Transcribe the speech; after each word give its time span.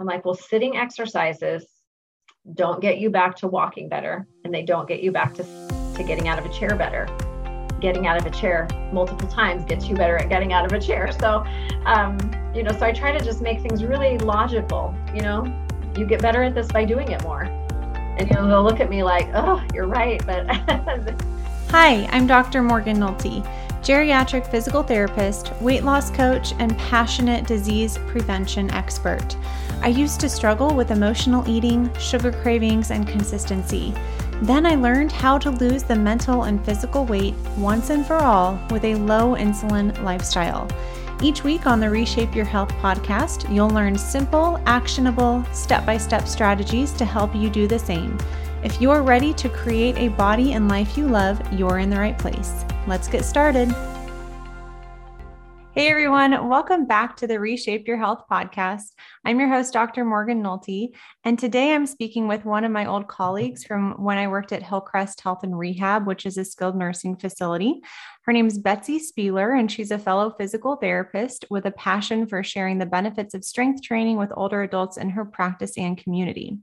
I'm 0.00 0.06
like, 0.06 0.24
well, 0.24 0.34
sitting 0.34 0.76
exercises 0.76 1.66
don't 2.54 2.80
get 2.80 2.98
you 2.98 3.10
back 3.10 3.34
to 3.38 3.48
walking 3.48 3.88
better 3.88 4.28
and 4.44 4.54
they 4.54 4.62
don't 4.62 4.86
get 4.86 5.00
you 5.00 5.10
back 5.10 5.34
to, 5.34 5.42
to 5.42 6.04
getting 6.06 6.28
out 6.28 6.38
of 6.38 6.46
a 6.46 6.48
chair 6.50 6.76
better. 6.76 7.08
Getting 7.80 8.06
out 8.06 8.16
of 8.16 8.24
a 8.24 8.30
chair 8.30 8.68
multiple 8.92 9.26
times 9.26 9.64
gets 9.64 9.88
you 9.88 9.96
better 9.96 10.16
at 10.16 10.28
getting 10.28 10.52
out 10.52 10.64
of 10.64 10.72
a 10.72 10.80
chair. 10.80 11.10
So, 11.18 11.44
um, 11.84 12.16
you 12.54 12.62
know, 12.62 12.70
so 12.70 12.86
I 12.86 12.92
try 12.92 13.10
to 13.10 13.24
just 13.24 13.40
make 13.40 13.60
things 13.60 13.82
really 13.82 14.18
logical. 14.18 14.94
You 15.12 15.22
know, 15.22 15.66
you 15.96 16.06
get 16.06 16.22
better 16.22 16.44
at 16.44 16.54
this 16.54 16.68
by 16.68 16.84
doing 16.84 17.10
it 17.10 17.20
more. 17.24 17.42
And, 17.42 18.28
you 18.28 18.36
know, 18.36 18.46
they'll 18.46 18.62
look 18.62 18.78
at 18.78 18.88
me 18.88 19.02
like, 19.02 19.28
oh, 19.34 19.64
you're 19.74 19.88
right. 19.88 20.24
But 20.24 20.46
Hi, 21.70 22.06
I'm 22.12 22.28
Dr. 22.28 22.62
Morgan 22.62 22.98
Nolte, 22.98 23.44
geriatric 23.82 24.48
physical 24.48 24.84
therapist, 24.84 25.52
weight 25.60 25.82
loss 25.82 26.10
coach, 26.10 26.54
and 26.60 26.78
passionate 26.78 27.48
disease 27.48 27.98
prevention 28.06 28.70
expert. 28.70 29.36
I 29.80 29.88
used 29.88 30.18
to 30.20 30.28
struggle 30.28 30.74
with 30.74 30.90
emotional 30.90 31.48
eating, 31.48 31.92
sugar 31.98 32.32
cravings, 32.32 32.90
and 32.90 33.06
consistency. 33.06 33.94
Then 34.42 34.66
I 34.66 34.74
learned 34.74 35.12
how 35.12 35.38
to 35.38 35.50
lose 35.50 35.82
the 35.82 35.96
mental 35.96 36.44
and 36.44 36.64
physical 36.64 37.04
weight 37.04 37.34
once 37.56 37.90
and 37.90 38.04
for 38.04 38.16
all 38.16 38.60
with 38.70 38.84
a 38.84 38.96
low 38.96 39.34
insulin 39.36 40.00
lifestyle. 40.02 40.68
Each 41.22 41.42
week 41.42 41.66
on 41.66 41.80
the 41.80 41.90
Reshape 41.90 42.34
Your 42.34 42.44
Health 42.44 42.70
podcast, 42.80 43.52
you'll 43.52 43.70
learn 43.70 43.96
simple, 43.98 44.60
actionable, 44.66 45.44
step 45.52 45.84
by 45.86 45.96
step 45.96 46.28
strategies 46.28 46.92
to 46.92 47.04
help 47.04 47.34
you 47.34 47.50
do 47.50 47.66
the 47.66 47.78
same. 47.78 48.18
If 48.62 48.80
you're 48.80 49.02
ready 49.02 49.32
to 49.34 49.48
create 49.48 49.96
a 49.96 50.08
body 50.08 50.52
and 50.52 50.68
life 50.68 50.96
you 50.96 51.06
love, 51.06 51.40
you're 51.52 51.78
in 51.78 51.90
the 51.90 51.98
right 51.98 52.18
place. 52.18 52.64
Let's 52.86 53.08
get 53.08 53.24
started. 53.24 53.74
Hey 55.78 55.90
everyone, 55.90 56.48
welcome 56.48 56.86
back 56.86 57.16
to 57.18 57.28
the 57.28 57.38
Reshape 57.38 57.86
Your 57.86 57.98
Health 57.98 58.24
podcast. 58.28 58.94
I'm 59.24 59.38
your 59.38 59.48
host, 59.48 59.72
Dr. 59.72 60.04
Morgan 60.04 60.42
Nolte, 60.42 60.88
and 61.22 61.38
today 61.38 61.72
I'm 61.72 61.86
speaking 61.86 62.26
with 62.26 62.44
one 62.44 62.64
of 62.64 62.72
my 62.72 62.86
old 62.86 63.06
colleagues 63.06 63.62
from 63.62 63.92
when 63.92 64.18
I 64.18 64.26
worked 64.26 64.50
at 64.50 64.64
Hillcrest 64.64 65.20
Health 65.20 65.44
and 65.44 65.56
Rehab, 65.56 66.04
which 66.04 66.26
is 66.26 66.36
a 66.36 66.44
skilled 66.44 66.74
nursing 66.74 67.14
facility. 67.14 67.80
Her 68.22 68.32
name 68.32 68.48
is 68.48 68.58
Betsy 68.58 68.98
Spieler, 68.98 69.56
and 69.56 69.70
she's 69.70 69.92
a 69.92 70.00
fellow 70.00 70.34
physical 70.36 70.74
therapist 70.74 71.44
with 71.48 71.64
a 71.64 71.70
passion 71.70 72.26
for 72.26 72.42
sharing 72.42 72.78
the 72.78 72.84
benefits 72.84 73.34
of 73.34 73.44
strength 73.44 73.80
training 73.80 74.16
with 74.16 74.32
older 74.34 74.64
adults 74.64 74.96
in 74.96 75.10
her 75.10 75.24
practice 75.24 75.78
and 75.78 75.96
community. 75.96 76.58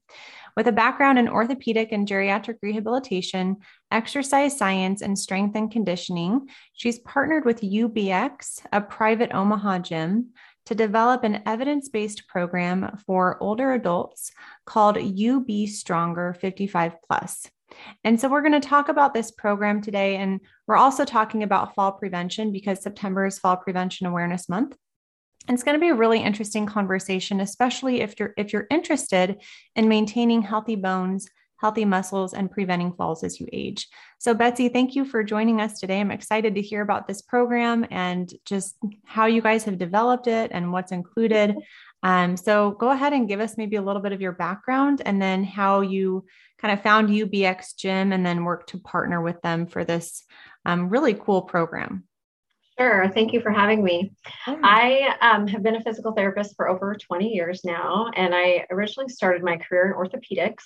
With 0.56 0.67
a 0.67 0.72
background 0.72 1.20
in 1.20 1.28
orthopedic 1.28 1.92
and 1.92 2.08
geriatric 2.08 2.56
rehabilitation, 2.61 3.58
exercise 3.92 4.58
science, 4.58 5.02
and 5.02 5.20
strength 5.20 5.56
and 5.56 5.70
conditioning, 5.70 6.48
she's 6.73 7.00
partnered 7.00 7.44
with 7.44 7.61
UBX, 7.61 8.66
a 8.72 8.80
private 8.80 9.33
Omaha 9.33 9.80
gym, 9.80 10.30
to 10.67 10.76
develop 10.76 11.23
an 11.23 11.44
evidence 11.45 11.89
based 11.89 12.28
program 12.28 12.98
for 13.06 13.38
older 13.42 13.73
adults 13.73 14.31
called 14.66 14.98
UB 14.98 15.67
Stronger 15.67 16.33
55 16.33 16.95
Plus. 17.06 17.48
And 18.03 18.20
so 18.20 18.30
we're 18.30 18.42
going 18.42 18.59
to 18.59 18.67
talk 18.67 18.88
about 18.89 19.14
this 19.14 19.31
program 19.31 19.81
today. 19.81 20.16
And 20.16 20.39
we're 20.67 20.78
also 20.78 21.03
talking 21.03 21.44
about 21.44 21.76
fall 21.76 21.92
prevention 21.92 22.52
because 22.52 22.81
September 22.81 23.26
is 23.26 23.39
Fall 23.39 23.58
Prevention 23.58 24.08
Awareness 24.08 24.48
Month 24.48 24.78
it's 25.48 25.64
going 25.64 25.76
to 25.76 25.82
be 25.82 25.90
a 25.90 25.96
really 25.96 26.22
interesting 26.22 26.66
conversation 26.66 27.40
especially 27.40 28.02
if 28.02 28.20
you're 28.20 28.34
if 28.38 28.54
you're 28.54 28.68
interested 28.70 29.42
in 29.76 29.88
maintaining 29.88 30.42
healthy 30.42 30.76
bones 30.76 31.30
healthy 31.58 31.86
muscles 31.86 32.34
and 32.34 32.52
preventing 32.52 32.94
falls 32.94 33.24
as 33.24 33.40
you 33.40 33.48
age. 33.52 33.88
So 34.20 34.34
betsy 34.34 34.70
thank 34.70 34.96
you 34.96 35.06
for 35.06 35.23
joining 35.23 35.62
us 35.62 35.80
today. 35.80 36.00
I'm 36.00 36.12
excited 36.12 36.56
to 36.56 36.62
hear 36.62 36.82
about 36.82 37.08
this 37.08 37.22
program 37.22 37.86
and 37.90 38.32
just 38.46 38.78
how 39.06 39.26
you 39.26 39.42
guys 39.42 39.64
have 39.64 39.78
developed 39.78 40.28
it 40.28 40.52
and 40.54 40.72
what's 40.72 40.92
included. 40.92 41.56
Um, 42.04 42.38
so 42.38 42.72
go 42.72 42.92
ahead 42.92 43.14
and 43.14 43.28
give 43.28 43.40
us 43.40 43.58
maybe 43.58 43.78
a 43.78 43.82
little 43.82 44.02
bit 44.02 44.12
of 44.12 44.22
your 44.22 44.34
background 44.34 45.02
and 45.06 45.22
then 45.22 45.44
how 45.44 45.82
you 45.82 46.26
kind 46.60 46.73
of 46.73 46.84
found 46.84 47.10
ubx 47.10 47.76
gym 47.76 48.12
and 48.12 48.26
then 48.26 48.44
worked 48.44 48.70
to 48.70 48.78
partner 48.78 49.22
with 49.22 49.42
them 49.42 49.66
for 49.66 49.84
this 49.84 50.23
um, 50.66 50.90
really 50.90 51.14
cool 51.14 51.42
program 51.42 52.04
Sure. 52.77 53.09
Thank 53.13 53.31
you 53.31 53.39
for 53.39 53.52
having 53.52 53.83
me. 53.83 54.11
I 54.45 55.15
um, 55.21 55.47
have 55.47 55.63
been 55.63 55.77
a 55.77 55.81
physical 55.81 56.11
therapist 56.11 56.55
for 56.58 56.67
over 56.67 56.93
20 56.95 57.30
years 57.30 57.63
now, 57.63 58.11
and 58.15 58.36
I 58.36 58.65
originally 58.69 59.09
started 59.09 59.43
my 59.43 59.58
career 59.58 59.87
in 59.87 59.93
orthopedics 59.93 60.63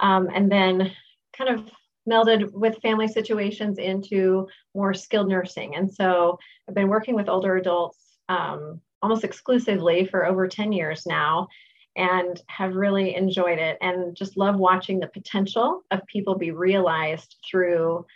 um, 0.00 0.28
and 0.34 0.50
then 0.50 0.92
kind 1.36 1.50
of 1.50 1.68
melded 2.08 2.50
with 2.52 2.80
family 2.80 3.06
situations 3.06 3.78
into 3.78 4.48
more 4.74 4.94
skilled 4.94 5.28
nursing. 5.28 5.76
And 5.76 5.92
so 5.92 6.38
I've 6.68 6.74
been 6.74 6.88
working 6.88 7.14
with 7.14 7.28
older 7.28 7.56
adults 7.56 7.98
um, 8.28 8.80
almost 9.02 9.24
exclusively 9.24 10.06
for 10.06 10.26
over 10.26 10.48
10 10.48 10.72
years 10.72 11.06
now 11.06 11.48
and 11.96 12.40
have 12.48 12.74
really 12.74 13.14
enjoyed 13.14 13.58
it 13.58 13.76
and 13.82 14.16
just 14.16 14.36
love 14.36 14.56
watching 14.56 14.98
the 14.98 15.06
potential 15.08 15.82
of 15.90 16.06
people 16.06 16.36
be 16.36 16.50
realized 16.50 17.36
through 17.48 18.06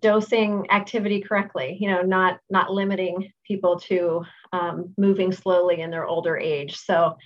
dosing 0.00 0.70
activity 0.70 1.20
correctly 1.20 1.78
you 1.80 1.88
know 1.88 2.02
not 2.02 2.38
not 2.50 2.70
limiting 2.70 3.32
people 3.46 3.80
to 3.80 4.22
um, 4.52 4.94
moving 4.98 5.32
slowly 5.32 5.80
in 5.80 5.90
their 5.90 6.06
older 6.06 6.36
age. 6.36 6.76
So 6.76 7.16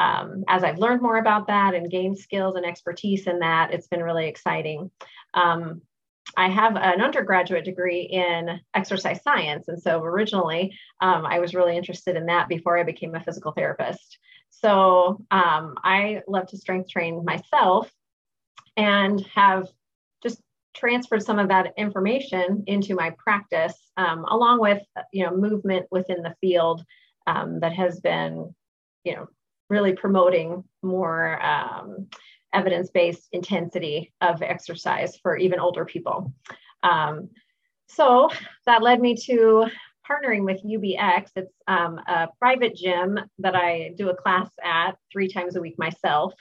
um, 0.00 0.44
as 0.48 0.62
i've 0.64 0.78
learned 0.78 1.02
more 1.02 1.18
about 1.18 1.46
that 1.46 1.74
and 1.74 1.90
gained 1.90 2.18
skills 2.18 2.56
and 2.56 2.66
expertise 2.66 3.26
in 3.26 3.38
that 3.40 3.72
it's 3.72 3.88
been 3.88 4.02
really 4.02 4.26
exciting. 4.28 4.90
Um, 5.34 5.82
i 6.36 6.48
have 6.48 6.76
an 6.76 7.00
undergraduate 7.00 7.64
degree 7.64 8.02
in 8.02 8.60
exercise 8.74 9.22
science. 9.22 9.68
And 9.68 9.80
so 9.80 10.02
originally 10.02 10.76
um, 11.00 11.24
i 11.24 11.38
was 11.38 11.54
really 11.54 11.76
interested 11.76 12.16
in 12.16 12.26
that 12.26 12.48
before 12.48 12.78
i 12.78 12.82
became 12.82 13.14
a 13.14 13.22
physical 13.22 13.52
therapist. 13.52 14.18
So 14.50 15.24
um, 15.30 15.76
i 15.84 16.22
love 16.26 16.48
to 16.48 16.58
strength 16.58 16.90
train 16.90 17.24
myself 17.24 17.90
and 18.76 19.20
have 19.34 19.68
transferred 20.78 21.22
some 21.22 21.38
of 21.38 21.48
that 21.48 21.72
information 21.76 22.62
into 22.66 22.94
my 22.94 23.10
practice, 23.18 23.90
um, 23.96 24.24
along 24.28 24.60
with 24.60 24.82
you 25.12 25.24
know 25.24 25.36
movement 25.36 25.86
within 25.90 26.22
the 26.22 26.34
field 26.40 26.84
um, 27.26 27.60
that 27.60 27.72
has 27.72 28.00
been 28.00 28.54
you 29.04 29.14
know 29.14 29.26
really 29.70 29.92
promoting 29.92 30.64
more 30.82 31.42
um, 31.44 32.08
evidence-based 32.54 33.28
intensity 33.32 34.12
of 34.20 34.40
exercise 34.42 35.16
for 35.18 35.36
even 35.36 35.60
older 35.60 35.84
people. 35.84 36.32
Um, 36.82 37.28
so 37.88 38.30
that 38.66 38.82
led 38.82 39.00
me 39.00 39.14
to 39.26 39.66
partnering 40.08 40.44
with 40.44 40.64
UBX. 40.64 41.30
It's 41.36 41.52
um, 41.66 42.00
a 42.06 42.28
private 42.38 42.74
gym 42.74 43.18
that 43.38 43.54
I 43.54 43.92
do 43.96 44.10
a 44.10 44.16
class 44.16 44.48
at 44.64 44.92
three 45.12 45.28
times 45.28 45.56
a 45.56 45.60
week 45.60 45.78
myself. 45.78 46.32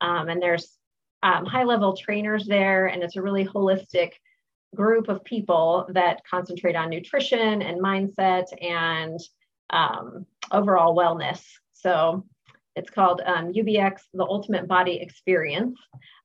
Um, 0.00 0.28
and 0.28 0.42
there's 0.42 0.76
um, 1.22 1.46
high 1.46 1.64
level 1.64 1.96
trainers 1.96 2.46
there, 2.46 2.86
and 2.86 3.02
it's 3.02 3.16
a 3.16 3.22
really 3.22 3.44
holistic 3.44 4.12
group 4.74 5.08
of 5.08 5.22
people 5.24 5.86
that 5.90 6.22
concentrate 6.28 6.76
on 6.76 6.90
nutrition 6.90 7.62
and 7.62 7.80
mindset 7.80 8.46
and 8.62 9.20
um, 9.70 10.26
overall 10.50 10.96
wellness. 10.96 11.42
So 11.74 12.24
it's 12.74 12.90
called 12.90 13.20
um, 13.26 13.52
UBX, 13.52 14.00
the 14.14 14.24
Ultimate 14.24 14.66
Body 14.66 14.96
Experience, 15.00 15.78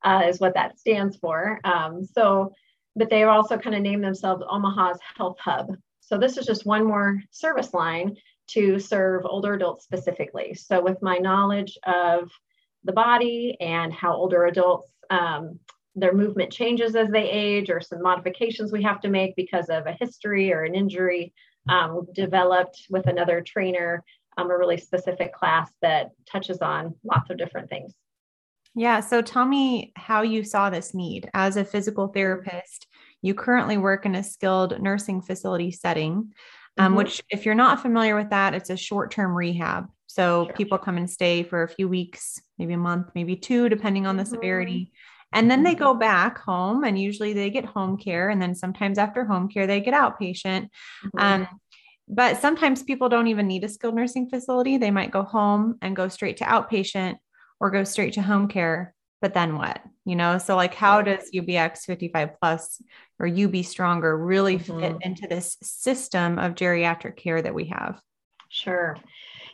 uh, 0.04 0.24
is 0.28 0.40
what 0.40 0.54
that 0.54 0.80
stands 0.80 1.18
for. 1.18 1.60
Um, 1.64 2.06
so, 2.06 2.54
but 2.96 3.10
they 3.10 3.24
also 3.24 3.58
kind 3.58 3.76
of 3.76 3.82
name 3.82 4.02
themselves 4.02 4.44
Omaha's 4.50 5.00
Health 5.18 5.38
Hub. 5.40 5.76
So 6.00 6.18
this 6.18 6.38
is 6.38 6.46
just 6.46 6.66
one 6.66 6.86
more 6.86 7.22
service 7.32 7.74
line 7.74 8.16
to 8.52 8.80
serve 8.80 9.26
older 9.26 9.56
adults 9.56 9.84
specifically. 9.84 10.54
So 10.54 10.82
with 10.82 11.02
my 11.02 11.18
knowledge 11.18 11.78
of 11.86 12.32
the 12.84 12.94
body 12.94 13.58
and 13.60 13.94
how 13.94 14.14
older 14.14 14.46
adults 14.46 14.92
um, 15.10 15.60
their 15.98 16.14
movement 16.14 16.52
changes 16.52 16.96
as 16.96 17.10
they 17.10 17.30
age 17.30 17.70
or 17.70 17.82
some 17.82 18.02
modifications 18.02 18.72
we 18.72 18.84
have 18.84 19.02
to 19.02 19.10
make 19.10 19.36
because 19.36 19.68
of 19.70 19.88
a 19.88 19.98
history 20.00 20.54
or 20.54 20.64
an 20.64 20.76
injury 20.76 21.34
um, 21.70 22.08
developed 22.14 22.84
with 22.90 23.08
another 23.08 23.42
trainer 23.42 24.04
um, 24.38 24.52
a 24.52 24.58
really 24.58 24.78
specific 24.78 25.34
class 25.34 25.72
that 25.82 26.12
touches 26.32 26.60
on 26.60 26.94
lots 27.04 27.32
of 27.32 27.38
different 27.38 27.70
things. 27.70 27.96
Yeah 28.76 29.00
so 29.00 29.22
tell 29.24 29.46
me 29.46 29.92
how 29.96 30.22
you 30.22 30.44
saw 30.44 30.70
this 30.70 30.94
need. 30.94 31.30
As 31.34 31.58
a 31.58 31.66
physical 31.66 32.08
therapist 32.08 32.88
you 33.24 33.34
currently 33.34 33.78
work 33.78 34.06
in 34.06 34.14
a 34.14 34.24
skilled 34.24 34.80
nursing 34.80 35.22
facility 35.22 35.72
setting. 35.72 36.32
Um, 36.80 36.90
mm-hmm. 36.90 36.98
which 36.98 37.24
if 37.32 37.44
you're 37.44 37.56
not 37.56 37.82
familiar 37.82 38.16
with 38.16 38.30
that 38.30 38.54
it's 38.54 38.70
a 38.70 38.78
short-term 38.78 39.36
rehab 39.36 39.88
so 40.08 40.46
sure. 40.46 40.54
people 40.54 40.78
come 40.78 40.98
and 40.98 41.10
stay 41.10 41.44
for 41.44 41.64
a 41.64 41.70
few 41.70 41.88
weeks, 41.88 42.42
maybe 42.58 42.74
a 42.74 42.78
month, 42.78 43.10
maybe 43.14 43.36
two, 43.36 43.70
depending 43.70 44.08
on 44.08 44.18
the 44.18 44.24
mm-hmm. 44.24 44.34
severity. 44.34 44.92
And 45.34 45.52
then 45.52 45.64
they 45.64 45.76
go 45.76 45.92
mm-hmm. 45.92 46.00
back 46.00 46.40
home, 46.40 46.84
and 46.84 47.00
usually 47.00 47.34
they 47.34 47.50
get 47.50 47.66
home 47.66 47.98
care. 47.98 48.30
And 48.30 48.42
then 48.42 48.56
sometimes 48.56 48.98
after 48.98 49.26
home 49.26 49.50
care, 49.50 49.68
they 49.68 49.82
get 49.82 49.94
outpatient. 49.94 50.70
Mm-hmm. 51.06 51.20
Um, 51.20 51.48
but 52.08 52.38
sometimes 52.38 52.84
people 52.84 53.10
don't 53.10 53.28
even 53.28 53.48
need 53.48 53.66
a 53.66 53.70
skilled 53.70 53.96
nursing 53.96 54.30
facility. 54.30 54.78
They 54.78 54.92
might 54.92 55.12
go 55.12 55.24
home 55.24 55.78
and 55.82 55.96
go 55.96 56.08
straight 56.08 56.38
to 56.38 56.46
outpatient 56.46 57.18
or 57.60 57.70
go 57.70 57.84
straight 57.84 58.14
to 58.14 58.22
home 58.22 58.48
care. 58.48 58.96
But 59.22 59.34
then 59.34 59.58
what? 59.58 59.82
You 60.06 60.16
know, 60.16 60.38
so 60.38 60.56
like, 60.56 60.74
how 60.74 61.02
does 61.02 61.30
UBX 61.36 61.80
55 61.80 62.40
plus 62.40 62.82
or 63.20 63.28
UB 63.28 63.66
Stronger 63.66 64.18
really 64.18 64.58
mm-hmm. 64.58 64.80
fit 64.80 64.96
into 65.02 65.28
this 65.28 65.58
system 65.62 66.40
of 66.40 66.56
geriatric 66.56 67.18
care 67.18 67.42
that 67.42 67.54
we 67.54 67.66
have? 67.66 68.00
Sure. 68.48 68.98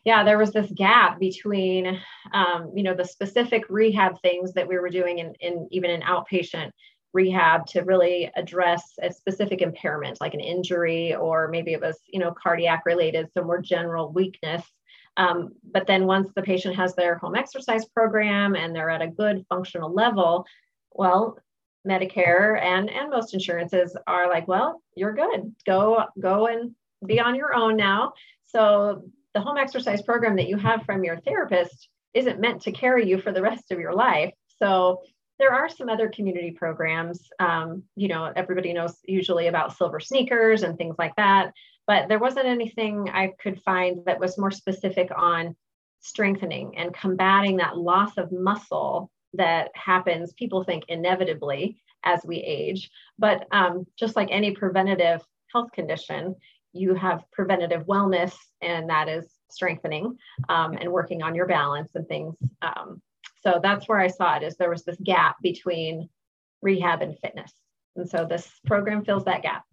Yeah, 0.06 0.24
there 0.24 0.38
was 0.38 0.52
this 0.52 0.70
gap 0.76 1.20
between, 1.20 2.00
um, 2.34 2.72
you 2.76 2.84
know, 2.84 2.94
the 2.94 3.06
specific 3.06 3.64
rehab 3.70 4.22
things 4.22 4.54
that 4.54 4.68
we 4.68 4.78
were 4.78 4.90
doing 4.90 5.20
in, 5.20 5.34
in 5.40 5.68
even 5.72 5.90
in 5.90 6.02
outpatient 6.02 6.72
rehab 7.14 7.66
to 7.68 7.82
really 7.82 8.30
address 8.36 8.94
a 9.02 9.14
specific 9.14 9.62
impairment 9.62 10.20
like 10.20 10.34
an 10.34 10.40
injury 10.40 11.14
or 11.14 11.48
maybe 11.48 11.72
it 11.72 11.80
was 11.80 12.00
you 12.08 12.20
know 12.20 12.34
cardiac 12.34 12.84
related 12.86 13.30
so 13.32 13.44
more 13.44 13.62
general 13.62 14.12
weakness. 14.12 14.64
Um, 15.16 15.52
but 15.72 15.86
then 15.86 16.08
once 16.08 16.32
the 16.36 16.42
patient 16.42 16.76
has 16.76 16.96
their 16.96 17.20
home 17.20 17.36
exercise 17.36 17.86
program 17.86 18.56
and 18.56 18.76
they're 18.76 18.90
at 18.90 19.04
a 19.04 19.08
good 19.08 19.46
functional 19.48 19.94
level 19.94 20.46
well 20.92 21.38
medicare 21.88 22.60
and 22.60 22.90
and 22.90 23.12
most 23.12 23.34
insurances 23.34 23.96
are 24.08 24.28
like 24.28 24.48
well 24.48 24.82
you're 24.96 25.14
good. 25.14 25.54
Go 25.68 26.04
go 26.20 26.48
and 26.48 26.74
be 27.06 27.20
on 27.20 27.36
your 27.36 27.54
own 27.54 27.78
now. 27.78 28.14
So 28.44 29.04
the 29.34 29.42
home 29.42 29.58
exercise 29.58 30.02
program 30.02 30.36
that 30.36 30.48
you 30.48 30.58
have 30.58 30.84
from 30.86 31.04
your 31.04 31.20
therapist 31.22 31.90
isn't 32.14 32.40
meant 32.40 32.62
to 32.62 32.72
carry 32.72 33.08
you 33.08 33.20
for 33.20 33.32
the 33.32 33.42
rest 33.42 33.72
of 33.72 33.80
your 33.80 33.94
life 33.94 34.32
so 34.62 35.02
there 35.40 35.54
are 35.54 35.68
some 35.68 35.90
other 35.90 36.10
community 36.10 36.52
programs. 36.52 37.28
Um, 37.40 37.84
you 37.96 38.08
know, 38.08 38.32
everybody 38.36 38.72
knows 38.72 38.96
usually 39.06 39.48
about 39.48 39.76
silver 39.76 40.00
sneakers 40.00 40.64
and 40.64 40.78
things 40.78 40.96
like 40.98 41.16
that, 41.18 41.52
but 41.88 42.08
there 42.08 42.20
wasn't 42.20 42.46
anything 42.46 43.10
I 43.10 43.34
could 43.42 43.62
find 43.64 44.06
that 44.06 44.20
was 44.20 44.38
more 44.38 44.52
specific 44.52 45.10
on 45.16 45.56
strengthening 46.00 46.78
and 46.78 46.94
combating 46.94 47.58
that 47.58 47.78
loss 47.78 48.18
of 48.18 48.32
muscle 48.32 49.10
that 49.34 49.72
happens, 49.74 50.34
people 50.34 50.64
think 50.64 50.84
inevitably 50.88 51.78
as 52.04 52.22
we 52.24 52.38
age. 52.38 52.92
But 53.18 53.48
um, 53.52 53.88
just 53.98 54.16
like 54.16 54.30
any 54.32 54.52
preventative 54.52 55.22
health 55.52 55.72
condition, 55.72 56.36
you 56.74 56.96
have 56.96 57.24
preventative 57.32 57.86
wellness, 57.86 58.34
and 58.62 58.90
that 58.90 59.08
is 59.08 59.32
strengthening 59.50 60.18
um, 60.50 60.74
and 60.74 60.92
working 60.92 61.22
on 61.22 61.36
your 61.36 61.46
balance 61.46 61.92
and 61.96 62.08
things 62.08 62.36
um, 62.62 63.02
so 63.44 63.60
that's 63.62 63.88
where 63.88 64.00
I 64.00 64.08
saw 64.08 64.38
it 64.38 64.44
is 64.44 64.56
there 64.56 64.70
was 64.70 64.86
this 64.86 64.98
gap 65.04 65.36
between 65.42 66.10
rehab 66.62 67.02
and 67.02 67.18
fitness. 67.20 67.52
And 67.96 68.10
so 68.10 68.26
this 68.26 68.50
program 68.66 69.04
fills 69.04 69.26
that 69.26 69.44
gap. 69.44 69.64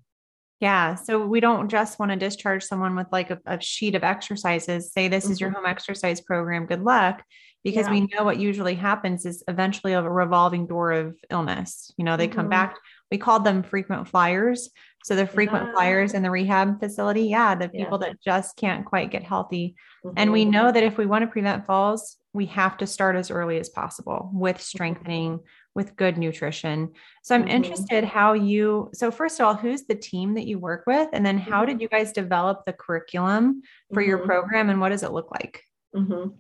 Yeah. 0.59 0.97
So 0.97 1.25
we 1.25 1.41
don't 1.41 1.71
just 1.71 1.99
want 1.99 2.11
to 2.11 2.17
discharge 2.17 2.65
someone 2.65 2.95
with 2.95 3.07
like 3.13 3.31
a, 3.31 3.39
a 3.47 3.61
sheet 3.61 3.95
of 3.95 4.05
exercises, 4.05 4.93
say 4.93 5.09
this 5.09 5.25
mm-hmm. 5.25 5.33
is 5.33 5.41
your 5.41 5.51
mm-hmm. 5.51 5.59
home 5.59 5.67
exercise 5.67 6.21
program, 6.21 6.67
good 6.67 6.83
luck, 6.83 7.23
because 7.65 7.87
yeah. 7.87 7.93
we 7.93 8.01
know 8.13 8.25
what 8.25 8.39
usually 8.39 8.75
happens 8.75 9.25
is 9.25 9.43
eventually 9.49 9.95
a 9.95 10.03
revolving 10.03 10.67
door 10.67 10.93
of 10.93 11.17
illness. 11.31 11.93
You 11.97 12.05
know, 12.05 12.17
they 12.17 12.27
mm-hmm. 12.27 12.37
come 12.37 12.49
back, 12.49 12.77
we 13.11 13.17
called 13.17 13.45
them 13.45 13.63
frequent 13.63 14.09
flyers. 14.09 14.69
So 15.05 15.17
the 15.17 15.27
frequent 15.27 15.67
yeah. 15.67 15.73
flyers 15.73 16.15
in 16.15 16.23
the 16.23 16.31
rehab 16.31 16.79
facility, 16.79 17.25
yeah, 17.25 17.55
the 17.55 17.69
people 17.69 17.99
yeah. 18.01 18.09
that 18.09 18.21
just 18.23 18.57
can't 18.57 18.85
quite 18.85 19.11
get 19.11 19.23
healthy. 19.23 19.75
Mm-hmm. 20.05 20.15
And 20.17 20.33
we 20.33 20.43
mm-hmm. 20.43 20.51
know 20.51 20.73
that 20.73 20.83
if 20.83 20.99
we 20.99 21.07
want 21.07 21.23
to 21.23 21.27
prevent 21.27 21.67
falls, 21.67 22.19
we 22.33 22.47
have 22.47 22.77
to 22.79 22.87
start 22.87 23.17
as 23.17 23.31
early 23.31 23.59
as 23.59 23.69
possible 23.69 24.31
with 24.33 24.57
mm-hmm. 24.57 24.63
strengthening 24.63 25.41
with 25.75 25.95
good 25.97 26.19
nutrition 26.19 26.91
so 27.23 27.35
i'm 27.35 27.43
mm-hmm. 27.43 27.51
interested 27.51 28.05
how 28.05 28.33
you 28.33 28.91
so 28.93 29.11
first 29.11 29.39
of 29.39 29.47
all 29.47 29.55
who's 29.55 29.85
the 29.85 29.95
team 29.95 30.35
that 30.35 30.47
you 30.47 30.59
work 30.59 30.83
with 30.87 31.09
and 31.13 31.25
then 31.25 31.39
how 31.39 31.65
did 31.65 31.75
mm-hmm. 31.75 31.83
you 31.83 31.89
guys 31.89 32.13
develop 32.13 32.65
the 32.67 32.73
curriculum 32.73 33.63
for 33.93 34.03
your 34.03 34.19
program 34.19 34.69
and 34.69 34.81
what 34.81 34.89
does 34.89 35.05
it 35.05 35.13
look 35.13 35.31
like 35.31 35.63
mm-hmm. 35.95 36.31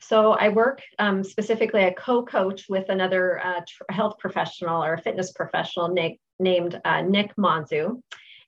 So 0.00 0.32
i 0.32 0.48
work 0.48 0.80
um, 0.98 1.22
specifically 1.22 1.84
a 1.84 1.94
co-coach 1.94 2.68
with 2.68 2.88
another 2.88 3.44
uh, 3.44 3.60
tr- 3.66 3.84
health 3.90 4.18
professional 4.18 4.82
or 4.82 4.98
fitness 4.98 5.32
professional 5.32 5.88
nick, 5.88 6.18
named 6.38 6.80
uh, 6.84 7.02
nick 7.02 7.34
monzu 7.36 8.00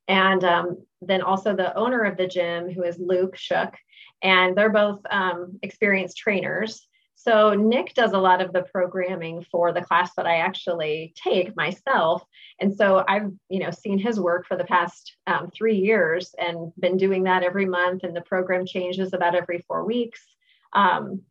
and 0.09 0.45
um, 0.45 0.77
then 1.03 1.23
also 1.23 1.55
the 1.55 1.77
owner 1.77 2.03
of 2.03 2.17
the 2.17 2.27
gym 2.27 2.71
who 2.71 2.83
is 2.83 2.99
luke 2.99 3.37
shook 3.37 3.75
and 4.23 4.57
they're 4.57 4.71
both 4.71 5.01
um, 5.11 5.59
experienced 5.63 6.19
trainers. 6.19 6.87
So 7.15 7.53
Nick 7.53 7.93
does 7.95 8.13
a 8.13 8.19
lot 8.19 8.41
of 8.41 8.53
the 8.53 8.63
programming 8.63 9.45
for 9.51 9.73
the 9.73 9.83
class 9.83 10.15
that 10.17 10.27
I 10.27 10.37
actually 10.37 11.13
take 11.23 11.55
myself, 11.55 12.25
and 12.59 12.75
so 12.75 13.05
I've 13.07 13.31
you 13.51 13.59
know 13.59 13.71
seen 13.71 13.99
his 13.99 14.19
work 14.19 14.47
for 14.47 14.57
the 14.57 14.65
past 14.65 15.17
um, 15.27 15.51
three 15.51 15.77
years 15.77 16.35
and 16.39 16.73
been 16.79 16.97
doing 16.97 17.25
that 17.25 17.43
every 17.43 17.67
month, 17.67 18.05
and 18.05 18.17
the 18.17 18.23
program 18.23 18.65
changes 18.65 19.13
about 19.13 19.35
every 19.35 19.59
four 19.69 19.85
weeks. 19.85 20.25
Um, 20.73 21.23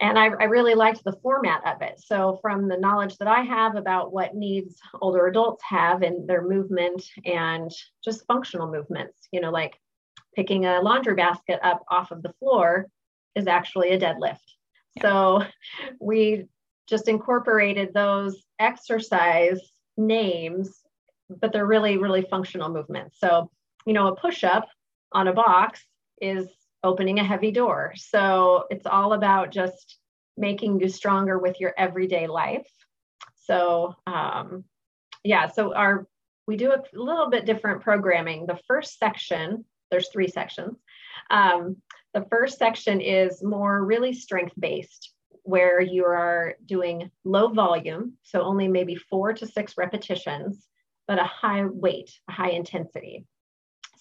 and 0.00 0.18
I, 0.18 0.26
I, 0.26 0.44
really 0.44 0.74
liked 0.74 1.02
the 1.04 1.16
format 1.22 1.62
of 1.66 1.80
it. 1.80 2.00
So, 2.04 2.38
from 2.42 2.68
the 2.68 2.76
knowledge 2.76 3.16
that 3.18 3.28
I 3.28 3.42
have 3.42 3.76
about 3.76 4.12
what 4.12 4.34
needs 4.34 4.78
older 5.00 5.26
adults 5.26 5.62
have 5.68 6.02
in 6.02 6.26
their 6.26 6.46
movement 6.46 7.02
and 7.24 7.70
just 8.04 8.26
functional 8.26 8.70
movements, 8.70 9.28
you 9.32 9.40
know, 9.40 9.50
like 9.50 9.78
picking 10.34 10.66
a 10.66 10.80
laundry 10.80 11.14
basket 11.14 11.58
up 11.62 11.82
off 11.90 12.10
of 12.10 12.22
the 12.22 12.32
floor 12.38 12.86
is 13.34 13.46
actually 13.46 13.92
a 13.92 13.98
deadlift. 13.98 14.38
Yeah. 14.96 15.02
So 15.02 15.42
we 16.00 16.46
just 16.88 17.08
incorporated 17.08 17.92
those 17.92 18.42
exercise 18.58 19.60
names, 19.96 20.82
but 21.28 21.52
they're 21.52 21.66
really, 21.66 21.96
really 21.96 22.22
functional 22.22 22.68
movements. 22.68 23.16
So, 23.18 23.50
you 23.86 23.92
know, 23.92 24.08
a 24.08 24.16
push 24.16 24.44
up 24.44 24.68
on 25.12 25.28
a 25.28 25.32
box 25.32 25.82
is 26.20 26.48
opening 26.82 27.18
a 27.18 27.24
heavy 27.24 27.50
door. 27.50 27.92
So 27.96 28.64
it's 28.70 28.86
all 28.86 29.12
about 29.12 29.50
just 29.50 29.98
making 30.36 30.80
you 30.80 30.88
stronger 30.88 31.38
with 31.38 31.60
your 31.60 31.74
everyday 31.76 32.26
life. 32.26 32.68
So, 33.44 33.94
um, 34.06 34.64
yeah, 35.24 35.48
so 35.48 35.74
our 35.74 36.06
we 36.46 36.56
do 36.56 36.72
a 36.72 36.82
little 36.92 37.28
bit 37.28 37.44
different 37.44 37.82
programming. 37.82 38.46
The 38.46 38.60
first 38.68 38.98
section 38.98 39.64
there's 39.90 40.08
three 40.08 40.28
sections. 40.28 40.78
Um, 41.30 41.76
the 42.14 42.26
first 42.30 42.58
section 42.58 43.00
is 43.00 43.42
more 43.42 43.84
really 43.84 44.12
strength 44.12 44.54
based, 44.58 45.12
where 45.42 45.80
you 45.80 46.04
are 46.04 46.54
doing 46.64 47.10
low 47.24 47.48
volume, 47.48 48.14
so 48.22 48.42
only 48.42 48.68
maybe 48.68 48.96
four 48.96 49.32
to 49.34 49.46
six 49.46 49.74
repetitions, 49.76 50.66
but 51.06 51.18
a 51.18 51.24
high 51.24 51.64
weight, 51.64 52.10
a 52.28 52.32
high 52.32 52.50
intensity. 52.50 53.24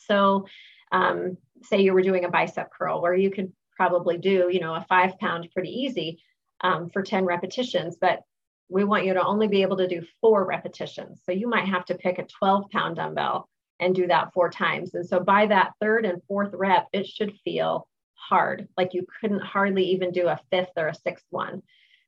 So, 0.08 0.46
um, 0.92 1.38
say 1.64 1.82
you 1.82 1.94
were 1.94 2.02
doing 2.02 2.26
a 2.26 2.30
bicep 2.30 2.70
curl, 2.72 3.02
where 3.02 3.16
you 3.16 3.32
could 3.32 3.52
probably 3.76 4.18
do, 4.18 4.50
you 4.52 4.60
know, 4.60 4.76
a 4.76 4.86
five 4.88 5.18
pound 5.20 5.50
pretty 5.54 5.70
easy 5.70 6.22
um, 6.62 6.90
for 6.90 7.02
10 7.02 7.26
repetitions, 7.26 7.98
but 8.00 8.22
we 8.70 8.84
want 8.84 9.06
you 9.06 9.14
to 9.14 9.26
only 9.26 9.48
be 9.48 9.62
able 9.62 9.78
to 9.78 9.88
do 9.88 10.06
four 10.22 10.46
repetitions. 10.46 11.22
So 11.26 11.32
you 11.32 11.48
might 11.48 11.68
have 11.68 11.86
to 11.86 11.96
pick 11.96 12.18
a 12.18 12.26
12 12.26 12.70
pound 12.72 12.96
dumbbell 12.96 13.48
and 13.80 13.94
do 13.94 14.08
that 14.08 14.34
four 14.34 14.50
times. 14.50 14.94
And 14.96 15.06
so 15.06 15.20
by 15.20 15.48
that 15.48 15.74
third 15.82 16.06
and 16.06 16.22
fourth 16.28 16.52
rep, 16.54 16.88
it 16.94 17.06
should 17.06 17.38
feel 17.44 17.88
hard, 18.14 18.68
like 18.78 18.94
you 18.94 19.06
couldn't 19.20 19.42
hardly 19.44 19.84
even 19.90 20.12
do 20.12 20.28
a 20.28 20.40
fifth 20.50 20.72
or 20.78 20.88
a 20.88 20.96
sixth 20.96 21.26
one. 21.30 21.62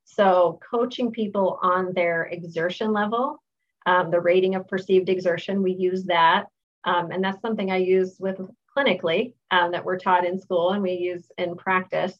So 0.05 0.59
coaching 0.71 1.11
people 1.11 1.59
on 1.61 1.93
their 1.93 2.23
exertion 2.23 2.93
level, 2.93 3.43
um, 3.85 4.09
the 4.09 4.21
rating 4.21 4.55
of 4.55 4.67
perceived 4.67 5.09
exertion, 5.09 5.61
we 5.61 5.73
use 5.73 6.05
that. 6.05 6.45
Um, 6.85 7.11
and 7.11 7.23
that's 7.23 7.41
something 7.41 7.69
I 7.69 7.77
use 7.77 8.15
with 8.19 8.39
clinically 8.77 9.33
um, 9.51 9.71
that 9.71 9.83
we're 9.83 9.97
taught 9.97 10.25
in 10.25 10.39
school 10.39 10.71
and 10.71 10.83
we 10.83 10.93
use 10.93 11.25
in 11.37 11.55
practice. 11.55 12.17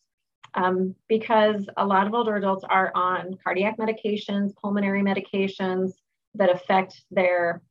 Um, 0.53 0.95
because 1.07 1.69
a 1.77 1.85
lot 1.85 2.07
of 2.07 2.13
older 2.13 2.35
adults 2.35 2.63
are 2.67 2.91
on 2.95 3.37
cardiac 3.43 3.77
medications, 3.77 4.55
pulmonary 4.55 5.03
medications 5.03 5.91
that 6.35 6.49
affect 6.49 7.03
their 7.11 7.61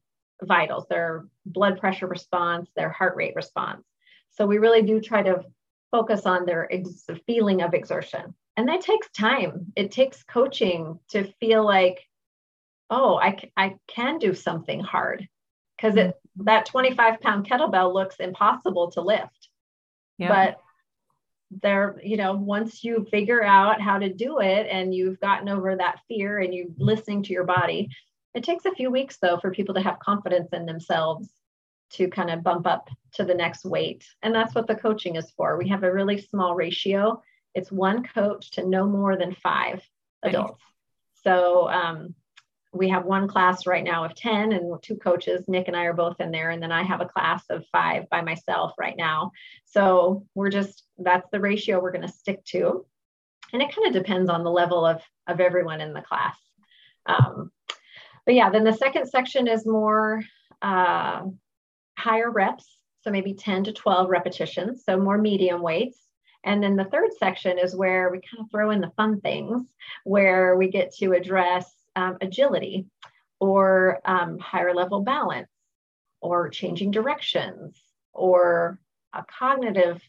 vitals, 0.43 0.87
their 0.89 1.27
blood 1.47 1.81
pressure 1.81 2.07
response, 2.07 2.71
their 2.77 2.91
heart 2.91 3.17
rate 3.17 3.35
response. 3.35 3.85
So 4.31 4.47
we 4.47 4.59
really 4.59 4.83
do 4.83 5.01
try 5.01 5.23
to 5.23 5.43
focus 5.91 6.27
on 6.27 6.45
their 6.45 6.73
ex- 6.73 7.07
feeling 7.27 7.63
of 7.63 7.75
exertion. 7.75 8.35
And 8.57 8.69
that 8.69 8.83
takes 8.83 9.09
time. 9.11 9.73
It 9.75 9.91
takes 9.91 10.23
coaching 10.23 10.99
to 11.11 11.33
feel 11.41 11.65
like, 11.65 12.07
oh, 12.91 13.17
I, 13.17 13.37
c- 13.37 13.53
I 13.57 13.77
can 13.89 14.19
do 14.19 14.35
something 14.35 14.81
hard 14.81 15.27
because 15.77 15.97
it 15.97 16.15
that 16.45 16.67
25 16.67 17.21
pound 17.21 17.49
kettlebell 17.49 17.93
looks 17.93 18.17
impossible 18.17 18.91
to 18.93 19.01
lift. 19.01 19.49
Yeah. 20.19 20.29
But 20.29 20.61
there, 21.63 22.01
you 22.03 22.17
know, 22.17 22.35
once 22.35 22.83
you 22.83 23.07
figure 23.11 23.43
out 23.43 23.81
how 23.81 23.99
to 23.99 24.13
do 24.13 24.41
it 24.41 24.67
and 24.71 24.95
you've 24.95 25.21
gotten 25.21 25.49
over 25.49 25.77
that 25.77 26.01
fear 26.09 26.39
and 26.39 26.53
you're 26.53 26.67
listening 26.79 27.23
to 27.25 27.33
your 27.33 27.45
body, 27.45 27.89
it 28.35 28.45
takes 28.45 28.65
a 28.65 28.75
few 28.75 28.91
weeks 28.91 29.19
though 29.21 29.39
for 29.39 29.51
people 29.51 29.75
to 29.75 29.81
have 29.81 29.99
confidence 29.99 30.49
in 30.53 30.67
themselves 30.67 31.29
to 31.91 32.09
kind 32.09 32.31
of 32.31 32.43
bump 32.43 32.67
up 32.67 32.91
to 33.13 33.25
the 33.25 33.35
next 33.35 33.65
weight. 33.65 34.05
And 34.23 34.35
that's 34.35 34.55
what 34.55 34.67
the 34.67 34.75
coaching 34.75 35.17
is 35.17 35.31
for. 35.37 35.57
We 35.57 35.69
have 35.69 35.85
a 35.85 35.93
really 35.93 36.21
small 36.21 36.55
ratio. 36.55 37.23
It's 37.55 37.71
one 37.71 38.03
coach 38.03 38.51
to 38.53 38.67
no 38.67 38.87
more 38.87 39.17
than 39.17 39.35
five 39.35 39.81
adults. 40.23 40.63
So 41.23 41.69
um, 41.69 42.15
we 42.73 42.89
have 42.89 43.05
one 43.05 43.29
class 43.29 43.67
right 43.67 43.85
now 43.85 44.05
of 44.05 44.15
10 44.15 44.53
and 44.53 44.83
two 44.83 44.97
coaches. 44.97 45.45
Nick 45.49 45.69
and 45.69 45.77
I 45.77 45.85
are 45.85 45.95
both 45.95 46.21
in 46.21 46.31
there. 46.31 46.51
And 46.51 46.63
then 46.63 46.73
I 46.73 46.83
have 46.83 47.01
a 47.01 47.07
class 47.07 47.45
of 47.51 47.65
five 47.73 48.09
by 48.11 48.21
myself 48.21 48.73
right 48.79 48.97
now. 48.97 49.33
So 49.65 50.27
we're 50.35 50.51
just, 50.51 50.85
that's 50.99 51.29
the 51.31 51.41
ratio 51.41 51.81
we're 51.81 51.93
going 51.93 52.07
to 52.07 52.13
stick 52.13 52.45
to. 52.47 52.85
And 53.53 53.63
it 53.63 53.75
kind 53.75 53.87
of 53.87 53.93
depends 53.93 54.29
on 54.29 54.45
the 54.45 54.51
level 54.51 54.85
of, 54.85 55.01
of 55.27 55.41
everyone 55.41 55.81
in 55.81 55.93
the 55.93 56.03
class. 56.03 56.37
Um, 57.07 57.51
but 58.25 58.35
yeah, 58.35 58.51
then 58.51 58.65
the 58.65 58.73
second 58.73 59.09
section 59.09 59.47
is 59.47 59.67
more 59.67 60.23
uh, 60.61 61.23
higher 61.97 62.31
reps, 62.31 62.67
so 63.03 63.11
maybe 63.11 63.35
10 63.35 63.65
to 63.65 63.73
12 63.73 64.11
repetitions, 64.11 64.83
so 64.85 64.97
more 64.97 65.17
medium 65.17 65.63
weights. 65.63 65.99
And 66.45 66.63
then 66.63 66.77
the 66.77 66.85
third 66.85 67.11
section 67.19 67.59
is 67.59 67.75
where 67.75 68.11
we 68.11 68.19
kind 68.19 68.41
of 68.41 68.51
throw 68.51 68.71
in 68.71 68.81
the 68.81 68.93
fun 68.97 69.21
things, 69.21 69.67
where 70.05 70.57
we 70.57 70.69
get 70.69 70.95
to 70.97 71.13
address 71.13 71.73
um, 71.97 72.17
agility 72.21 72.87
or 73.41 74.01
um, 74.05 74.39
higher 74.39 74.75
level 74.75 75.01
balance 75.01 75.49
or 76.21 76.49
changing 76.49 76.91
directions 76.91 77.79
or 78.13 78.79
a 79.13 79.25
cognitive 79.39 80.01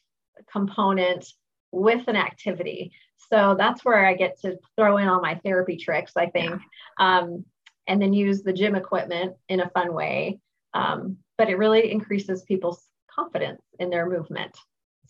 component 0.51 1.25
with 1.71 2.07
an 2.07 2.15
activity. 2.15 2.91
So 3.29 3.55
that's 3.57 3.83
where 3.83 4.05
I 4.05 4.13
get 4.13 4.39
to 4.41 4.57
throw 4.75 4.97
in 4.97 5.07
all 5.07 5.21
my 5.21 5.35
therapy 5.43 5.75
tricks, 5.77 6.13
I 6.15 6.27
think, 6.27 6.61
yeah. 6.99 7.19
um, 7.19 7.43
and 7.87 8.01
then 8.01 8.13
use 8.13 8.43
the 8.43 8.53
gym 8.53 8.75
equipment 8.75 9.35
in 9.49 9.59
a 9.61 9.69
fun 9.69 9.93
way. 9.93 10.39
Um, 10.73 11.17
but 11.37 11.49
it 11.49 11.57
really 11.57 11.91
increases 11.91 12.43
people's 12.43 12.83
confidence 13.09 13.61
in 13.79 13.89
their 13.89 14.09
movement. 14.09 14.55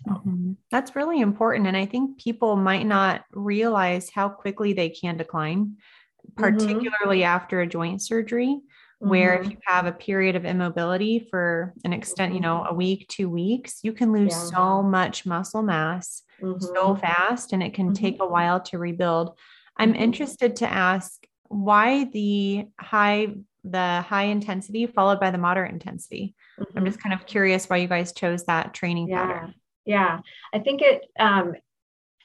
So. 0.06 0.12
Mm-hmm. 0.12 0.54
That's 0.72 0.96
really 0.96 1.22
important. 1.22 1.68
And 1.68 1.78
I 1.78 1.86
think 1.86 2.20
people 2.20 2.56
might 2.56 2.86
not 2.86 3.26
realize 3.32 4.10
how 4.10 4.30
quickly 4.30 4.74
they 4.74 4.90
can 4.90 5.18
decline. 5.18 5.78
Particularly 6.36 7.20
mm-hmm. 7.20 7.36
after 7.36 7.62
a 7.62 7.68
joint 7.68 8.02
surgery 8.02 8.60
where 9.00 9.38
mm-hmm. 9.38 9.46
if 9.46 9.52
you 9.52 9.58
have 9.66 9.86
a 9.86 9.92
period 9.92 10.36
of 10.36 10.46
immobility 10.46 11.28
for 11.30 11.74
an 11.86 11.94
extent, 11.94 12.34
you 12.34 12.40
know, 12.40 12.66
a 12.68 12.74
week, 12.74 13.08
two 13.08 13.30
weeks, 13.30 13.80
you 13.84 13.94
can 13.94 14.12
lose 14.12 14.32
yeah. 14.32 14.58
so 14.58 14.82
much 14.82 15.26
muscle 15.26 15.62
mass 15.62 16.24
mm-hmm. 16.42 16.60
so 16.60 16.96
fast 16.96 17.54
and 17.54 17.62
it 17.62 17.74
can 17.74 17.88
mm-hmm. 17.88 18.04
take 18.04 18.18
a 18.20 18.28
while 18.28 18.60
to 18.62 18.78
rebuild. 18.78 19.38
I'm 19.78 19.94
mm-hmm. 19.94 20.02
interested 20.02 20.58
to 20.58 20.72
ask 20.72 21.26
why 21.44 22.06
the 22.06 22.66
high 22.80 23.36
the 23.64 24.02
high 24.02 24.26
intensity 24.26 24.88
followed 24.88 25.20
by 25.20 25.30
the 25.30 25.38
moderate 25.38 25.74
intensity. 25.74 26.36
I'm 26.58 26.66
mm-hmm. 26.66 26.86
just 26.86 27.02
kind 27.02 27.14
of 27.14 27.26
curious 27.26 27.70
why 27.70 27.78
you 27.78 27.88
guys 27.88 28.14
chose 28.14 28.46
that 28.46 28.74
training 28.74 29.10
yeah. 29.10 29.26
pattern. 29.26 29.54
Yeah. 29.86 30.20
I 30.54 30.60
think 30.60 30.82
it 30.82 31.04
um 31.20 31.54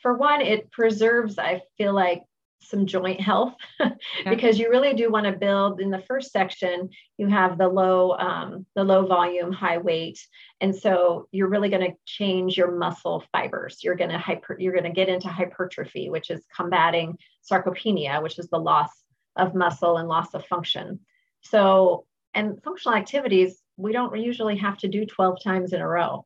for 0.02 0.14
one, 0.14 0.40
it 0.40 0.70
preserves, 0.72 1.38
I 1.38 1.62
feel 1.78 1.94
like, 1.94 2.22
some 2.62 2.86
joint 2.86 3.20
health 3.20 3.54
because 4.24 4.58
you 4.58 4.70
really 4.70 4.94
do 4.94 5.10
want 5.10 5.26
to 5.26 5.32
build 5.32 5.80
in 5.80 5.90
the 5.90 6.02
first 6.08 6.32
section 6.32 6.88
you 7.18 7.26
have 7.26 7.58
the 7.58 7.68
low 7.68 8.12
um, 8.12 8.66
the 8.74 8.84
low 8.84 9.06
volume 9.06 9.52
high 9.52 9.78
weight 9.78 10.18
and 10.62 10.74
so 10.74 11.26
you're 11.32 11.48
really 11.48 11.68
going 11.68 11.90
to 11.90 11.96
change 12.06 12.56
your 12.56 12.70
muscle 12.70 13.24
fibers. 13.32 13.82
You're 13.82 13.96
going 13.96 14.10
to 14.10 14.18
hyper 14.18 14.56
you're 14.58 14.72
going 14.72 14.84
to 14.84 14.90
get 14.90 15.08
into 15.08 15.28
hypertrophy 15.28 16.08
which 16.08 16.30
is 16.30 16.46
combating 16.56 17.18
sarcopenia 17.50 18.22
which 18.22 18.38
is 18.38 18.48
the 18.48 18.58
loss 18.58 18.90
of 19.36 19.54
muscle 19.54 19.96
and 19.96 20.08
loss 20.08 20.34
of 20.34 20.46
function. 20.46 21.00
So 21.42 22.06
and 22.32 22.62
functional 22.62 22.96
activities 22.96 23.60
we 23.76 23.92
don't 23.92 24.16
usually 24.18 24.56
have 24.58 24.78
to 24.78 24.88
do 24.88 25.04
12 25.04 25.42
times 25.42 25.72
in 25.72 25.80
a 25.80 25.88
row. 25.88 26.24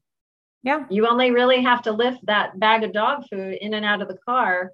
Yeah. 0.62 0.84
You 0.90 1.06
only 1.06 1.30
really 1.30 1.62
have 1.62 1.82
to 1.82 1.92
lift 1.92 2.26
that 2.26 2.58
bag 2.58 2.82
of 2.82 2.92
dog 2.92 3.24
food 3.30 3.56
in 3.60 3.72
and 3.72 3.86
out 3.86 4.02
of 4.02 4.08
the 4.08 4.18
car 4.26 4.72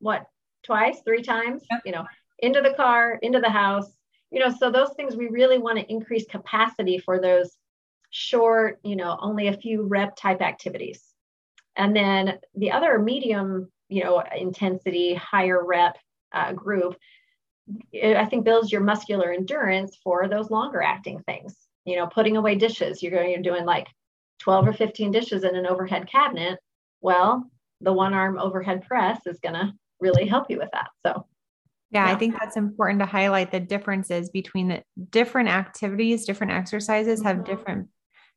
what 0.00 0.26
twice, 0.62 1.00
three 1.04 1.22
times, 1.22 1.62
yep. 1.70 1.80
you 1.84 1.92
know, 1.92 2.04
into 2.38 2.60
the 2.60 2.74
car, 2.74 3.18
into 3.22 3.40
the 3.40 3.50
house, 3.50 3.90
you 4.32 4.40
know, 4.40 4.50
so 4.50 4.70
those 4.70 4.94
things 4.96 5.14
we 5.14 5.28
really 5.28 5.58
want 5.58 5.78
to 5.78 5.90
increase 5.92 6.26
capacity 6.26 6.98
for 6.98 7.20
those 7.20 7.56
short, 8.10 8.80
you 8.82 8.96
know, 8.96 9.16
only 9.20 9.48
a 9.48 9.56
few 9.56 9.82
rep 9.82 10.16
type 10.16 10.40
activities. 10.40 11.02
And 11.76 11.94
then 11.94 12.38
the 12.54 12.72
other 12.72 12.98
medium, 12.98 13.70
you 13.88 14.04
know, 14.04 14.22
intensity, 14.36 15.14
higher 15.14 15.62
rep 15.64 15.98
uh, 16.32 16.52
group, 16.52 16.96
I 17.94 18.24
think 18.24 18.44
builds 18.44 18.72
your 18.72 18.80
muscular 18.80 19.32
endurance 19.32 19.96
for 20.02 20.28
those 20.28 20.50
longer 20.50 20.82
acting 20.82 21.20
things. 21.20 21.54
You 21.84 21.96
know, 21.96 22.06
putting 22.06 22.36
away 22.36 22.54
dishes, 22.54 23.02
you're 23.02 23.12
going, 23.12 23.30
you're 23.30 23.42
doing 23.42 23.64
like 23.64 23.86
12 24.40 24.68
or 24.68 24.72
15 24.72 25.10
dishes 25.10 25.44
in 25.44 25.56
an 25.56 25.66
overhead 25.66 26.08
cabinet. 26.10 26.58
Well, 27.00 27.50
the 27.80 27.92
one 27.92 28.14
arm 28.14 28.38
overhead 28.38 28.82
press 28.86 29.20
is 29.26 29.40
going 29.40 29.54
to 29.54 29.72
really 30.02 30.26
help 30.26 30.50
you 30.50 30.58
with 30.58 30.70
that. 30.72 30.88
So, 31.06 31.26
yeah, 31.90 32.06
yeah, 32.06 32.12
I 32.12 32.18
think 32.18 32.38
that's 32.38 32.56
important 32.56 33.00
to 33.00 33.06
highlight 33.06 33.52
the 33.52 33.60
differences 33.60 34.30
between 34.30 34.68
the 34.68 34.82
different 35.10 35.48
activities, 35.48 36.24
different 36.24 36.52
exercises 36.52 37.20
mm-hmm. 37.20 37.28
have 37.28 37.44
different 37.44 37.88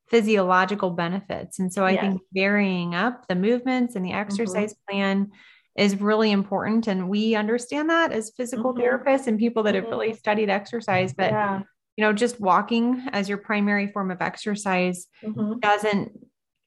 physiological 0.10 0.92
benefits. 0.92 1.60
And 1.60 1.74
so 1.74 1.84
I 1.84 1.92
yes. 1.92 2.02
think 2.02 2.22
varying 2.34 2.94
up 2.94 3.28
the 3.28 3.36
movements 3.36 3.96
and 3.96 4.06
the 4.06 4.10
mm-hmm. 4.10 4.20
exercise 4.20 4.74
mm-hmm. 4.74 4.92
plan 4.96 5.32
is 5.78 6.00
really 6.00 6.32
important. 6.32 6.88
And 6.88 7.10
we 7.10 7.36
understand 7.36 7.90
that 7.90 8.12
as 8.12 8.32
physical 8.38 8.74
mm-hmm. 8.74 8.82
therapists 8.82 9.28
and 9.28 9.40
people 9.40 9.64
that 9.64 9.76
have 9.76 9.86
really 9.86 10.10
mm-hmm. 10.10 10.18
studied 10.18 10.50
exercise. 10.50 11.14
But, 11.14 11.32
yeah. 11.32 11.62
you 11.98 12.04
know, 12.04 12.14
just 12.14 12.40
walking 12.40 13.08
as 13.12 13.28
your 13.28 13.40
primary 13.40 13.88
form 13.88 14.12
of 14.12 14.22
exercise 14.22 15.08
mm-hmm. 15.24 15.60
doesn't 15.60 16.12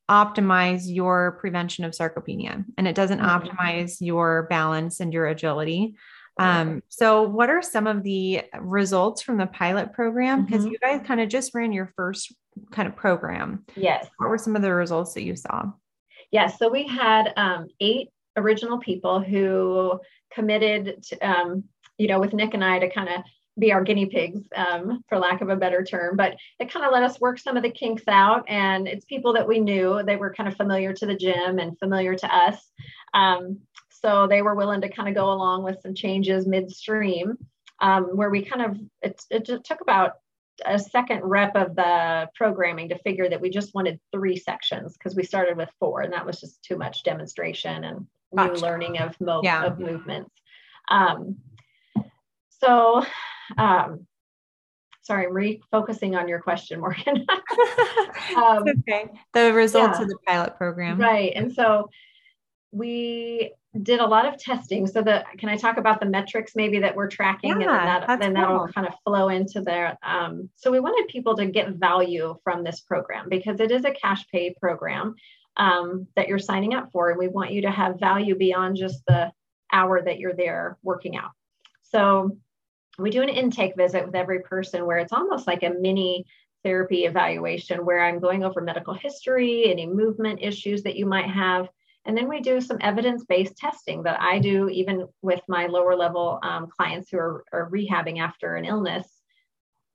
optimize 0.09 0.83
your 0.85 1.38
prevention 1.41 1.85
of 1.85 1.93
sarcopenia 1.93 2.65
and 2.77 2.88
it 2.88 2.95
doesn't 2.95 3.21
mm-hmm. 3.21 3.49
optimize 3.49 3.99
your 4.00 4.47
balance 4.49 5.00
and 5.00 5.12
your 5.12 5.27
agility. 5.27 5.97
Um, 6.38 6.83
so, 6.88 7.23
what 7.23 7.50
are 7.50 7.62
some 7.62 7.87
of 7.87 8.03
the 8.05 8.43
results 8.61 9.23
from 9.23 9.38
the 9.38 9.47
pilot 9.47 9.93
program? 9.93 10.45
Because 10.45 10.62
mm-hmm. 10.62 10.73
you 10.73 10.79
guys 10.79 11.00
kind 11.05 11.21
of 11.21 11.29
just 11.29 11.53
ran 11.55 11.73
your 11.73 11.93
first 11.97 12.33
kind 12.71 12.87
of 12.87 12.95
program. 12.95 13.65
Yes. 13.75 14.07
What 14.19 14.31
were 14.31 14.38
some 14.38 14.55
of 14.55 14.62
the 14.62 14.73
results 14.73 15.15
that 15.15 15.25
you 15.25 15.35
saw? 15.35 15.65
Yes. 16.31 16.59
So, 16.59 16.69
we 16.69 16.87
had 16.87 17.33
um, 17.37 17.67
eight 17.81 18.11
original 18.37 18.79
people 18.79 19.21
who 19.21 19.99
committed, 20.33 21.03
to, 21.09 21.19
um, 21.19 21.65
you 21.99 22.07
know, 22.07 22.21
with 22.21 22.35
Nick 22.35 22.55
and 22.55 22.65
I 22.65 22.79
to 22.79 22.88
kind 22.88 23.09
of 23.09 23.23
be 23.59 23.73
our 23.73 23.83
guinea 23.83 24.07
pigs, 24.07 24.41
um, 24.55 25.03
for 25.09 25.19
lack 25.19 25.41
of 25.41 25.49
a 25.49 25.57
better 25.57 25.83
term. 25.85 26.17
But 26.17 26.37
it 26.61 26.73
kind 26.73 26.87
of 26.87 26.93
let 26.93 27.03
us 27.03 27.21
work 27.21 27.38
some 27.38 27.57
of 27.57 27.62
the 27.62 27.71
kinks 27.71 28.05
out. 28.09 28.45
And 28.49 28.87
it's 28.87 29.05
people 29.05 29.33
that 29.35 29.49
we 29.49 29.59
knew, 29.61 30.03
they 30.05 30.17
were 30.17 30.33
kind 30.33 30.49
of 30.49 30.57
familiar 30.57 30.93
to 30.93 31.07
the 31.07 31.17
gym 31.17 31.59
and 31.59 31.79
familiar 31.79 32.15
to 32.15 32.35
us. 32.35 32.71
Um, 33.15 33.61
so 33.91 34.27
they 34.29 34.43
were 34.43 34.55
willing 34.55 34.81
to 34.83 34.88
kind 34.88 35.09
of 35.09 35.15
go 35.15 35.33
along 35.33 35.65
with 35.65 35.81
some 35.83 35.95
changes 35.95 36.47
midstream, 36.47 37.37
um, 37.81 38.05
where 38.17 38.31
we 38.31 38.45
kind 38.45 38.62
of, 38.62 38.79
it, 39.03 39.21
it 39.31 39.65
took 39.65 39.81
about 39.81 40.12
a 40.67 40.79
second 40.79 41.23
rep 41.23 41.55
of 41.57 41.77
the 41.77 42.29
programming 42.35 42.88
to 42.88 42.99
figure 42.99 43.29
that 43.29 43.41
we 43.41 43.50
just 43.50 43.75
wanted 43.75 44.00
three 44.12 44.37
sections 44.37 44.97
because 44.97 45.15
we 45.15 45.23
started 45.23 45.57
with 45.57 45.69
four 45.79 46.03
and 46.03 46.12
that 46.12 46.27
was 46.27 46.41
just 46.41 46.62
too 46.62 46.77
much 46.77 47.05
demonstration 47.05 47.85
and 47.85 48.07
gotcha. 48.35 48.55
new 48.55 48.61
learning 48.61 48.99
of, 48.99 49.21
mo- 49.21 49.41
yeah. 49.43 49.65
of 49.65 49.79
movements. 49.79 50.31
Um, 50.91 51.37
so 52.61 53.05
um, 53.57 54.07
sorry, 55.02 55.26
I'm 55.26 55.33
refocusing 55.33 56.19
on 56.19 56.28
your 56.28 56.40
question, 56.40 56.81
Morgan. 56.81 57.26
um, 58.37 58.64
okay. 58.81 59.11
The 59.33 59.52
results 59.55 59.99
yeah. 59.99 60.02
of 60.02 60.09
the 60.09 60.19
pilot 60.26 60.57
program. 60.57 61.00
Right. 61.00 61.33
And 61.35 61.52
so 61.52 61.88
we 62.73 63.52
did 63.83 64.00
a 64.00 64.07
lot 64.07 64.26
of 64.26 64.38
testing. 64.38 64.87
So 64.87 65.02
the 65.02 65.25
can 65.38 65.49
I 65.49 65.57
talk 65.57 65.76
about 65.78 66.00
the 66.00 66.07
metrics 66.07 66.52
maybe 66.57 66.78
that 66.81 66.95
we're 66.95 67.09
tracking 67.09 67.50
yeah, 67.50 67.55
and 67.57 67.62
then, 67.62 68.07
that, 68.07 68.21
then 68.21 68.33
that'll 68.35 68.69
kind 68.69 68.87
of 68.87 68.95
flow 69.05 69.28
into 69.28 69.61
there. 69.61 69.97
Um, 70.02 70.50
so 70.57 70.71
we 70.71 70.81
wanted 70.81 71.09
people 71.09 71.37
to 71.37 71.47
get 71.47 71.71
value 71.71 72.37
from 72.45 72.64
this 72.64 72.81
program 72.81 73.28
because 73.28 73.61
it 73.61 73.71
is 73.71 73.85
a 73.85 73.93
cash 73.93 74.26
pay 74.28 74.55
program 74.61 75.14
um, 75.57 76.07
that 76.17 76.28
you're 76.28 76.38
signing 76.38 76.75
up 76.75 76.90
for. 76.93 77.11
And 77.11 77.19
we 77.19 77.28
want 77.28 77.52
you 77.52 77.62
to 77.62 77.71
have 77.71 77.99
value 77.99 78.37
beyond 78.37 78.76
just 78.76 79.05
the 79.07 79.33
hour 79.73 80.02
that 80.02 80.19
you're 80.19 80.35
there 80.35 80.78
working 80.83 81.17
out. 81.17 81.31
So 81.83 82.37
we 82.99 83.11
do 83.11 83.23
an 83.23 83.28
intake 83.28 83.76
visit 83.76 84.05
with 84.05 84.14
every 84.14 84.40
person 84.40 84.85
where 84.85 84.99
it's 84.99 85.12
almost 85.12 85.47
like 85.47 85.62
a 85.62 85.71
mini 85.71 86.26
therapy 86.64 87.05
evaluation 87.05 87.85
where 87.85 88.05
I'm 88.05 88.19
going 88.19 88.45
over 88.45 88.61
medical 88.61 88.95
history, 88.95 89.71
any 89.71 89.87
movement 89.87 90.40
issues 90.43 90.83
that 90.83 90.97
you 90.97 91.07
might 91.07 91.31
have. 91.31 91.69
And 92.05 92.17
then 92.17 92.28
we 92.28 92.40
do 92.40 92.61
some 92.61 92.78
evidence 92.81 93.25
based 93.25 93.57
testing 93.57 94.02
that 94.02 94.21
I 94.21 94.40
do 94.40 94.69
even 94.69 95.07
with 95.23 95.40
my 95.47 95.67
lower 95.67 95.95
level 95.95 96.40
um, 96.43 96.67
clients 96.67 97.11
who 97.11 97.19
are, 97.19 97.45
are, 97.52 97.71
rehabbing 97.71 98.19
after 98.19 98.57
an 98.57 98.64
illness. 98.64 99.07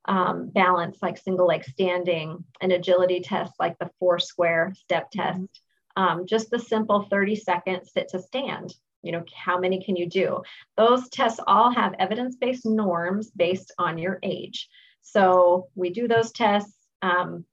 Um, 0.06 0.50
balance 0.50 0.98
like 1.00 1.16
single 1.16 1.46
leg 1.46 1.64
standing, 1.64 2.44
an 2.60 2.72
agility 2.72 3.20
test 3.20 3.54
like 3.58 3.78
the 3.78 3.88
four 3.98 4.18
square 4.18 4.74
step 4.76 5.10
test, 5.10 5.40
um, 5.96 6.26
just 6.26 6.50
the 6.50 6.58
simple 6.58 7.06
30 7.10 7.36
second 7.36 7.86
sit 7.86 8.10
to 8.10 8.18
stand 8.20 8.74
you 9.04 9.12
know 9.12 9.24
how 9.34 9.58
many 9.58 9.84
can 9.84 9.96
you 9.96 10.06
do? 10.06 10.42
Those 10.76 11.08
tests 11.10 11.40
all 11.46 11.70
have 11.70 11.94
evidence-based 11.98 12.66
norms 12.66 13.30
based 13.30 13.72
on 13.78 13.98
your 13.98 14.18
age. 14.22 14.68
So 15.02 15.68
we 15.74 15.90
do 15.90 16.08
those 16.08 16.32
tests 16.32 16.74
um, 17.02 17.44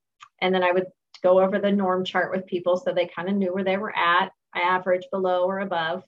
and 0.41 0.55
then 0.55 0.63
i 0.63 0.72
would 0.72 0.88
go 1.22 1.39
over 1.39 1.60
the 1.60 1.72
norm 1.72 2.03
chart 2.03 2.31
with 2.31 2.48
people 2.48 2.77
so 2.77 2.91
they 2.91 3.05
kind 3.05 3.29
of 3.29 3.36
knew 3.36 3.53
where 3.53 3.63
they 3.63 3.77
were 3.77 3.96
at 3.96 4.31
average 4.55 5.05
below 5.12 5.46
or 5.46 5.60
above. 5.60 6.03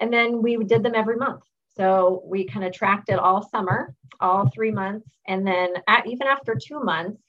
And 0.00 0.12
then 0.12 0.42
we 0.42 0.56
did 0.56 0.82
them 0.82 0.94
every 0.94 1.16
month. 1.16 1.42
So 1.76 2.22
we 2.24 2.44
kind 2.44 2.64
of 2.64 2.72
tracked 2.72 3.08
it 3.08 3.18
all 3.18 3.48
summer 3.48 3.94
all 4.20 4.48
three 4.48 4.70
months. 4.70 5.08
And 5.26 5.46
then 5.46 5.74
at, 5.86 6.06
even 6.06 6.26
after 6.26 6.54
two 6.54 6.80
months 6.80 7.22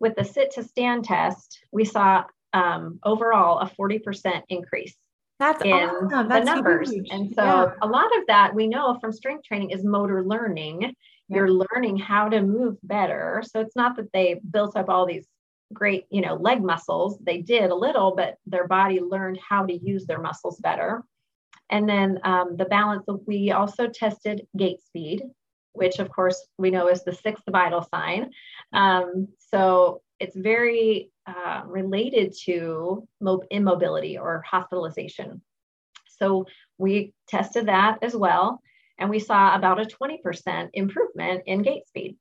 with 0.00 0.14
the 0.16 0.24
sit 0.24 0.52
to 0.52 0.62
stand 0.62 1.04
test 1.04 1.58
we 1.72 1.84
saw 1.84 2.24
um, 2.52 3.00
overall 3.04 3.58
a 3.58 3.66
40% 3.66 4.42
increase 4.48 4.96
that's 5.38 5.62
in 5.62 5.72
awesome. 5.72 6.28
That's 6.28 6.46
the 6.46 6.54
numbers. 6.54 6.90
Huge. 6.90 7.08
And 7.10 7.34
so 7.34 7.42
yeah. 7.44 7.72
a 7.82 7.86
lot 7.86 8.06
of 8.18 8.26
that 8.28 8.54
we 8.54 8.66
know 8.66 8.96
from 9.00 9.12
strength 9.12 9.44
training 9.44 9.70
is 9.70 9.84
motor 9.84 10.24
learning. 10.24 10.82
Yeah. 11.28 11.36
You're 11.36 11.50
learning 11.50 11.98
how 11.98 12.28
to 12.28 12.42
move 12.42 12.76
better. 12.82 13.42
So 13.46 13.60
it's 13.60 13.76
not 13.76 13.96
that 13.96 14.12
they 14.12 14.40
built 14.50 14.76
up 14.76 14.88
all 14.88 15.06
these 15.06 15.26
great, 15.72 16.04
you 16.10 16.20
know, 16.20 16.34
leg 16.34 16.62
muscles. 16.62 17.18
They 17.20 17.42
did 17.42 17.70
a 17.70 17.74
little, 17.74 18.14
but 18.14 18.36
their 18.46 18.68
body 18.68 19.00
learned 19.00 19.40
how 19.46 19.66
to 19.66 19.72
use 19.72 20.06
their 20.06 20.20
muscles 20.20 20.58
better. 20.60 21.02
And 21.70 21.88
then 21.88 22.20
um, 22.24 22.56
the 22.56 22.66
balance, 22.66 23.04
we 23.26 23.50
also 23.50 23.88
tested 23.88 24.46
gait 24.56 24.82
speed, 24.82 25.24
which 25.72 25.98
of 25.98 26.10
course 26.10 26.46
we 26.58 26.70
know 26.70 26.88
is 26.88 27.02
the 27.02 27.12
sixth 27.12 27.44
vital 27.50 27.86
sign. 27.92 28.30
Um, 28.72 29.28
so 29.38 30.02
it's 30.20 30.36
very 30.36 31.10
uh, 31.26 31.62
related 31.66 32.34
to 32.44 33.08
immobility 33.50 34.18
or 34.18 34.42
hospitalization. 34.46 35.40
So 36.18 36.46
we 36.78 37.12
tested 37.28 37.66
that 37.66 37.98
as 38.02 38.14
well, 38.14 38.60
and 38.98 39.10
we 39.10 39.18
saw 39.18 39.54
about 39.54 39.80
a 39.80 39.84
20% 39.84 40.70
improvement 40.74 41.42
in 41.46 41.62
gait 41.62 41.86
speed. 41.88 42.16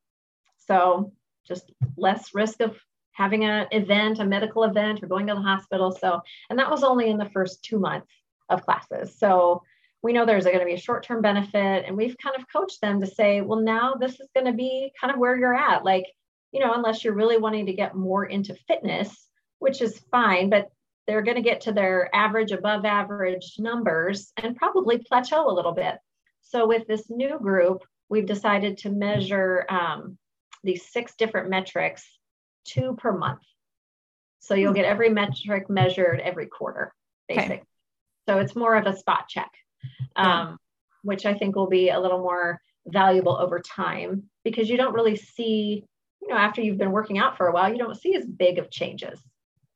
So 0.68 1.12
just 1.48 1.72
less 1.98 2.34
risk 2.34 2.62
of 2.62 2.78
having 3.12 3.46
an 3.46 3.68
event, 3.72 4.20
a 4.20 4.26
medical 4.26 4.64
event, 4.64 5.04
or 5.04 5.08
going 5.08 5.28
to 5.28 5.36
the 5.36 5.42
hospital. 5.42 5.92
So, 5.92 6.22
and 6.50 6.58
that 6.58 6.72
was 6.72 6.84
only 6.84 7.10
in 7.10 7.18
the 7.18 7.30
first 7.30 7.64
two 7.64 7.80
months 7.80 8.12
of 8.50 8.64
classes. 8.64 9.18
So 9.18 9.62
we 10.02 10.14
know 10.14 10.26
there's 10.26 10.46
going 10.46 10.60
to 10.60 10.66
be 10.66 10.74
a 10.74 10.80
short 10.80 11.04
term 11.04 11.22
benefit, 11.22 11.86
and 11.86 11.96
we've 11.96 12.18
kind 12.18 12.36
of 12.38 12.46
coached 12.52 12.82
them 12.82 13.00
to 13.02 13.08
say, 13.08 13.42
well, 13.42 13.62
now 13.62 13.94
this 13.94 14.20
is 14.20 14.30
going 14.34 14.48
to 14.48 14.54
be 14.54 14.92
kind 15.00 15.14
of 15.14 15.20
where 15.20 15.38
you're 15.38 15.56
at. 15.56 15.86
Like, 15.86 16.06
you 16.54 16.60
know, 16.60 16.74
unless 16.74 17.04
you're 17.04 17.16
really 17.16 17.38
wanting 17.38 17.66
to 17.66 17.74
get 17.74 17.96
more 17.96 18.24
into 18.24 18.56
fitness, 18.68 19.28
which 19.60 19.82
is 19.82 20.00
fine, 20.12 20.50
but 20.50 20.70
they're 21.08 21.24
going 21.24 21.36
to 21.36 21.42
get 21.42 21.62
to 21.62 21.74
their 21.74 22.10
average, 22.16 22.52
above 22.52 22.86
average 22.86 23.56
numbers 23.58 24.32
and 24.38 24.56
probably 24.56 25.00
plateau 25.00 25.50
a 25.50 25.54
little 25.54 25.74
bit. 25.74 25.96
So, 26.42 26.68
with 26.68 26.88
this 26.88 27.10
new 27.10 27.40
group, 27.40 27.84
we've 28.10 28.26
decided 28.26 28.78
to 28.80 28.90
measure 28.90 29.66
um, 29.68 30.18
these 30.64 30.86
six 30.92 31.16
different 31.16 31.50
metrics, 31.50 32.08
two 32.66 32.96
per 32.98 33.12
month. 33.12 33.42
So, 34.40 34.54
you'll 34.54 34.74
get 34.74 34.86
every 34.86 35.10
metric 35.10 35.70
measured 35.70 36.20
every 36.20 36.46
quarter, 36.46 36.94
basically. 37.28 37.56
Okay. 37.56 37.64
So, 38.30 38.40
it's 38.40 38.56
more 38.56 38.76
of 38.76 38.86
a 38.86 38.96
spot 38.96 39.28
check, 39.28 39.50
um, 40.16 40.58
which 41.02 41.26
I 41.26 41.34
think 41.34 41.56
will 41.56 41.70
be 41.70 41.90
a 41.90 42.00
little 42.00 42.20
more 42.20 42.62
valuable 42.86 43.38
over 43.38 43.60
time 43.60 44.24
because 44.44 44.70
you 44.70 44.78
don't 44.78 44.94
really 44.94 45.16
see, 45.16 45.86
you 46.24 46.34
know, 46.34 46.38
after 46.38 46.62
you've 46.62 46.78
been 46.78 46.92
working 46.92 47.18
out 47.18 47.38
for 47.38 47.48
a 47.48 47.54
while, 47.54 47.72
you 47.72 47.78
don't 47.78 48.00
see 48.00 48.16
as 48.16 48.26
big 48.26 48.58
of 48.58 48.72
changes. 48.72 49.20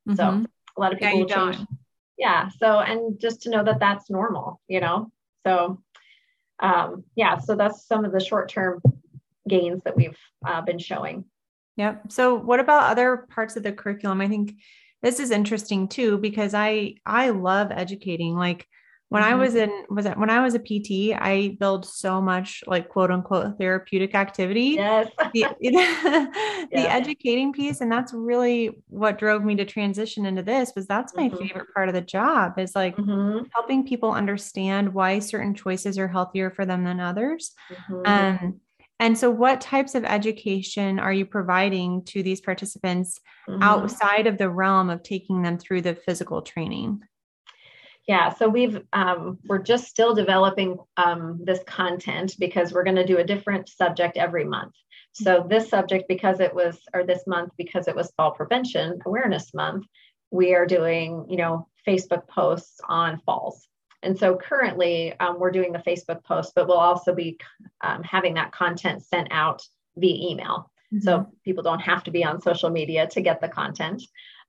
Mm-hmm. 0.08 0.16
So, 0.16 0.46
a 0.76 0.80
lot 0.80 0.92
of 0.92 0.98
people 0.98 1.20
yeah, 1.28 1.34
change. 1.34 1.56
Don't. 1.56 1.68
Yeah. 2.16 2.48
So, 2.58 2.80
and 2.80 3.20
just 3.20 3.42
to 3.42 3.50
know 3.50 3.64
that 3.64 3.80
that's 3.80 4.10
normal, 4.10 4.60
you 4.68 4.80
know? 4.80 5.12
So, 5.46 5.82
um, 6.60 7.04
yeah, 7.14 7.38
so 7.38 7.54
that's 7.54 7.86
some 7.86 8.04
of 8.04 8.12
the 8.12 8.20
short 8.20 8.48
term 8.48 8.82
gains 9.46 9.82
that 9.84 9.96
we've 9.96 10.18
uh, 10.44 10.60
been 10.62 10.78
showing. 10.78 11.24
Yep. 11.76 12.10
So, 12.10 12.34
what 12.34 12.60
about 12.60 12.90
other 12.90 13.28
parts 13.30 13.56
of 13.56 13.62
the 13.62 13.72
curriculum? 13.72 14.20
I 14.20 14.28
think 14.28 14.54
this 15.02 15.20
is 15.20 15.30
interesting 15.30 15.86
too 15.88 16.18
because 16.18 16.54
I 16.54 16.94
I 17.06 17.30
love 17.30 17.70
educating. 17.70 18.34
Like 18.34 18.66
when 19.10 19.22
mm-hmm. 19.22 19.32
I 19.32 19.36
was 19.36 19.54
in 19.54 19.84
was 19.88 20.06
it 20.06 20.18
when 20.18 20.30
I 20.30 20.42
was 20.42 20.54
a 20.54 20.58
PT, 20.58 21.18
I 21.18 21.56
build 21.58 21.86
so 21.86 22.20
much 22.20 22.62
like 22.66 22.88
quote 22.88 23.10
unquote 23.10 23.56
therapeutic 23.58 24.14
activity. 24.14 24.76
Yes. 24.76 25.08
The, 25.32 25.46
the 25.60 26.66
yeah. 26.72 26.94
educating 26.94 27.52
piece. 27.52 27.80
And 27.80 27.90
that's 27.90 28.12
really 28.12 28.82
what 28.88 29.18
drove 29.18 29.44
me 29.44 29.56
to 29.56 29.64
transition 29.64 30.26
into 30.26 30.42
this 30.42 30.72
was 30.76 30.86
that's 30.86 31.14
my 31.14 31.28
mm-hmm. 31.28 31.38
favorite 31.38 31.74
part 31.74 31.88
of 31.88 31.94
the 31.94 32.02
job 32.02 32.58
is 32.58 32.74
like 32.74 32.96
mm-hmm. 32.96 33.44
helping 33.54 33.86
people 33.86 34.12
understand 34.12 34.92
why 34.92 35.20
certain 35.20 35.54
choices 35.54 35.98
are 35.98 36.08
healthier 36.08 36.50
for 36.50 36.66
them 36.66 36.84
than 36.84 37.00
others. 37.00 37.52
Mm-hmm. 37.90 38.02
Um, 38.04 38.60
and 39.00 39.16
so, 39.16 39.30
what 39.30 39.60
types 39.60 39.94
of 39.94 40.04
education 40.04 40.98
are 40.98 41.12
you 41.12 41.24
providing 41.24 42.04
to 42.06 42.22
these 42.22 42.40
participants 42.40 43.20
mm-hmm. 43.48 43.62
outside 43.62 44.26
of 44.26 44.38
the 44.38 44.50
realm 44.50 44.90
of 44.90 45.02
taking 45.02 45.42
them 45.42 45.56
through 45.56 45.82
the 45.82 45.94
physical 45.94 46.42
training? 46.42 47.00
Yeah, 48.08 48.32
so 48.32 48.48
we've 48.48 48.80
um, 48.94 49.38
we're 49.44 49.58
just 49.58 49.86
still 49.86 50.14
developing 50.14 50.78
um, 50.96 51.40
this 51.44 51.60
content 51.64 52.34
because 52.38 52.72
we're 52.72 52.82
going 52.84 52.96
to 52.96 53.06
do 53.06 53.18
a 53.18 53.24
different 53.24 53.68
subject 53.68 54.16
every 54.16 54.44
month. 54.44 54.72
So 55.12 55.46
this 55.48 55.68
subject, 55.68 56.08
because 56.08 56.40
it 56.40 56.54
was, 56.54 56.78
or 56.94 57.04
this 57.04 57.26
month, 57.26 57.52
because 57.58 57.86
it 57.86 57.94
was 57.94 58.10
Fall 58.16 58.30
Prevention 58.30 58.98
Awareness 59.04 59.52
Month, 59.52 59.84
we 60.30 60.54
are 60.54 60.64
doing, 60.64 61.26
you 61.28 61.36
know, 61.36 61.68
Facebook 61.86 62.26
posts 62.28 62.80
on 62.88 63.20
falls. 63.26 63.68
And 64.02 64.18
so 64.18 64.36
currently 64.36 65.12
um, 65.20 65.38
we're 65.38 65.50
doing 65.50 65.72
the 65.72 65.78
Facebook 65.80 66.24
post, 66.24 66.52
but 66.54 66.66
we'll 66.66 66.78
also 66.78 67.14
be 67.14 67.38
um, 67.82 68.02
having 68.04 68.34
that 68.34 68.52
content 68.52 69.04
sent 69.04 69.28
out 69.32 69.60
via 69.96 70.30
email. 70.30 70.70
Mm-hmm. 70.94 71.00
So 71.00 71.30
people 71.44 71.62
don't 71.62 71.80
have 71.80 72.04
to 72.04 72.10
be 72.10 72.24
on 72.24 72.40
social 72.40 72.70
media 72.70 73.06
to 73.08 73.20
get 73.20 73.40
the 73.40 73.48
content. 73.48 74.02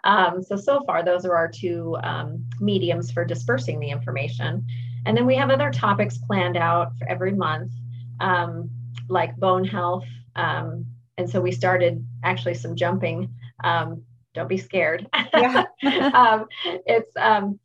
Um, 0.04 0.42
so, 0.42 0.56
so 0.56 0.84
far, 0.86 1.04
those 1.04 1.26
are 1.26 1.36
our 1.36 1.48
two 1.48 1.98
um, 2.04 2.46
mediums 2.60 3.12
for 3.12 3.26
dispersing 3.26 3.80
the 3.80 3.90
information. 3.90 4.66
And 5.06 5.16
then 5.16 5.26
we 5.26 5.36
have 5.36 5.50
other 5.50 5.72
topics 5.72 6.18
planned 6.18 6.58
out 6.58 6.98
for 6.98 7.08
every 7.10 7.32
month, 7.32 7.72
um, 8.20 8.70
like 9.08 9.36
bone 9.38 9.64
health. 9.64 10.06
Um, 10.36 10.86
and 11.18 11.30
so 11.30 11.42
we 11.42 11.52
started 11.52 12.06
actually 12.24 12.54
some 12.54 12.76
jumping. 12.76 13.34
Um, 13.64 14.04
don't 14.34 14.48
be 14.48 14.58
scared. 14.58 15.08
Yeah. 15.34 15.66
Um, 15.82 16.48
it's 16.64 17.14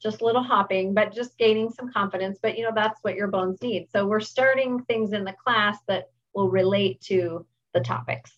just 0.00 0.20
a 0.20 0.24
little 0.24 0.42
hopping, 0.42 0.94
but 0.94 1.12
just 1.12 1.36
gaining 1.36 1.70
some 1.70 1.92
confidence. 1.92 2.38
But, 2.40 2.56
you 2.56 2.64
know, 2.64 2.70
that's 2.74 3.00
what 3.02 3.16
your 3.16 3.26
bones 3.26 3.60
need. 3.60 3.88
So 3.90 4.06
we're 4.06 4.20
starting 4.20 4.82
things 4.84 5.12
in 5.12 5.24
the 5.24 5.34
class 5.44 5.78
that 5.88 6.10
will 6.34 6.48
relate 6.48 7.00
to 7.02 7.44
the 7.72 7.80
topics. 7.80 8.32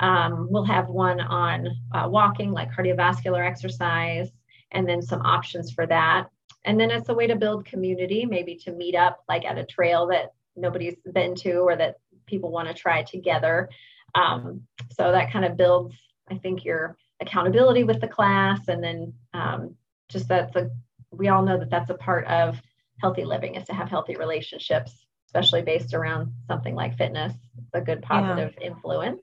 Um, 0.00 0.48
we'll 0.50 0.64
have 0.64 0.88
one 0.88 1.20
on 1.20 1.68
uh, 1.92 2.08
walking, 2.08 2.52
like 2.52 2.72
cardiovascular 2.72 3.44
exercise, 3.46 4.30
and 4.70 4.88
then 4.88 5.02
some 5.02 5.22
options 5.22 5.72
for 5.72 5.86
that. 5.86 6.28
And 6.64 6.78
then 6.78 6.90
it's 6.90 7.08
a 7.08 7.14
way 7.14 7.26
to 7.26 7.36
build 7.36 7.64
community, 7.64 8.26
maybe 8.26 8.56
to 8.56 8.72
meet 8.72 8.94
up 8.94 9.24
like 9.28 9.44
at 9.44 9.58
a 9.58 9.64
trail 9.64 10.06
that 10.08 10.32
nobody's 10.56 10.96
been 11.12 11.34
to 11.36 11.58
or 11.58 11.76
that 11.76 11.96
people 12.26 12.50
want 12.50 12.68
to 12.68 12.74
try 12.74 13.02
together. 13.02 13.68
Um, 14.14 14.62
so 14.90 15.12
that 15.12 15.32
kind 15.32 15.44
of 15.44 15.56
builds, 15.56 15.94
I 16.30 16.36
think, 16.36 16.64
your 16.64 16.96
accountability 17.20 17.84
with 17.84 18.00
the 18.00 18.08
class. 18.08 18.60
And 18.68 18.82
then 18.82 19.14
um, 19.34 19.76
just 20.08 20.28
that's 20.28 20.54
a, 20.56 20.70
we 21.10 21.28
all 21.28 21.42
know 21.42 21.58
that 21.58 21.70
that's 21.70 21.90
a 21.90 21.94
part 21.94 22.26
of 22.26 22.60
healthy 23.00 23.24
living 23.24 23.54
is 23.54 23.66
to 23.66 23.74
have 23.74 23.88
healthy 23.88 24.16
relationships, 24.16 24.92
especially 25.26 25.62
based 25.62 25.94
around 25.94 26.32
something 26.46 26.74
like 26.74 26.98
fitness. 26.98 27.32
It's 27.56 27.74
a 27.74 27.80
good 27.80 28.02
positive 28.02 28.54
yeah. 28.60 28.68
influence. 28.68 29.22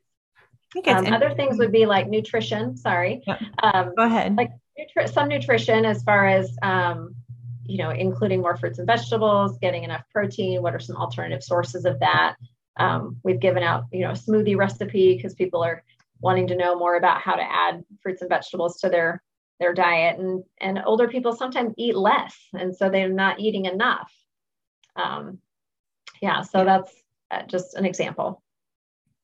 Um, 0.85 1.13
other 1.13 1.33
things 1.33 1.57
would 1.57 1.71
be 1.71 1.85
like 1.85 2.09
nutrition. 2.09 2.77
Sorry. 2.77 3.23
Um, 3.63 3.93
Go 3.95 4.03
ahead. 4.03 4.35
Like 4.35 4.51
nutri- 4.77 5.11
some 5.11 5.29
nutrition 5.29 5.85
as 5.85 6.03
far 6.03 6.27
as, 6.27 6.55
um, 6.61 7.15
you 7.63 7.77
know, 7.77 7.91
including 7.91 8.41
more 8.41 8.57
fruits 8.57 8.79
and 8.79 8.87
vegetables, 8.87 9.57
getting 9.59 9.83
enough 9.83 10.03
protein. 10.11 10.61
What 10.61 10.75
are 10.75 10.79
some 10.79 10.97
alternative 10.97 11.43
sources 11.43 11.85
of 11.85 11.99
that? 11.99 12.35
Um, 12.77 13.17
we've 13.23 13.39
given 13.39 13.63
out, 13.63 13.85
you 13.91 14.01
know, 14.01 14.11
a 14.11 14.13
smoothie 14.13 14.57
recipe 14.57 15.15
because 15.15 15.33
people 15.33 15.63
are 15.63 15.83
wanting 16.19 16.47
to 16.47 16.55
know 16.55 16.77
more 16.77 16.95
about 16.95 17.21
how 17.21 17.35
to 17.35 17.43
add 17.43 17.83
fruits 18.01 18.21
and 18.21 18.29
vegetables 18.29 18.79
to 18.81 18.89
their 18.89 19.21
their 19.59 19.73
diet. 19.73 20.19
And 20.19 20.43
and 20.59 20.81
older 20.85 21.07
people 21.07 21.33
sometimes 21.33 21.73
eat 21.77 21.95
less, 21.95 22.35
and 22.53 22.75
so 22.75 22.89
they're 22.89 23.09
not 23.09 23.39
eating 23.39 23.65
enough. 23.65 24.11
Um, 24.95 25.39
yeah. 26.21 26.41
So 26.41 26.59
yeah. 26.59 26.63
that's 26.65 26.93
uh, 27.31 27.43
just 27.43 27.75
an 27.75 27.85
example. 27.85 28.43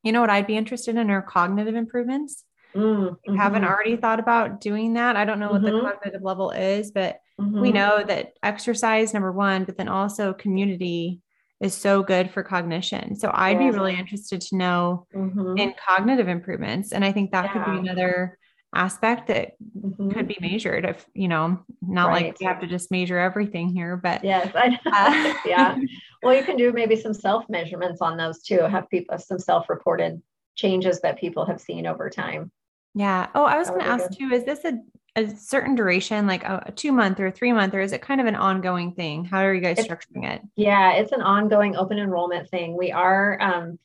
You 0.03 0.11
know 0.11 0.21
what 0.21 0.29
I'd 0.29 0.47
be 0.47 0.57
interested 0.57 0.95
in 0.95 1.09
are 1.09 1.21
cognitive 1.21 1.75
improvements. 1.75 2.43
Mm-hmm. 2.75 3.35
haven't 3.35 3.65
already 3.65 3.97
thought 3.97 4.21
about 4.21 4.61
doing 4.61 4.93
that. 4.93 5.17
I 5.17 5.25
don't 5.25 5.39
know 5.39 5.51
what 5.51 5.61
mm-hmm. 5.61 5.75
the 5.75 5.81
cognitive 5.81 6.21
level 6.21 6.51
is, 6.51 6.91
but 6.91 7.19
mm-hmm. 7.39 7.59
we 7.59 7.73
know 7.73 8.01
that 8.01 8.31
exercise, 8.43 9.13
number 9.13 9.31
one, 9.31 9.65
but 9.65 9.77
then 9.77 9.89
also 9.89 10.33
community 10.33 11.19
is 11.59 11.73
so 11.73 12.01
good 12.01 12.31
for 12.31 12.43
cognition. 12.43 13.15
So 13.15 13.29
I'd 13.33 13.59
be 13.59 13.69
really 13.69 13.97
interested 13.97 14.41
to 14.41 14.57
know 14.57 15.05
mm-hmm. 15.13 15.57
in 15.57 15.73
cognitive 15.85 16.27
improvements. 16.27 16.91
And 16.93 17.03
I 17.05 17.11
think 17.11 17.31
that 17.31 17.45
yeah. 17.45 17.51
could 17.53 17.71
be 17.71 17.79
another 17.79 18.39
aspect 18.73 19.27
that 19.27 19.55
mm-hmm. 19.77 20.11
could 20.11 20.27
be 20.27 20.37
measured 20.39 20.85
if 20.85 21.05
you 21.13 21.27
know 21.27 21.59
not 21.81 22.07
right. 22.07 22.27
like 22.27 22.37
you 22.39 22.47
have 22.47 22.61
to 22.61 22.67
just 22.67 22.89
measure 22.89 23.17
everything 23.17 23.67
here 23.67 23.97
but 23.97 24.23
yes 24.23 24.49
I 24.55 24.79
uh, 24.85 25.33
yeah. 25.45 25.77
Well 26.23 26.35
you 26.35 26.43
can 26.43 26.55
do 26.55 26.71
maybe 26.71 26.95
some 26.95 27.15
self 27.15 27.49
measurements 27.49 27.99
on 27.99 28.15
those 28.15 28.43
too. 28.43 28.59
Have 28.59 28.87
people 28.89 29.17
some 29.17 29.39
self 29.39 29.69
reported 29.69 30.21
changes 30.55 31.01
that 31.01 31.19
people 31.19 31.45
have 31.47 31.59
seen 31.59 31.87
over 31.87 32.09
time. 32.09 32.51
Yeah. 32.93 33.27
Oh 33.33 33.43
i 33.43 33.57
was 33.57 33.69
going 33.69 33.81
to 33.81 33.87
ask 33.87 34.09
good. 34.09 34.19
too 34.19 34.29
is 34.31 34.45
this 34.45 34.63
a, 34.63 34.79
a 35.15 35.35
certain 35.35 35.75
duration 35.75 36.27
like 36.27 36.43
a, 36.43 36.63
a, 36.67 36.71
two 36.71 36.91
month 36.91 37.19
or 37.19 37.27
a 37.27 37.31
three 37.31 37.51
month 37.51 37.73
or 37.73 37.81
is 37.81 37.91
it 37.91 38.01
kind 38.01 38.21
of 38.21 38.27
an 38.27 38.35
ongoing 38.35 38.93
thing? 38.93 39.25
How 39.25 39.39
are 39.39 39.53
you 39.53 39.61
guys 39.61 39.79
it's, 39.79 39.87
structuring 39.87 40.31
it? 40.31 40.41
Yeah 40.55 40.93
it's 40.93 41.11
an 41.11 41.21
ongoing 41.21 41.75
open 41.75 41.97
enrollment 41.97 42.49
thing. 42.49 42.77
We 42.77 42.91
are 42.91 43.41
um, 43.41 43.79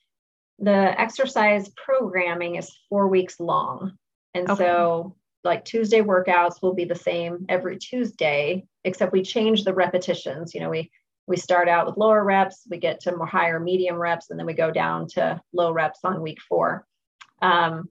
the 0.59 1.01
exercise 1.01 1.71
programming 1.71 2.57
is 2.57 2.71
four 2.89 3.09
weeks 3.09 3.41
long 3.41 3.97
and 4.37 4.51
okay. 4.51 4.65
so, 4.65 5.17
like 5.45 5.65
Tuesday 5.65 6.03
workouts 6.03 6.61
will 6.61 6.75
be 6.75 6.85
the 6.85 6.95
same 6.95 7.47
every 7.49 7.79
Tuesday, 7.79 8.67
except 8.85 9.13
we 9.13 9.23
change 9.23 9.65
the 9.65 9.73
repetitions. 9.73 10.55
You 10.55 10.61
know, 10.61 10.71
we 10.71 10.91
we 11.27 11.37
start 11.37 11.69
out 11.69 11.87
with 11.87 11.97
lower 11.97 12.23
reps, 12.23 12.67
we 12.71 12.77
get 12.79 13.01
to 13.01 13.17
more 13.17 13.27
higher 13.27 13.59
medium 13.59 13.97
reps, 13.97 14.31
and 14.31 14.39
then 14.39 14.47
we 14.47 14.53
go 14.53 14.71
down 14.71 15.09
to 15.09 15.41
low 15.53 15.73
reps 15.73 16.01
on 16.05 16.21
week 16.21 16.39
four. 16.47 16.87
Um, 17.41 17.89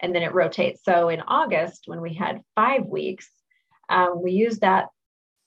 and 0.00 0.14
then 0.14 0.22
it 0.22 0.34
rotates. 0.34 0.84
So 0.84 1.08
in 1.08 1.22
August, 1.22 1.84
when 1.86 2.02
we 2.02 2.12
had 2.12 2.42
five 2.54 2.84
weeks, 2.86 3.30
um, 3.88 4.22
we 4.22 4.32
used 4.32 4.60
that 4.60 4.88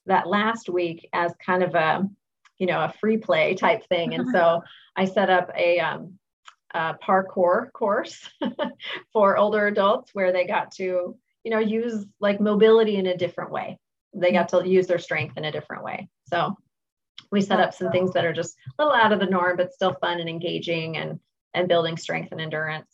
that 0.07 0.27
last 0.27 0.67
week 0.67 1.07
as 1.13 1.31
kind 1.45 1.61
of 1.61 1.75
a 1.75 2.09
you 2.57 2.65
know 2.65 2.79
a 2.83 2.93
free 2.99 3.17
play 3.17 3.53
type 3.53 3.85
thing, 3.87 4.15
and 4.15 4.27
so 4.33 4.63
I 4.95 5.05
set 5.05 5.29
up 5.29 5.51
a, 5.55 5.79
um, 5.79 6.17
a 6.73 6.95
parkour 6.95 7.71
course 7.73 8.29
for 9.13 9.37
older 9.37 9.67
adults 9.67 10.11
where 10.13 10.31
they 10.31 10.45
got 10.45 10.71
to 10.71 11.17
you 11.43 11.51
know 11.51 11.59
use 11.59 12.05
like 12.19 12.39
mobility 12.39 12.97
in 12.97 13.07
a 13.07 13.17
different 13.17 13.51
way. 13.51 13.79
They 14.13 14.31
got 14.31 14.49
to 14.49 14.67
use 14.67 14.87
their 14.87 14.99
strength 14.99 15.37
in 15.37 15.45
a 15.45 15.51
different 15.51 15.83
way. 15.83 16.09
So 16.27 16.55
we 17.31 17.41
set 17.41 17.59
up 17.59 17.73
some 17.73 17.91
things 17.91 18.13
that 18.13 18.25
are 18.25 18.33
just 18.33 18.55
a 18.67 18.83
little 18.83 18.97
out 18.97 19.11
of 19.11 19.19
the 19.19 19.25
norm, 19.25 19.57
but 19.57 19.73
still 19.73 19.95
fun 20.01 20.19
and 20.19 20.29
engaging 20.29 20.97
and 20.97 21.19
and 21.53 21.67
building 21.67 21.97
strength 21.97 22.31
and 22.31 22.41
endurance. 22.41 22.89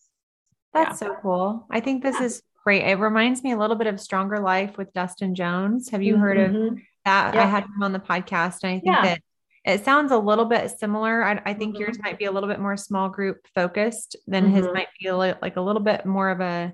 That's 0.74 1.02
yeah. 1.02 1.08
so 1.08 1.18
cool. 1.22 1.66
I 1.70 1.80
think 1.80 2.04
this 2.04 2.18
yeah. 2.20 2.26
is 2.26 2.42
great. 2.64 2.84
It 2.84 2.96
reminds 2.96 3.44
me 3.44 3.52
a 3.52 3.58
little 3.58 3.76
bit 3.76 3.88
of 3.88 4.00
Stronger 4.00 4.40
Life 4.40 4.78
with 4.78 4.94
Dustin 4.94 5.36
Jones. 5.36 5.90
Have 5.90 6.04
you 6.04 6.14
mm-hmm. 6.14 6.22
heard 6.22 6.38
of 6.40 6.52
mm-hmm. 6.52 6.76
that? 7.06 7.34
Yeah. 7.34 7.44
I 7.44 7.46
had 7.46 7.64
him 7.64 7.82
on 7.82 7.94
the 7.94 8.00
podcast, 8.00 8.60
and 8.64 8.74
I 8.74 8.80
think 8.80 8.86
that 8.86 9.22
it 9.66 9.84
sounds 9.84 10.12
a 10.12 10.18
little 10.18 10.46
bit 10.46 10.70
similar. 10.78 11.24
I, 11.24 11.42
I 11.46 11.54
think 11.54 11.74
mm-hmm. 11.74 11.82
yours 11.82 12.00
might 12.00 12.20
be 12.20 12.26
a 12.26 12.32
little 12.32 12.50
bit 12.50 12.60
more 12.60 12.78
small 12.78 13.10
group 13.10 13.46
focused 13.56 14.16
than 14.28 14.50
his 14.50 14.66
mm-hmm. 14.66 14.74
might 14.76 14.88
be 15.02 15.08
a 15.08 15.18
li- 15.18 15.34
like 15.42 15.58
a 15.58 15.62
little 15.62 15.82
bit 15.82 16.06
more 16.06 16.30
of 16.30 16.40
a 16.40 16.74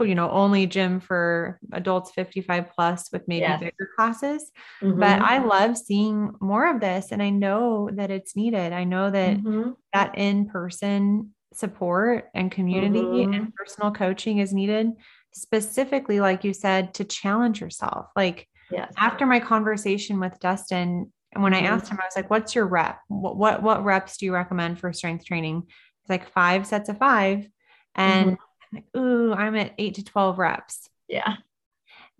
you 0.00 0.14
know 0.16 0.28
only 0.30 0.66
gym 0.66 0.98
for 0.98 1.60
adults 1.72 2.10
55 2.10 2.70
plus 2.74 3.12
with 3.12 3.22
maybe 3.28 3.42
yes. 3.42 3.60
bigger 3.60 3.88
classes 3.94 4.50
mm-hmm. 4.82 4.98
but 4.98 5.20
i 5.20 5.38
love 5.38 5.76
seeing 5.76 6.32
more 6.40 6.68
of 6.68 6.80
this 6.80 7.12
and 7.12 7.22
i 7.22 7.30
know 7.30 7.88
that 7.92 8.10
it's 8.10 8.34
needed 8.34 8.72
i 8.72 8.82
know 8.82 9.08
that 9.08 9.36
mm-hmm. 9.36 9.70
that 9.92 10.18
in 10.18 10.48
person 10.48 11.32
support 11.52 12.28
and 12.34 12.50
community 12.50 13.02
mm-hmm. 13.02 13.34
and 13.34 13.54
personal 13.54 13.92
coaching 13.92 14.38
is 14.38 14.52
needed 14.52 14.90
specifically 15.32 16.18
like 16.18 16.42
you 16.42 16.52
said 16.52 16.92
to 16.94 17.04
challenge 17.04 17.60
yourself 17.60 18.06
like 18.16 18.48
yes. 18.72 18.92
after 18.98 19.26
my 19.26 19.38
conversation 19.38 20.18
with 20.18 20.36
dustin 20.40 21.12
and 21.34 21.42
when 21.42 21.52
mm-hmm. 21.52 21.66
i 21.66 21.68
asked 21.68 21.88
him 21.88 21.98
i 22.00 22.04
was 22.04 22.16
like 22.16 22.30
what's 22.30 22.54
your 22.54 22.66
rep 22.66 23.00
what, 23.08 23.36
what 23.36 23.62
what 23.62 23.84
reps 23.84 24.16
do 24.16 24.26
you 24.26 24.34
recommend 24.34 24.78
for 24.78 24.92
strength 24.92 25.24
training 25.24 25.64
it's 25.66 26.10
like 26.10 26.30
five 26.30 26.66
sets 26.66 26.88
of 26.88 26.98
five 26.98 27.48
and 27.94 28.32
mm-hmm. 28.32 28.76
I'm 28.76 28.76
like 28.76 28.84
ooh 28.96 29.32
i'm 29.32 29.56
at 29.56 29.74
8 29.78 29.94
to 29.94 30.04
12 30.04 30.38
reps 30.38 30.88
yeah 31.08 31.36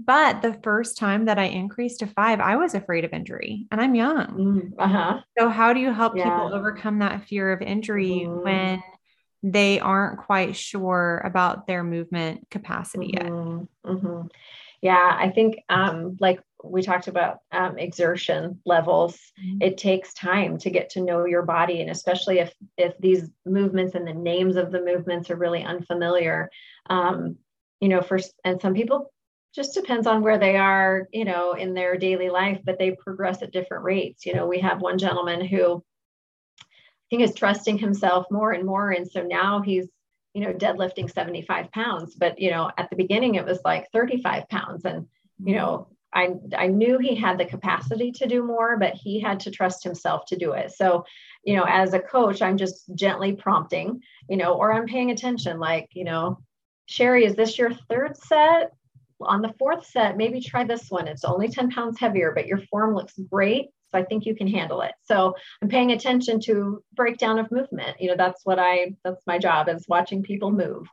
but 0.01 0.43
the 0.43 0.55
first 0.65 0.99
time 0.99 1.27
that 1.27 1.39
I 1.39 1.45
increased 1.45 2.01
to 2.01 2.09
five, 2.09 2.41
I 2.41 2.57
was 2.57 2.75
afraid 2.75 3.05
of 3.05 3.13
injury 3.13 3.69
and 3.71 3.81
I'm 3.81 3.95
young. 3.95 4.27
Mm, 4.27 4.73
uh-huh. 4.77 5.21
So, 5.39 5.49
how 5.49 5.73
do 5.73 5.79
you 5.79 5.93
help 5.93 6.17
yeah. 6.17 6.25
people 6.25 6.53
overcome 6.53 6.99
that 6.99 7.29
fear 7.29 7.53
of 7.53 7.63
injury 7.63 8.25
mm-hmm. 8.27 8.43
when 8.43 8.83
they 9.45 9.79
aren't 9.79 10.19
quite 10.19 10.57
sure 10.57 11.21
about 11.23 11.67
their 11.67 11.85
movement 11.85 12.49
capacity 12.51 13.13
mm-hmm. 13.13 13.59
yet. 13.59 13.67
Mm-hmm. 13.85 14.27
Yeah, 14.81 15.17
I 15.19 15.31
think 15.31 15.57
um, 15.69 16.17
like 16.19 16.41
we 16.65 16.83
talked 16.83 17.09
about 17.09 17.39
um, 17.53 17.79
exertion 17.79 18.61
levels, 18.65 19.19
mm-hmm. 19.41 19.63
it 19.63 19.79
takes 19.79 20.15
time 20.15 20.59
to 20.59 20.71
get 20.71 20.91
to 20.91 21.03
know 21.03 21.25
your 21.25 21.43
body, 21.43 21.81
and 21.81 21.91
especially 21.91 22.39
if 22.39 22.53
if 22.77 22.97
these 22.99 23.31
movements 23.45 23.95
and 23.95 24.07
the 24.07 24.15
names 24.15 24.57
of 24.57 24.73
the 24.73 24.83
movements 24.83 25.31
are 25.31 25.37
really 25.37 25.63
unfamiliar. 25.63 26.51
Um, 26.89 27.37
you 27.81 27.89
know, 27.89 28.01
first, 28.01 28.33
and 28.45 28.61
some 28.61 28.75
people 28.75 29.13
just 29.55 29.75
depends 29.75 30.07
on 30.07 30.23
where 30.23 30.39
they 30.39 30.57
are, 30.57 31.09
you 31.13 31.25
know, 31.25 31.53
in 31.53 31.75
their 31.75 31.97
daily 31.97 32.29
life, 32.29 32.59
but 32.65 32.79
they 32.79 32.91
progress 32.91 33.41
at 33.43 33.53
different 33.53 33.85
rates. 33.85 34.27
You 34.27 34.35
know, 34.35 34.47
we 34.47 34.59
have 34.61 34.81
one 34.81 34.99
gentleman 34.99 35.45
who 35.45 35.85
I 36.61 36.65
think 37.09 37.23
is 37.23 37.35
trusting 37.35 37.79
himself 37.79 38.27
more 38.31 38.53
and 38.53 38.65
more. 38.65 38.91
And 38.91 39.09
so 39.09 39.23
now 39.23 39.61
he's, 39.61 39.87
you 40.33 40.41
know, 40.43 40.53
deadlifting 40.53 41.13
75 41.13 41.71
pounds. 41.71 42.17
But, 42.17 42.41
you 42.41 42.51
know, 42.51 42.71
at 42.77 42.91
the 42.91 42.97
beginning 42.97 43.37
it 43.37 43.45
was 43.45 43.61
like 43.65 43.93
35 43.93 44.49
pounds. 44.49 44.85
And, 44.85 45.07
you 45.45 45.55
know, 45.55 45.89
I, 46.15 46.35
I 46.57 46.69
knew 46.69 46.99
he 46.99 47.15
had 47.15 47.39
the 47.39 47.45
capacity 47.45 48.13
to 48.13 48.27
do 48.27 48.43
more, 48.43 48.77
but 48.77 48.95
he 48.95 49.21
had 49.21 49.41
to 49.41 49.51
trust 49.51 49.83
himself 49.83 50.27
to 50.27 50.37
do 50.37 50.53
it. 50.53 50.73
So, 50.73 51.05
you 51.43 51.57
know, 51.57 51.65
as 51.69 51.93
a 51.93 51.99
coach, 51.99 52.41
I'm 52.41 52.57
just 52.57 52.85
gently 52.95 53.33
prompting, 53.33 54.01
you 54.29 54.37
know, 54.37 54.55
or 54.55 54.73
I'm 54.73 54.87
paying 54.87 55.11
attention, 55.11 55.59
like, 55.59 55.89
you 55.93 56.05
know, 56.05 56.39
Sherry, 56.87 57.25
is 57.25 57.35
this 57.35 57.59
your 57.59 57.73
third 57.89 58.17
set? 58.17 58.73
On 59.21 59.41
the 59.41 59.55
fourth 59.59 59.87
set, 59.87 60.17
maybe 60.17 60.41
try 60.41 60.65
this 60.65 60.91
one. 60.91 61.09
It's 61.09 61.25
only 61.25 61.49
10 61.49 61.71
pounds 61.71 61.99
heavier, 61.99 62.33
but 62.35 62.47
your 62.47 62.59
form 62.71 62.95
looks 62.95 63.15
great. 63.31 63.69
So 63.91 63.99
I 63.99 64.05
think 64.05 64.27
you 64.27 64.35
can 64.35 64.49
handle 64.49 64.83
it. 64.83 64.93
So 65.05 65.35
I'm 65.63 65.69
paying 65.69 65.93
attention 65.93 66.41
to 66.41 66.83
breakdown 66.95 67.39
of 67.39 67.51
movement. 67.53 68.01
You 68.01 68.09
know, 68.09 68.17
that's 68.17 68.45
what 68.45 68.59
I, 68.59 68.95
that's 69.05 69.25
my 69.27 69.39
job 69.39 69.69
is 69.69 69.87
watching 69.89 70.23
people 70.23 70.51
move. 70.51 70.89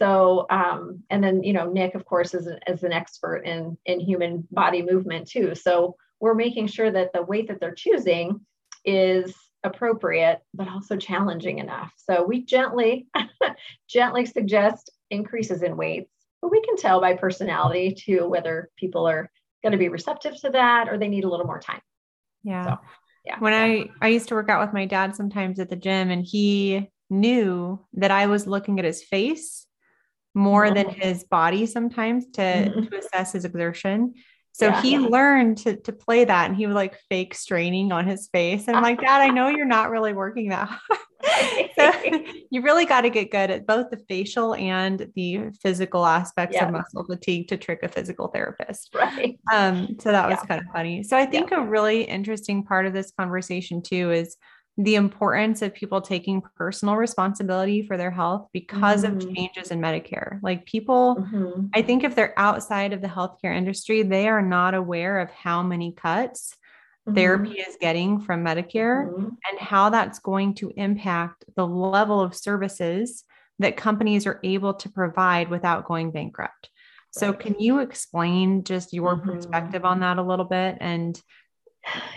So, 0.00 0.46
um, 0.48 1.02
and 1.10 1.22
then, 1.22 1.42
you 1.42 1.52
know, 1.52 1.70
Nick, 1.70 1.94
of 1.94 2.06
course, 2.06 2.32
is, 2.32 2.48
is 2.66 2.82
an 2.82 2.92
expert 2.92 3.42
in, 3.44 3.76
in 3.84 4.00
human 4.00 4.48
body 4.50 4.82
movement 4.82 5.28
too. 5.28 5.54
So 5.54 5.96
we're 6.20 6.34
making 6.34 6.68
sure 6.68 6.90
that 6.90 7.12
the 7.12 7.22
weight 7.22 7.48
that 7.48 7.60
they're 7.60 7.74
choosing 7.74 8.40
is 8.84 9.34
appropriate, 9.62 10.40
but 10.54 10.68
also 10.68 10.96
challenging 10.96 11.58
enough. 11.58 11.92
So 11.98 12.24
we 12.24 12.42
gently, 12.44 13.08
gently 13.88 14.24
suggest 14.24 14.90
increases 15.10 15.62
in 15.62 15.76
weights, 15.76 16.10
but 16.40 16.50
we 16.50 16.62
can 16.62 16.76
tell 16.76 17.02
by 17.02 17.14
personality 17.14 17.94
too 17.94 18.26
whether 18.26 18.70
people 18.76 19.06
are 19.06 19.30
going 19.62 19.72
to 19.72 19.78
be 19.78 19.90
receptive 19.90 20.40
to 20.40 20.50
that 20.50 20.88
or 20.88 20.96
they 20.96 21.08
need 21.08 21.24
a 21.24 21.28
little 21.28 21.46
more 21.46 21.60
time. 21.60 21.82
Yeah. 22.42 22.64
So, 22.64 22.78
yeah. 23.26 23.38
When 23.38 23.52
yeah. 23.52 23.84
I 24.00 24.06
I 24.06 24.08
used 24.08 24.28
to 24.28 24.34
work 24.34 24.48
out 24.48 24.62
with 24.62 24.72
my 24.72 24.86
dad 24.86 25.14
sometimes 25.14 25.60
at 25.60 25.68
the 25.68 25.76
gym 25.76 26.10
and 26.10 26.24
he 26.24 26.88
knew 27.10 27.78
that 27.94 28.10
I 28.10 28.28
was 28.28 28.46
looking 28.46 28.78
at 28.78 28.86
his 28.86 29.02
face 29.02 29.66
more 30.34 30.66
mm-hmm. 30.66 30.74
than 30.74 30.88
his 30.88 31.24
body 31.24 31.66
sometimes 31.66 32.26
to 32.32 32.42
mm-hmm. 32.42 32.86
to 32.86 32.98
assess 32.98 33.32
his 33.32 33.44
exertion. 33.44 34.14
So 34.52 34.66
yeah, 34.66 34.82
he 34.82 34.92
yeah. 34.92 34.98
learned 34.98 35.58
to 35.58 35.76
to 35.76 35.92
play 35.92 36.24
that 36.24 36.48
and 36.48 36.56
he 36.56 36.66
was 36.66 36.74
like 36.74 36.98
fake 37.08 37.34
straining 37.34 37.92
on 37.92 38.06
his 38.06 38.28
face. 38.32 38.68
And 38.68 38.76
I'm 38.76 38.82
like, 38.82 39.00
Dad, 39.00 39.20
I 39.20 39.28
know 39.28 39.48
you're 39.48 39.64
not 39.64 39.90
really 39.90 40.12
working 40.12 40.50
that 40.50 40.68
hard. 40.68 41.00
so 41.78 41.92
you 42.50 42.62
really 42.62 42.84
got 42.84 43.02
to 43.02 43.10
get 43.10 43.30
good 43.30 43.50
at 43.50 43.66
both 43.66 43.90
the 43.90 43.98
facial 44.08 44.54
and 44.54 45.10
the 45.14 45.50
physical 45.62 46.04
aspects 46.04 46.56
yeah. 46.56 46.66
of 46.66 46.72
muscle 46.72 47.04
fatigue 47.04 47.48
to 47.48 47.56
trick 47.56 47.80
a 47.82 47.88
physical 47.88 48.28
therapist. 48.28 48.94
Right. 48.94 49.38
Um, 49.52 49.96
so 50.00 50.10
that 50.12 50.28
was 50.28 50.40
kind 50.40 50.60
of 50.60 50.66
funny. 50.72 51.02
So 51.02 51.16
I 51.16 51.26
think 51.26 51.52
a 51.52 51.60
really 51.60 52.02
interesting 52.02 52.64
part 52.64 52.86
of 52.86 52.92
this 52.92 53.12
conversation 53.18 53.82
too 53.82 54.10
is 54.10 54.36
the 54.76 54.94
importance 54.94 55.62
of 55.62 55.74
people 55.74 56.00
taking 56.00 56.42
personal 56.56 56.96
responsibility 56.96 57.82
for 57.82 57.96
their 57.96 58.10
health 58.10 58.48
because 58.52 59.04
mm-hmm. 59.04 59.16
of 59.16 59.34
changes 59.34 59.70
in 59.70 59.80
Medicare. 59.80 60.38
Like 60.42 60.64
people, 60.64 61.16
mm-hmm. 61.16 61.66
I 61.74 61.82
think 61.82 62.04
if 62.04 62.14
they're 62.14 62.38
outside 62.38 62.92
of 62.92 63.02
the 63.02 63.08
healthcare 63.08 63.54
industry, 63.54 64.02
they 64.02 64.28
are 64.28 64.42
not 64.42 64.74
aware 64.74 65.20
of 65.20 65.30
how 65.30 65.62
many 65.62 65.92
cuts 65.92 66.54
mm-hmm. 67.06 67.14
therapy 67.14 67.60
is 67.60 67.76
getting 67.80 68.20
from 68.20 68.44
Medicare 68.44 69.08
mm-hmm. 69.08 69.24
and 69.50 69.58
how 69.58 69.90
that's 69.90 70.18
going 70.20 70.54
to 70.54 70.72
impact 70.76 71.44
the 71.56 71.66
level 71.66 72.20
of 72.20 72.34
services 72.34 73.24
that 73.58 73.76
companies 73.76 74.26
are 74.26 74.40
able 74.42 74.74
to 74.74 74.88
provide 74.88 75.50
without 75.50 75.84
going 75.84 76.10
bankrupt. 76.10 76.70
So, 77.12 77.32
can 77.32 77.56
you 77.58 77.80
explain 77.80 78.62
just 78.62 78.92
your 78.92 79.16
mm-hmm. 79.16 79.32
perspective 79.32 79.84
on 79.84 80.00
that 80.00 80.18
a 80.18 80.22
little 80.22 80.44
bit 80.44 80.78
and 80.80 81.20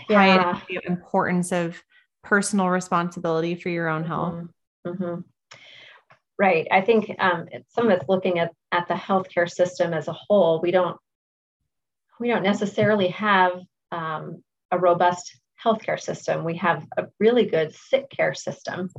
yeah. 0.08 0.60
the 0.68 0.80
importance 0.86 1.52
of 1.52 1.82
personal 2.24 2.68
responsibility 2.68 3.54
for 3.54 3.68
your 3.68 3.88
own 3.88 4.04
health? 4.04 4.34
Mm-hmm. 4.34 4.90
mm-hmm. 4.90 5.20
Right. 6.36 6.66
I 6.72 6.80
think 6.80 7.14
um, 7.20 7.46
some 7.68 7.86
of 7.86 7.92
it's 7.92 8.08
looking 8.08 8.40
at, 8.40 8.50
at 8.72 8.88
the 8.88 8.94
healthcare 8.94 9.48
system 9.48 9.94
as 9.94 10.08
a 10.08 10.12
whole. 10.12 10.60
We 10.60 10.72
don't 10.72 10.96
we 12.18 12.28
don't 12.28 12.42
necessarily 12.42 13.08
have 13.08 13.52
um, 13.92 14.42
a 14.70 14.78
robust 14.78 15.38
healthcare 15.62 16.00
system. 16.00 16.44
We 16.44 16.56
have 16.56 16.84
a 16.96 17.06
really 17.20 17.46
good 17.46 17.74
sick 17.74 18.10
care 18.10 18.34
system 18.34 18.90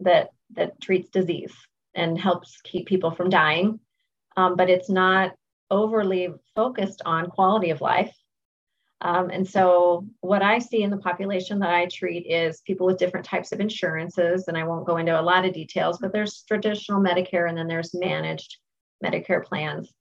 that 0.00 0.28
that 0.52 0.80
treats 0.80 1.10
disease 1.10 1.54
and 1.94 2.18
helps 2.18 2.60
keep 2.62 2.86
people 2.86 3.10
from 3.10 3.30
dying, 3.30 3.80
um, 4.36 4.56
but 4.56 4.70
it's 4.70 4.90
not 4.90 5.32
overly 5.70 6.28
focused 6.54 7.02
on 7.04 7.30
quality 7.30 7.70
of 7.70 7.80
life. 7.80 8.14
Um, 9.04 9.28
and 9.28 9.46
so, 9.46 10.06
what 10.22 10.42
I 10.42 10.58
see 10.58 10.82
in 10.82 10.90
the 10.90 10.96
population 10.96 11.58
that 11.58 11.74
I 11.74 11.86
treat 11.86 12.26
is 12.26 12.62
people 12.62 12.86
with 12.86 12.98
different 12.98 13.26
types 13.26 13.52
of 13.52 13.60
insurances, 13.60 14.48
and 14.48 14.56
I 14.56 14.64
won't 14.64 14.86
go 14.86 14.96
into 14.96 15.18
a 15.18 15.22
lot 15.22 15.44
of 15.44 15.52
details, 15.52 15.98
but 15.98 16.10
there's 16.10 16.42
traditional 16.48 17.02
Medicare 17.02 17.46
and 17.46 17.56
then 17.56 17.68
there's 17.68 17.94
managed 17.94 18.56
Medicare 19.04 19.44
plans, 19.44 19.92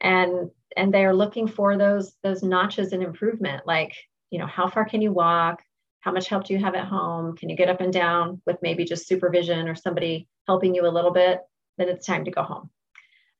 and 0.00 0.50
and 0.76 0.94
they 0.94 1.04
are 1.04 1.14
looking 1.14 1.48
for 1.48 1.76
those 1.76 2.14
those 2.22 2.44
notches 2.44 2.92
in 2.92 3.02
improvement, 3.02 3.66
like 3.66 3.92
you 4.30 4.38
know, 4.38 4.46
how 4.46 4.68
far 4.68 4.84
can 4.84 5.02
you 5.02 5.12
walk? 5.12 5.60
How 6.00 6.12
much 6.12 6.28
help 6.28 6.44
do 6.44 6.54
you 6.54 6.60
have 6.60 6.76
at 6.76 6.86
home? 6.86 7.36
Can 7.36 7.48
you 7.48 7.56
get 7.56 7.68
up 7.68 7.80
and 7.80 7.92
down 7.92 8.40
with 8.46 8.58
maybe 8.62 8.84
just 8.84 9.08
supervision 9.08 9.68
or 9.68 9.74
somebody 9.74 10.28
helping 10.46 10.76
you 10.76 10.86
a 10.86 10.88
little 10.88 11.10
bit? 11.10 11.40
Then 11.76 11.88
it's 11.88 12.06
time 12.06 12.24
to 12.24 12.30
go 12.30 12.42
home. 12.42 12.70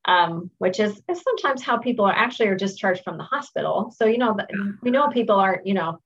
Um, 0.09 0.51
which 0.57 0.81
is, 0.81 1.03
is, 1.07 1.21
sometimes 1.21 1.63
how 1.63 1.77
people 1.77 2.07
are 2.07 2.17
actually 2.17 2.49
are 2.49 2.57
discharged 2.57 3.05
from 3.05 3.19
the 3.19 3.25
hospital. 3.25 3.93
So, 3.95 4.07
you 4.07 4.17
know, 4.17 4.35
we 4.83 4.91
know 4.91 5.09
people 5.09 5.39
aren't, 5.39 5.67
you 5.67 5.75
know, 5.75 6.01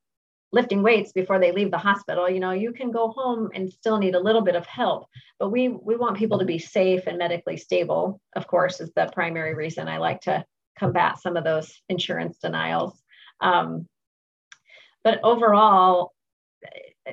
lifting 0.50 0.82
weights 0.82 1.12
before 1.12 1.38
they 1.38 1.52
leave 1.52 1.70
the 1.70 1.78
hospital. 1.78 2.28
You 2.28 2.40
know 2.40 2.50
you 2.50 2.72
can 2.72 2.90
go 2.90 3.10
home 3.10 3.50
and 3.54 3.72
still 3.72 3.98
need 3.98 4.16
a 4.16 4.20
little 4.20 4.42
bit 4.42 4.56
of 4.56 4.66
help 4.66 5.06
but 5.38 5.50
we 5.50 5.68
we 5.68 5.96
want 5.96 6.18
people 6.18 6.40
to 6.40 6.44
be 6.44 6.58
safe 6.58 7.06
and 7.06 7.16
medically 7.16 7.56
stable 7.56 8.20
of 8.36 8.46
course 8.46 8.80
is 8.80 8.92
the 8.94 9.08
primary 9.14 9.54
reason 9.54 9.88
i 9.88 9.96
like 9.96 10.20
to 10.22 10.44
combat 10.78 11.18
some 11.18 11.36
of 11.36 11.44
those 11.44 11.80
insurance 11.88 12.38
denials. 12.38 13.00
Um, 13.40 13.88
but 15.04 15.20
overall 15.22 16.12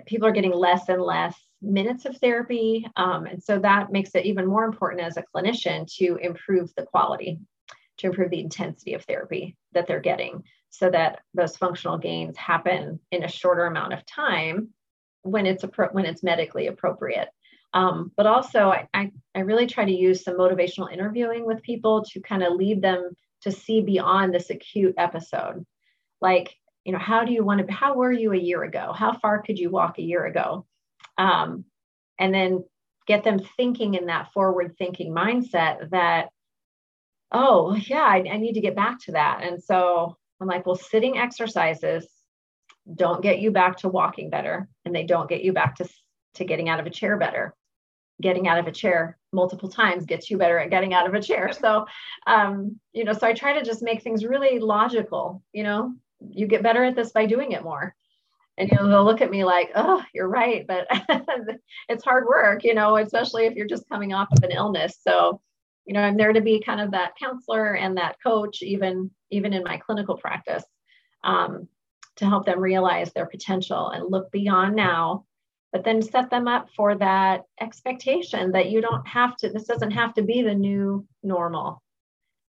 people 0.06 0.28
are 0.28 0.32
getting 0.32 0.54
less 0.54 0.90
and 0.90 1.02
less 1.02 1.36
minutes 1.62 2.06
of 2.06 2.18
therapy 2.18 2.88
um, 2.96 3.26
and 3.26 3.44
so 3.44 3.60
that 3.60 3.92
makes 3.92 4.16
it 4.16 4.26
even 4.26 4.46
more 4.46 4.64
important 4.64 5.02
as 5.02 5.18
a 5.18 5.24
clinician 5.36 5.86
to 5.94 6.18
improve 6.22 6.74
the 6.76 6.84
quality 6.84 7.40
to 7.98 8.08
improve 8.08 8.32
the 8.32 8.40
intensity 8.40 8.94
of 8.94 9.04
therapy 9.04 9.56
that 9.74 9.86
they're 9.86 10.00
getting 10.00 10.44
so 10.70 10.90
that 10.90 11.20
those 11.34 11.58
functional 11.58 11.98
gains 11.98 12.38
happen 12.38 13.00
in 13.12 13.24
a 13.24 13.28
shorter 13.28 13.66
amount 13.66 13.94
of 13.94 14.06
time 14.06 14.70
when 15.24 15.46
it's 15.46 15.64
appro- 15.64 15.94
when 15.94 16.06
it's 16.06 16.24
medically 16.24 16.68
appropriate. 16.68 17.30
Um, 17.74 18.12
but 18.16 18.26
also, 18.26 18.70
I, 18.70 18.88
I, 18.94 19.12
I 19.36 19.42
really 19.42 19.68
try 19.68 19.86
to 19.86 19.92
use 19.92 20.24
some 20.24 20.36
motivational 20.36 20.92
interviewing 20.92 21.46
with 21.46 21.62
people 21.62 22.04
to 22.06 22.20
kind 22.22 22.44
of 22.44 22.54
lead 22.54 22.82
them 22.82 23.12
to 23.42 23.52
see 23.52 23.82
beyond 23.82 24.34
this 24.34 24.50
acute 24.50 24.96
episode. 24.98 25.66
Like, 26.22 26.56
you 26.84 26.94
know, 26.94 27.00
how 27.00 27.26
do 27.26 27.32
you 27.32 27.44
want 27.44 27.66
to, 27.66 27.72
how 27.72 27.96
were 27.96 28.12
you 28.12 28.34
a 28.34 28.38
year 28.38 28.64
ago? 28.64 28.94
How 28.96 29.14
far 29.14 29.42
could 29.42 29.60
you 29.60 29.70
walk 29.70 30.00
a 30.00 30.04
year 30.04 30.26
ago? 30.26 30.66
Um, 31.20 31.66
and 32.18 32.34
then 32.34 32.64
get 33.06 33.24
them 33.24 33.40
thinking 33.58 33.94
in 33.94 34.08
that 34.08 34.32
forward 34.34 34.76
thinking 34.78 35.14
mindset 35.14 35.90
that, 35.92 36.30
oh, 37.32 37.76
yeah, 37.76 38.04
I, 38.04 38.24
I 38.32 38.38
need 38.38 38.54
to 38.54 38.62
get 38.62 38.76
back 38.76 39.00
to 39.02 39.12
that. 39.12 39.44
And 39.44 39.62
so 39.62 40.18
I'm 40.40 40.48
like, 40.48 40.66
well, 40.66 40.76
sitting 40.76 41.18
exercises 41.18 42.08
don't 42.96 43.22
get 43.22 43.40
you 43.40 43.52
back 43.52 43.78
to 43.78 43.90
walking 43.90 44.30
better 44.30 44.68
and 44.86 44.96
they 44.96 45.04
don't 45.04 45.30
get 45.30 45.44
you 45.44 45.54
back 45.54 45.76
to, 45.76 45.90
to 46.36 46.46
getting 46.46 46.70
out 46.70 46.80
of 46.80 46.88
a 46.88 46.92
chair 46.92 47.18
better. 47.18 47.54
Getting 48.22 48.48
out 48.48 48.60
of 48.60 48.68
a 48.68 48.72
chair 48.72 49.18
multiple 49.32 49.70
times 49.70 50.06
gets 50.06 50.30
you 50.30 50.38
better 50.38 50.60
at 50.60 50.70
getting 50.70 50.94
out 50.94 51.08
of 51.08 51.14
a 51.14 51.22
chair. 51.22 51.52
So, 51.54 51.86
um, 52.28 52.80
you 52.94 53.06
know, 53.06 53.14
so 53.14 53.28
I 53.28 53.34
try 53.34 53.54
to 53.54 53.64
just 53.64 53.82
make 53.82 54.02
things 54.02 54.26
really 54.26 54.60
logical. 54.60 55.44
You 55.54 55.64
know, 55.64 55.94
you 56.30 56.48
get 56.48 56.64
better 56.64 56.84
at 56.84 56.96
this 56.96 57.12
by 57.12 57.26
doing 57.26 57.54
it 57.54 57.64
more. 57.64 57.96
And 58.60 58.70
you 58.70 58.78
know, 58.78 58.90
they'll 58.90 59.06
look 59.06 59.22
at 59.22 59.32
me 59.32 59.46
like, 59.46 59.72
oh, 59.76 60.04
you're 60.14 60.28
right, 60.28 60.68
but 60.68 60.86
it's 61.90 62.04
hard 62.04 62.26
work, 62.28 62.66
you 62.66 62.74
know, 62.74 62.98
especially 62.98 63.46
if 63.46 63.56
you're 63.56 63.66
just 63.66 63.88
coming 63.88 64.14
off 64.14 64.28
of 64.32 64.44
an 64.44 64.52
illness. 64.52 65.00
So, 65.02 65.42
you 65.86 65.94
know, 65.94 66.02
I'm 66.02 66.18
there 66.18 66.34
to 66.34 66.42
be 66.42 66.62
kind 66.62 66.82
of 66.82 66.92
that 66.92 67.14
counselor 67.18 67.74
and 67.76 67.98
that 67.98 68.18
coach, 68.22 68.62
even 68.62 69.10
even 69.32 69.54
in 69.54 69.64
my 69.64 69.78
clinical 69.78 70.18
practice, 70.18 70.66
um, 71.24 71.70
to 72.18 72.26
help 72.26 72.46
them 72.46 72.60
realize 72.60 73.14
their 73.14 73.26
potential 73.26 73.90
and 73.90 74.12
look 74.12 74.30
beyond 74.32 74.76
now, 74.76 75.26
but 75.72 75.84
then 75.84 76.02
set 76.02 76.30
them 76.30 76.48
up 76.48 76.68
for 76.76 76.96
that 76.96 77.44
expectation 77.62 78.52
that 78.52 78.70
you 78.70 78.82
don't 78.82 79.08
have 79.08 79.38
to, 79.38 79.50
this 79.50 79.66
doesn't 79.66 79.92
have 79.92 80.14
to 80.16 80.22
be 80.22 80.42
the 80.42 80.54
new 80.54 81.06
normal, 81.24 81.82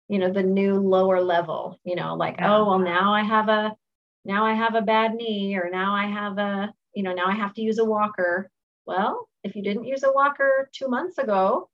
you 0.07 0.19
know, 0.19 0.31
the 0.31 0.43
new 0.43 0.75
lower 0.75 1.21
level, 1.21 1.79
you 1.83 1.95
know, 1.95 2.15
like, 2.15 2.35
oh, 2.41 2.65
well, 2.65 2.79
now 2.79 3.13
I 3.13 3.23
have 3.23 3.49
a, 3.49 3.75
now 4.25 4.45
I 4.45 4.53
have 4.53 4.75
a 4.75 4.81
bad 4.81 5.13
knee, 5.13 5.55
or 5.55 5.69
now 5.71 5.95
I 5.95 6.07
have 6.07 6.37
a, 6.37 6.73
you 6.93 7.03
know, 7.03 7.13
now 7.13 7.27
I 7.27 7.35
have 7.35 7.53
to 7.53 7.61
use 7.61 7.77
a 7.77 7.85
walker. 7.85 8.49
Well, 8.85 9.29
if 9.43 9.55
you 9.55 9.61
didn't 9.63 9.85
use 9.85 10.03
a 10.03 10.11
walker 10.11 10.69
two 10.73 10.87
months 10.87 11.17
ago, 11.17 11.69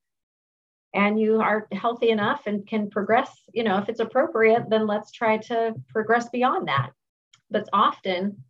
and 0.94 1.20
you 1.20 1.40
are 1.40 1.68
healthy 1.72 2.10
enough 2.10 2.48
and 2.48 2.68
can 2.68 2.90
progress, 2.90 3.30
you 3.54 3.64
know, 3.64 3.78
if 3.78 3.88
it's 3.88 4.02
appropriate, 4.02 4.70
then 4.70 4.88
let's 4.88 5.12
try 5.12 5.38
to 5.38 5.74
progress 5.88 6.30
beyond 6.30 6.68
that. 6.68 6.92
But 7.50 7.70
often 7.72 8.44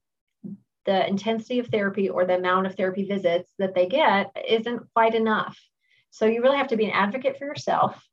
the 0.85 1.07
intensity 1.07 1.59
of 1.59 1.67
therapy 1.67 2.09
or 2.09 2.25
the 2.25 2.37
amount 2.37 2.65
of 2.65 2.75
therapy 2.75 3.03
visits 3.03 3.53
that 3.59 3.75
they 3.75 3.87
get 3.87 4.35
isn't 4.47 4.81
quite 4.95 5.13
enough. 5.13 5.59
So 6.09 6.25
you 6.25 6.41
really 6.41 6.57
have 6.57 6.69
to 6.69 6.77
be 6.77 6.85
an 6.85 6.91
advocate 6.91 7.37
for 7.37 7.45
yourself 7.45 8.03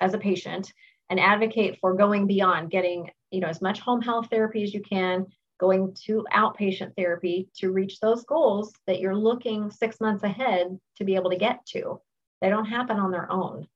as 0.00 0.12
a 0.14 0.18
patient 0.18 0.72
and 1.10 1.20
advocate 1.20 1.78
for 1.80 1.94
going 1.94 2.26
beyond 2.26 2.70
getting, 2.70 3.10
you 3.30 3.40
know, 3.40 3.48
as 3.48 3.62
much 3.62 3.80
home 3.80 4.02
health 4.02 4.28
therapy 4.30 4.62
as 4.62 4.74
you 4.74 4.80
can, 4.80 5.26
going 5.58 5.94
to 6.06 6.24
outpatient 6.32 6.94
therapy 6.96 7.48
to 7.56 7.72
reach 7.72 8.00
those 8.00 8.24
goals 8.24 8.72
that 8.86 9.00
you're 9.00 9.16
looking 9.16 9.70
6 9.70 10.00
months 10.00 10.22
ahead 10.22 10.78
to 10.96 11.04
be 11.04 11.16
able 11.16 11.30
to 11.30 11.36
get 11.36 11.64
to. 11.66 12.00
They 12.40 12.48
don't 12.48 12.66
happen 12.66 12.98
on 12.98 13.10
their 13.10 13.30
own. 13.30 13.66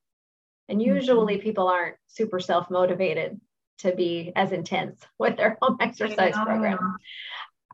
And 0.68 0.80
mm-hmm. 0.80 0.94
usually 0.94 1.34
mm-hmm. 1.34 1.42
people 1.42 1.68
aren't 1.68 1.96
super 2.06 2.40
self 2.40 2.70
motivated 2.70 3.40
to 3.78 3.94
be 3.94 4.32
as 4.36 4.52
intense 4.52 5.00
with 5.18 5.36
their 5.36 5.58
home 5.60 5.76
exercise 5.80 6.34
program. 6.34 6.96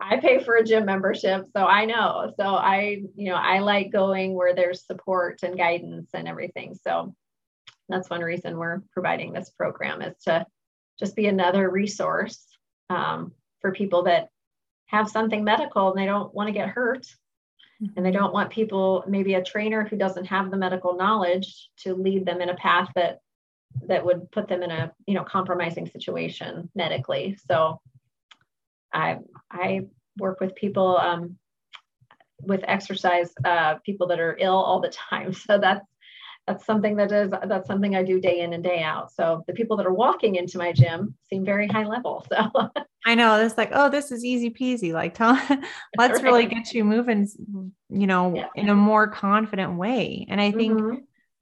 I 0.01 0.19
pay 0.19 0.39
for 0.39 0.55
a 0.55 0.65
gym 0.65 0.85
membership, 0.85 1.47
so 1.57 1.65
I 1.65 1.85
know. 1.85 2.33
So 2.39 2.45
I, 2.45 3.03
you 3.17 3.31
know, 3.31 3.35
I 3.35 3.59
like 3.59 3.91
going 3.91 4.33
where 4.33 4.55
there's 4.55 4.87
support 4.87 5.43
and 5.43 5.59
guidance 5.59 6.11
and 6.15 6.29
everything. 6.29 6.77
So 6.83 7.15
that's 7.89 8.11
one 8.11 8.21
reason 8.21 8.59
we're 8.59 8.83
providing 8.93 9.33
this 9.33 9.51
program 9.51 10.03
is 10.03 10.15
to 10.25 10.47
just 10.99 11.17
be 11.17 11.27
another 11.27 11.71
resource 11.71 12.45
um, 12.91 13.33
for 13.61 13.73
people 13.73 14.05
that 14.05 14.29
have 14.87 15.09
something 15.09 15.45
medical 15.45 15.91
and 15.91 15.99
they 15.99 16.07
don't 16.07 16.35
want 16.35 16.49
to 16.49 16.53
get 16.53 16.69
hurt. 16.69 17.07
And 17.97 18.05
they 18.05 18.11
don't 18.11 18.33
want 18.33 18.51
people 18.51 19.05
maybe 19.07 19.35
a 19.35 19.45
trainer 19.45 19.85
who 19.85 19.97
doesn't 19.97 20.25
have 20.25 20.51
the 20.51 20.57
medical 20.57 20.97
knowledge 20.97 21.71
to 21.85 21.95
lead 21.95 22.27
them 22.27 22.41
in 22.41 22.49
a 22.49 22.57
path 22.57 22.91
that 22.97 23.21
that 23.87 24.05
would 24.05 24.31
put 24.33 24.49
them 24.49 24.63
in 24.65 24.71
a 24.73 24.93
you 25.07 25.15
know 25.15 25.23
compromising 25.23 25.87
situation 25.87 26.69
medically. 26.75 27.39
So 27.47 27.81
i 28.93 29.19
i 29.51 29.83
work 30.19 30.41
with 30.41 30.57
people 30.57 30.97
um, 30.97 31.39
with 32.43 32.65
exercise 32.67 33.33
uh, 33.45 33.77
people 33.85 34.09
that 34.09 34.19
are 34.19 34.37
ill 34.41 34.57
all 34.57 34.81
the 34.81 34.93
time. 35.11 35.33
So 35.33 35.59
that's 35.59 35.87
that's 36.49 36.65
something 36.65 36.97
that 36.97 37.13
is 37.13 37.31
that's 37.31 37.67
something 37.67 37.95
I 37.95 38.03
do 38.03 38.21
day 38.21 38.41
in 38.41 38.55
and 38.55 38.65
day 38.65 38.83
out. 38.83 39.13
So 39.13 39.45
the 39.47 39.53
people 39.53 39.77
that 39.77 39.87
are 39.87 39.93
walking 39.93 40.37
into 40.37 40.57
my 40.57 40.73
gym 40.73 41.15
seem 41.29 41.45
very 41.45 41.69
high 41.69 41.85
level. 41.85 42.27
So 42.39 42.71
I 43.07 43.15
know 43.15 43.41
it's 43.41 43.57
like, 43.57 43.71
oh, 43.73 43.89
this 43.89 44.13
is 44.13 44.25
easy 44.25 44.51
peasy. 44.51 44.93
Like, 44.93 45.15
tell, 45.15 45.35
let's 45.97 46.15
right. 46.15 46.25
really 46.25 46.47
get 46.47 46.73
you 46.73 46.85
moving, 46.85 47.29
you 47.89 48.07
know, 48.07 48.35
yeah. 48.35 48.49
in 48.55 48.69
a 48.69 48.75
more 48.75 49.09
confident 49.09 49.79
way. 49.79 50.27
And 50.29 50.41
I 50.41 50.51
think 50.51 50.79
mm-hmm. 50.79 50.97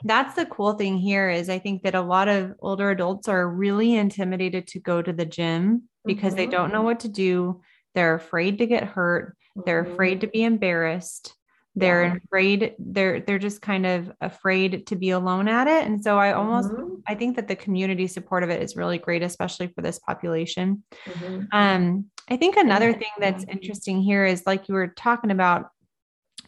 that's 0.04 0.34
the 0.34 0.46
cool 0.46 0.74
thing 0.74 0.98
here 0.98 1.28
is 1.28 1.48
I 1.48 1.58
think 1.58 1.82
that 1.82 1.94
a 1.94 2.00
lot 2.00 2.28
of 2.28 2.54
older 2.60 2.90
adults 2.90 3.26
are 3.28 3.48
really 3.48 3.94
intimidated 3.94 4.68
to 4.68 4.80
go 4.80 5.02
to 5.02 5.12
the 5.12 5.24
gym 5.24 5.88
because 6.04 6.34
mm-hmm. 6.34 6.36
they 6.36 6.46
don't 6.46 6.72
know 6.72 6.82
what 6.82 7.00
to 7.00 7.08
do. 7.08 7.62
They're 7.94 8.14
afraid 8.14 8.58
to 8.58 8.66
get 8.66 8.84
hurt. 8.84 9.36
They're 9.64 9.82
mm-hmm. 9.82 9.92
afraid 9.92 10.20
to 10.20 10.28
be 10.28 10.44
embarrassed 10.44 11.34
they're 11.76 12.16
afraid 12.24 12.74
they're 12.78 13.20
they're 13.20 13.38
just 13.38 13.60
kind 13.60 13.84
of 13.84 14.10
afraid 14.22 14.86
to 14.86 14.96
be 14.96 15.10
alone 15.10 15.46
at 15.46 15.68
it 15.68 15.86
and 15.86 16.02
so 16.02 16.18
i 16.18 16.32
almost 16.32 16.70
mm-hmm. 16.70 16.94
i 17.06 17.14
think 17.14 17.36
that 17.36 17.46
the 17.46 17.54
community 17.54 18.06
support 18.06 18.42
of 18.42 18.48
it 18.48 18.62
is 18.62 18.76
really 18.76 18.98
great 18.98 19.22
especially 19.22 19.68
for 19.68 19.82
this 19.82 19.98
population 19.98 20.82
mm-hmm. 21.04 21.44
um 21.52 22.06
i 22.30 22.36
think 22.36 22.56
another 22.56 22.92
thing 22.94 23.10
that's 23.18 23.44
interesting 23.44 24.00
here 24.00 24.24
is 24.24 24.42
like 24.46 24.68
you 24.68 24.74
were 24.74 24.88
talking 24.88 25.30
about 25.30 25.70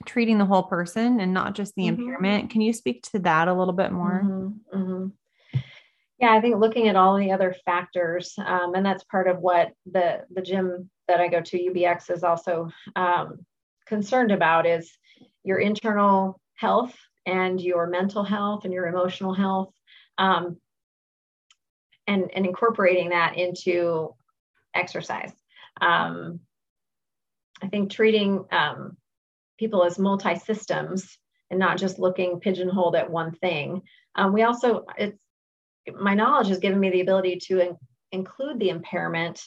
treating 0.06 0.38
the 0.38 0.46
whole 0.46 0.62
person 0.62 1.20
and 1.20 1.34
not 1.34 1.54
just 1.54 1.74
the 1.74 1.82
mm-hmm. 1.82 2.00
impairment 2.00 2.50
can 2.50 2.62
you 2.62 2.72
speak 2.72 3.02
to 3.02 3.18
that 3.18 3.48
a 3.48 3.54
little 3.54 3.74
bit 3.74 3.92
more 3.92 4.22
mm-hmm. 4.24 4.78
Mm-hmm. 4.78 5.58
yeah 6.18 6.32
i 6.32 6.40
think 6.40 6.56
looking 6.56 6.88
at 6.88 6.96
all 6.96 7.18
the 7.18 7.32
other 7.32 7.54
factors 7.66 8.34
um, 8.38 8.74
and 8.74 8.84
that's 8.84 9.04
part 9.04 9.28
of 9.28 9.40
what 9.40 9.72
the 9.84 10.24
the 10.30 10.42
gym 10.42 10.88
that 11.06 11.20
i 11.20 11.28
go 11.28 11.42
to 11.42 11.70
ubx 11.70 12.08
is 12.08 12.24
also 12.24 12.70
um, 12.96 13.44
concerned 13.88 14.30
about 14.30 14.66
is 14.66 14.90
your 15.48 15.58
internal 15.58 16.38
health 16.56 16.94
and 17.24 17.58
your 17.58 17.86
mental 17.86 18.22
health 18.22 18.66
and 18.66 18.74
your 18.74 18.86
emotional 18.86 19.32
health 19.32 19.72
um, 20.18 20.58
and, 22.06 22.30
and 22.34 22.44
incorporating 22.44 23.08
that 23.08 23.38
into 23.38 24.14
exercise. 24.74 25.32
Um, 25.80 26.40
i 27.62 27.66
think 27.66 27.90
treating 27.90 28.44
um, 28.52 28.96
people 29.58 29.84
as 29.84 29.98
multi-systems 29.98 31.18
and 31.50 31.58
not 31.58 31.78
just 31.78 31.98
looking 31.98 32.40
pigeonholed 32.40 32.94
at 32.94 33.10
one 33.10 33.32
thing. 33.32 33.82
Um, 34.14 34.32
we 34.32 34.42
also 34.42 34.84
it's 34.98 35.18
my 35.98 36.14
knowledge 36.14 36.48
has 36.48 36.58
given 36.58 36.78
me 36.78 36.90
the 36.90 37.00
ability 37.00 37.38
to 37.46 37.60
in, 37.60 37.76
include 38.12 38.58
the 38.58 38.68
impairment 38.68 39.40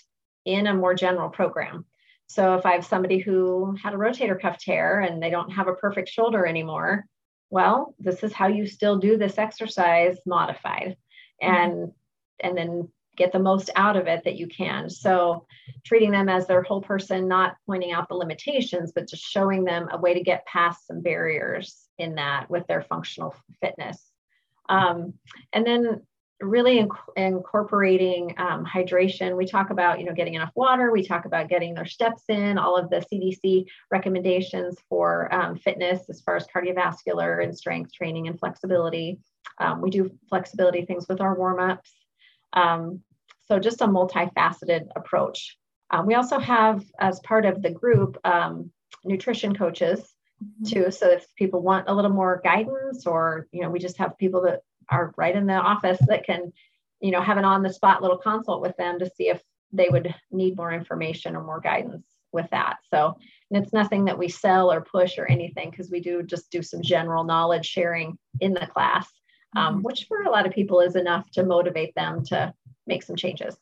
in 0.46 0.66
a 0.66 0.74
more 0.74 0.96
general 0.96 1.30
program 1.30 1.86
so 2.32 2.56
if 2.56 2.66
I 2.66 2.72
have 2.72 2.86
somebody 2.86 3.20
who 3.20 3.76
had 3.84 3.94
a 3.94 3.98
rotator 3.98 4.40
cuff 4.40 4.58
tear 4.58 5.02
and 5.02 5.22
they 5.22 5.30
don't 5.30 5.52
have 5.52 5.68
a 5.68 5.74
perfect 5.74 6.08
shoulder 6.08 6.46
anymore, 6.46 7.06
well, 7.50 7.94
this 8.00 8.24
is 8.24 8.32
how 8.32 8.48
you 8.48 8.66
still 8.68 8.98
do 8.98 9.18
this 9.18 9.38
exercise 9.38 10.18
modified 10.26 10.96
mm-hmm. 11.44 11.54
and 11.54 11.74
mm-hmm. 11.74 12.48
and 12.48 12.58
then 12.58 12.88
get 13.18 13.34
the 13.34 13.40
most 13.40 13.70
out 13.76 13.98
of 13.98 14.08
it 14.08 14.24
that 14.24 14.38
you 14.38 14.48
can. 14.48 14.90
So 14.90 15.46
treating 15.86 16.12
them 16.12 16.30
as 16.30 16.48
their 16.48 16.64
whole 16.64 16.82
person, 16.82 17.28
not 17.28 17.58
pointing 17.68 17.92
out 17.92 18.08
the 18.08 18.16
limitations, 18.16 18.94
but 18.96 19.10
just 19.10 19.24
showing 19.24 19.66
them 19.66 19.90
a 19.92 20.00
way 20.00 20.14
to 20.14 20.24
get 20.24 20.46
past 20.46 20.88
some 20.88 21.02
barriers 21.02 21.86
in 21.98 22.16
that 22.16 22.50
with 22.50 22.66
their 22.68 22.82
functional 22.82 23.36
fitness. 23.60 24.02
Um, 24.70 25.16
and 25.52 25.68
then 25.68 26.04
really 26.42 26.80
inc- 26.80 27.16
incorporating 27.16 28.34
um, 28.38 28.66
hydration. 28.66 29.38
We 29.38 29.46
talk 29.46 29.70
about, 29.70 30.00
you 30.00 30.06
know, 30.06 30.14
getting 30.14 30.34
enough 30.34 30.52
water. 30.56 30.92
We 30.92 31.06
talk 31.06 31.26
about 31.26 31.50
getting 31.50 31.74
their 31.74 31.86
steps 31.86 32.24
in, 32.30 32.58
all 32.58 32.78
of 32.78 32.90
the 32.90 33.06
CDC 33.12 33.66
recommendations 33.92 34.78
for 34.90 35.34
um, 35.34 35.56
fitness 35.58 36.10
as 36.10 36.22
far 36.22 36.36
as 36.36 36.48
cardiovascular 36.48 37.44
and 37.44 37.56
strength 37.56 37.94
training 37.94 38.28
and 38.28 38.40
flexibility. 38.40 39.20
Um, 39.60 39.82
we 39.82 39.90
do 39.90 40.12
flexibility 40.30 40.86
things 40.86 41.08
with 41.08 41.22
our 41.22 41.36
warm 41.36 41.60
ups. 41.60 41.92
Um, 42.54 43.02
so 43.48 43.60
just 43.60 43.82
a 43.82 43.88
multifaceted 43.88 44.88
approach. 44.96 45.58
Um, 45.92 46.06
we 46.06 46.16
also 46.16 46.40
have, 46.40 46.84
as 47.00 47.20
part 47.20 47.46
of 47.46 47.62
the 47.62 47.70
group, 47.70 48.18
um, 48.24 48.72
nutrition 49.04 49.56
coaches 49.56 50.00
mm-hmm. 50.44 50.64
too. 50.66 50.92
So 50.92 51.10
if 51.10 51.26
people 51.36 51.62
want 51.62 51.90
a 51.90 51.94
little 51.94 52.12
more 52.12 52.42
guidance, 52.44 53.06
or 53.06 53.48
you 53.52 53.62
know, 53.62 53.70
we 53.70 53.80
just 53.80 53.98
have 53.98 54.18
people 54.18 54.42
that 54.44 54.62
are 54.92 55.14
right 55.18 55.36
in 55.36 55.48
the 55.48 55.54
office 55.54 56.00
that 56.08 56.26
can, 56.26 56.52
you 57.00 57.12
know, 57.12 57.22
have 57.22 57.38
an 57.38 57.46
on 57.46 57.64
the 57.64 57.74
spot 57.74 58.02
little 58.02 58.18
consult 58.18 58.62
with 58.62 58.76
them 58.78 59.00
to 59.00 59.10
see 59.10 59.30
if 59.30 59.42
they 59.72 59.90
would 59.90 60.14
need 60.32 60.58
more 60.58 60.72
information 60.72 61.36
or 61.36 61.44
more 61.44 61.62
guidance 61.62 62.06
with 62.34 62.48
that. 62.52 62.78
So 62.90 63.18
and 63.52 63.62
it's 63.62 63.74
nothing 63.74 64.06
that 64.06 64.18
we 64.18 64.30
sell 64.30 64.72
or 64.72 64.82
push 64.82 65.18
or 65.18 65.26
anything 65.30 65.70
because 65.70 65.92
we 65.92 66.00
do 66.00 66.24
just 66.24 66.50
do 66.52 66.62
some 66.62 66.82
general 66.82 67.24
knowledge 67.24 67.66
sharing 67.66 68.18
in 68.40 68.54
the 68.54 68.68
class, 68.68 69.10
um, 69.58 69.76
mm-hmm. 69.76 69.84
which 69.84 70.06
for 70.08 70.24
a 70.24 70.30
lot 70.30 70.48
of 70.48 70.54
people 70.54 70.80
is 70.80 70.96
enough 70.96 71.30
to 71.32 71.44
motivate 71.44 71.94
them 71.96 72.24
to 72.26 72.54
make 72.88 73.04
some 73.04 73.18
changes. 73.18 73.58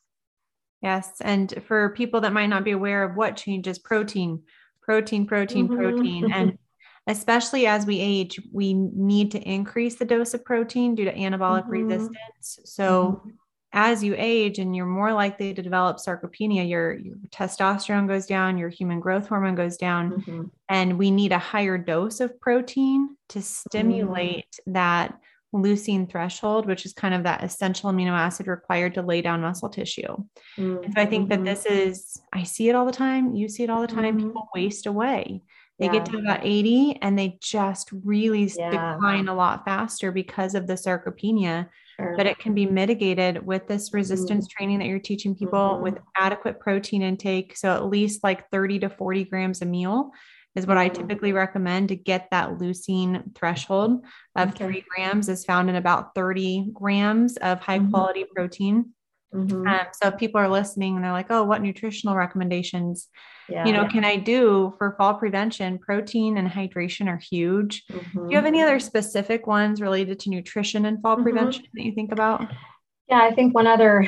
Yes. 0.82 1.14
And 1.22 1.54
for 1.68 1.90
people 1.90 2.22
that 2.22 2.34
might 2.34 2.48
not 2.48 2.64
be 2.64 2.72
aware 2.72 3.04
of 3.04 3.16
what 3.16 3.36
changes, 3.36 3.80
protein, 3.80 4.44
protein, 4.82 5.26
protein, 5.26 5.68
mm-hmm. 5.68 5.78
protein. 5.78 6.32
And 6.32 6.58
especially 7.10 7.66
as 7.66 7.88
we 7.88 8.00
age, 8.00 8.40
we 8.54 8.74
need 8.74 9.32
to 9.32 9.42
increase 9.42 9.96
the 9.96 10.06
dose 10.06 10.36
of 10.36 10.46
protein 10.46 10.94
due 10.94 11.06
to 11.06 11.14
anabolic 11.14 11.64
mm-hmm. 11.64 11.72
resistance. 11.72 12.60
So 12.66 13.22
mm-hmm. 13.26 13.30
as 13.74 14.04
you 14.04 14.14
age 14.16 14.60
and 14.60 14.76
you're 14.76 14.86
more 14.86 15.12
likely 15.12 15.56
to 15.56 15.62
develop 15.64 15.98
sarcopenia, 15.98 16.70
your, 16.70 16.94
your 16.94 17.16
testosterone 17.32 18.08
goes 18.08 18.28
down, 18.28 18.60
your 18.60 18.70
human 18.70 19.00
growth 19.00 19.28
hormone 19.28 19.56
goes 19.56 19.76
down, 19.76 20.12
mm-hmm. 20.12 20.44
and 20.70 21.00
we 21.00 21.10
need 21.10 21.32
a 21.32 21.40
higher 21.40 21.80
dose 21.80 22.20
of 22.20 22.40
protein 22.40 23.18
to 23.30 23.42
stimulate 23.42 24.46
mm-hmm. 24.62 24.74
that 24.74 25.20
leucine 25.52 26.08
threshold, 26.08 26.68
which 26.68 26.86
is 26.86 26.94
kind 26.94 27.16
of 27.16 27.24
that 27.24 27.44
essential 27.44 27.90
amino 27.92 28.12
acid 28.12 28.46
required 28.46 28.94
to 28.94 29.02
lay 29.02 29.20
down 29.20 29.42
muscle 29.42 29.68
tissue. 29.68 30.16
Mm-hmm. 30.60 30.92
So 30.92 31.02
I 31.02 31.08
think 31.08 31.30
that 31.30 31.38
mm-hmm. 31.38 31.46
this 31.46 31.66
is, 31.66 32.22
I 32.32 32.44
see 32.44 32.70
it 32.70 32.76
all 32.76 32.86
the 32.86 32.92
time. 32.92 33.34
You 33.34 33.50
see 33.50 33.64
it 33.64 33.72
all 33.72 33.82
the 33.82 33.88
time. 33.88 34.16
Mm-hmm. 34.16 34.28
People 34.28 34.50
waste 34.54 34.86
away. 34.86 35.42
They 35.80 35.86
yeah. 35.86 35.94
get 35.94 36.06
to 36.08 36.18
about 36.18 36.42
80 36.44 37.00
and 37.02 37.18
they 37.18 37.38
just 37.42 37.90
really 38.04 38.52
yeah. 38.58 38.70
decline 38.70 39.30
a 39.30 39.34
lot 39.34 39.64
faster 39.64 40.12
because 40.12 40.54
of 40.54 40.68
the 40.68 40.74
sarcopenia. 40.74 41.70
Sure. 41.98 42.16
But 42.18 42.26
it 42.26 42.38
can 42.40 42.54
be 42.54 42.66
mitigated 42.66 43.46
with 43.46 43.68
this 43.68 43.94
resistance 43.94 44.46
mm-hmm. 44.46 44.58
training 44.58 44.80
that 44.80 44.88
you're 44.88 45.00
teaching 45.00 45.36
people 45.36 45.80
with 45.82 45.96
mm-hmm. 45.96 46.24
adequate 46.26 46.60
protein 46.60 47.02
intake. 47.02 47.56
So 47.56 47.74
at 47.74 47.86
least 47.86 48.24
like 48.24 48.50
30 48.50 48.80
to 48.80 48.90
40 48.90 49.26
grams 49.26 49.62
a 49.62 49.66
meal 49.66 50.12
is 50.56 50.68
what 50.68 50.78
I 50.78 50.90
mm-hmm. 50.90 51.02
typically 51.02 51.34
recommend 51.34 51.90
to 51.90 51.96
get 51.96 52.28
that 52.32 52.58
leucine 52.58 53.36
threshold 53.36 54.04
of 54.36 54.50
okay. 54.50 54.66
three 54.66 54.86
grams 54.96 55.30
is 55.30 55.46
found 55.46 55.70
in 55.70 55.76
about 55.76 56.16
30 56.16 56.72
grams 56.74 57.38
of 57.38 57.60
high 57.60 57.80
mm-hmm. 57.80 57.92
quality 57.92 58.24
mm-hmm. 58.24 58.34
protein. 58.36 58.94
Mm-hmm. 59.34 59.68
Um, 59.68 59.88
so 59.94 60.10
if 60.10 60.18
people 60.18 60.42
are 60.42 60.50
listening 60.50 60.96
and 60.96 61.04
they're 61.04 61.12
like, 61.12 61.30
oh, 61.30 61.44
what 61.44 61.62
nutritional 61.62 62.16
recommendations, 62.16 63.08
yeah, 63.48 63.66
you 63.66 63.74
know, 63.74 63.84
yeah. 63.84 63.90
can 63.90 64.06
I 64.06 64.16
do 64.16 64.74
for 64.78 64.96
fall 64.98 65.16
prevention? 65.16 65.78
Protein 65.78 66.38
and 66.38 66.48
hydration 66.48 67.08
are 67.08 67.18
huge. 67.18 67.86
Mm-hmm. 67.92 68.28
Do 68.28 68.32
you 68.32 68.36
have 68.36 68.46
any 68.46 68.62
other 68.62 68.80
specific 68.80 69.48
ones 69.48 69.82
related 69.82 70.20
to 70.22 70.30
nutrition 70.30 70.86
and 70.86 71.02
fall 71.02 71.16
mm-hmm. 71.16 71.24
prevention 71.24 71.66
that 71.74 71.84
you 71.84 71.94
think 71.94 72.12
about? 72.12 72.42
Yeah, 73.08 73.22
I 73.22 73.32
think 73.34 73.56
one 73.56 73.68
other 73.68 74.08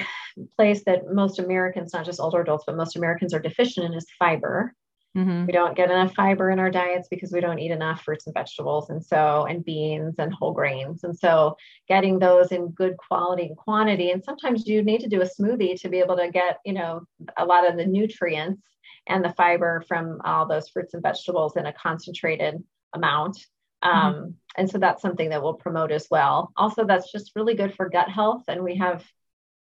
place 0.57 0.83
that 0.85 1.11
most 1.11 1.39
Americans, 1.39 1.93
not 1.93 2.05
just 2.05 2.19
older 2.19 2.41
adults, 2.41 2.65
but 2.67 2.77
most 2.77 2.95
Americans 2.95 3.33
are 3.33 3.39
deficient 3.39 3.85
in 3.85 3.93
is 3.93 4.05
fiber. 4.19 4.73
Mm-hmm. 5.17 5.45
We 5.45 5.51
don't 5.51 5.75
get 5.75 5.91
enough 5.91 6.13
fiber 6.13 6.51
in 6.51 6.59
our 6.59 6.69
diets 6.69 7.09
because 7.09 7.33
we 7.33 7.41
don't 7.41 7.59
eat 7.59 7.71
enough 7.71 8.03
fruits 8.03 8.27
and 8.27 8.33
vegetables, 8.33 8.89
and 8.89 9.03
so, 9.03 9.45
and 9.45 9.63
beans 9.63 10.15
and 10.19 10.33
whole 10.33 10.53
grains. 10.53 11.03
And 11.03 11.17
so, 11.17 11.57
getting 11.89 12.17
those 12.17 12.53
in 12.53 12.69
good 12.69 12.95
quality 12.95 13.47
and 13.47 13.57
quantity. 13.57 14.11
And 14.11 14.23
sometimes 14.23 14.65
you 14.65 14.83
need 14.83 15.01
to 15.01 15.09
do 15.09 15.21
a 15.21 15.25
smoothie 15.25 15.79
to 15.81 15.89
be 15.89 15.99
able 15.99 16.15
to 16.15 16.29
get, 16.29 16.59
you 16.65 16.71
know, 16.71 17.01
a 17.37 17.45
lot 17.45 17.69
of 17.69 17.75
the 17.75 17.85
nutrients 17.85 18.61
and 19.07 19.23
the 19.23 19.33
fiber 19.33 19.83
from 19.85 20.21
all 20.23 20.47
those 20.47 20.69
fruits 20.69 20.93
and 20.93 21.03
vegetables 21.03 21.57
in 21.57 21.65
a 21.65 21.73
concentrated 21.73 22.63
amount. 22.93 23.37
Mm-hmm. 23.83 23.97
Um, 23.97 24.35
and 24.55 24.69
so, 24.69 24.77
that's 24.77 25.01
something 25.01 25.29
that 25.31 25.43
we'll 25.43 25.55
promote 25.55 25.91
as 25.91 26.07
well. 26.09 26.53
Also, 26.55 26.85
that's 26.85 27.11
just 27.11 27.33
really 27.35 27.55
good 27.55 27.75
for 27.75 27.89
gut 27.89 28.07
health. 28.07 28.43
And 28.47 28.63
we 28.63 28.77
have 28.77 29.05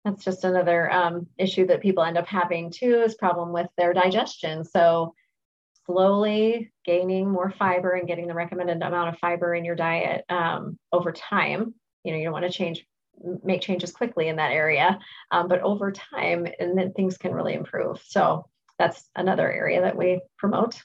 that's 0.06 0.24
just 0.24 0.44
another 0.44 0.92
um, 0.92 1.28
issue 1.38 1.68
that 1.68 1.82
people 1.82 2.04
end 2.04 2.18
up 2.18 2.28
having 2.28 2.72
too 2.72 3.02
is 3.06 3.14
problem 3.14 3.54
with 3.54 3.68
their 3.78 3.94
digestion 3.94 4.66
so 4.66 5.14
slowly 5.92 6.72
gaining 6.86 7.30
more 7.30 7.52
fiber 7.52 7.92
and 7.92 8.08
getting 8.08 8.28
the 8.28 8.34
recommended 8.34 8.82
amount 8.82 9.10
of 9.10 9.20
fiber 9.20 9.54
in 9.54 9.66
your 9.66 9.76
diet 9.76 10.24
um, 10.30 10.78
over 10.92 11.12
time. 11.12 11.74
You 12.04 12.12
know, 12.12 12.18
you 12.18 12.24
don't 12.24 12.34
want 12.34 12.46
to 12.46 12.52
change, 12.52 12.86
make 13.44 13.62
changes 13.62 13.92
quickly 13.92 14.28
in 14.28 14.38
that 14.38 14.52
area, 14.52 15.00
um, 15.32 15.48
but 15.48 15.62
over 15.62 15.92
time, 15.92 16.48
and 16.60 16.78
then 16.78 16.94
things 16.94 17.18
can 17.18 17.34
really 17.34 17.54
improve. 17.54 18.02
So 18.06 18.46
that's 18.80 19.10
another 19.16 19.52
area 19.52 19.82
that 19.82 19.98
we 19.98 20.22
promote. 20.38 20.82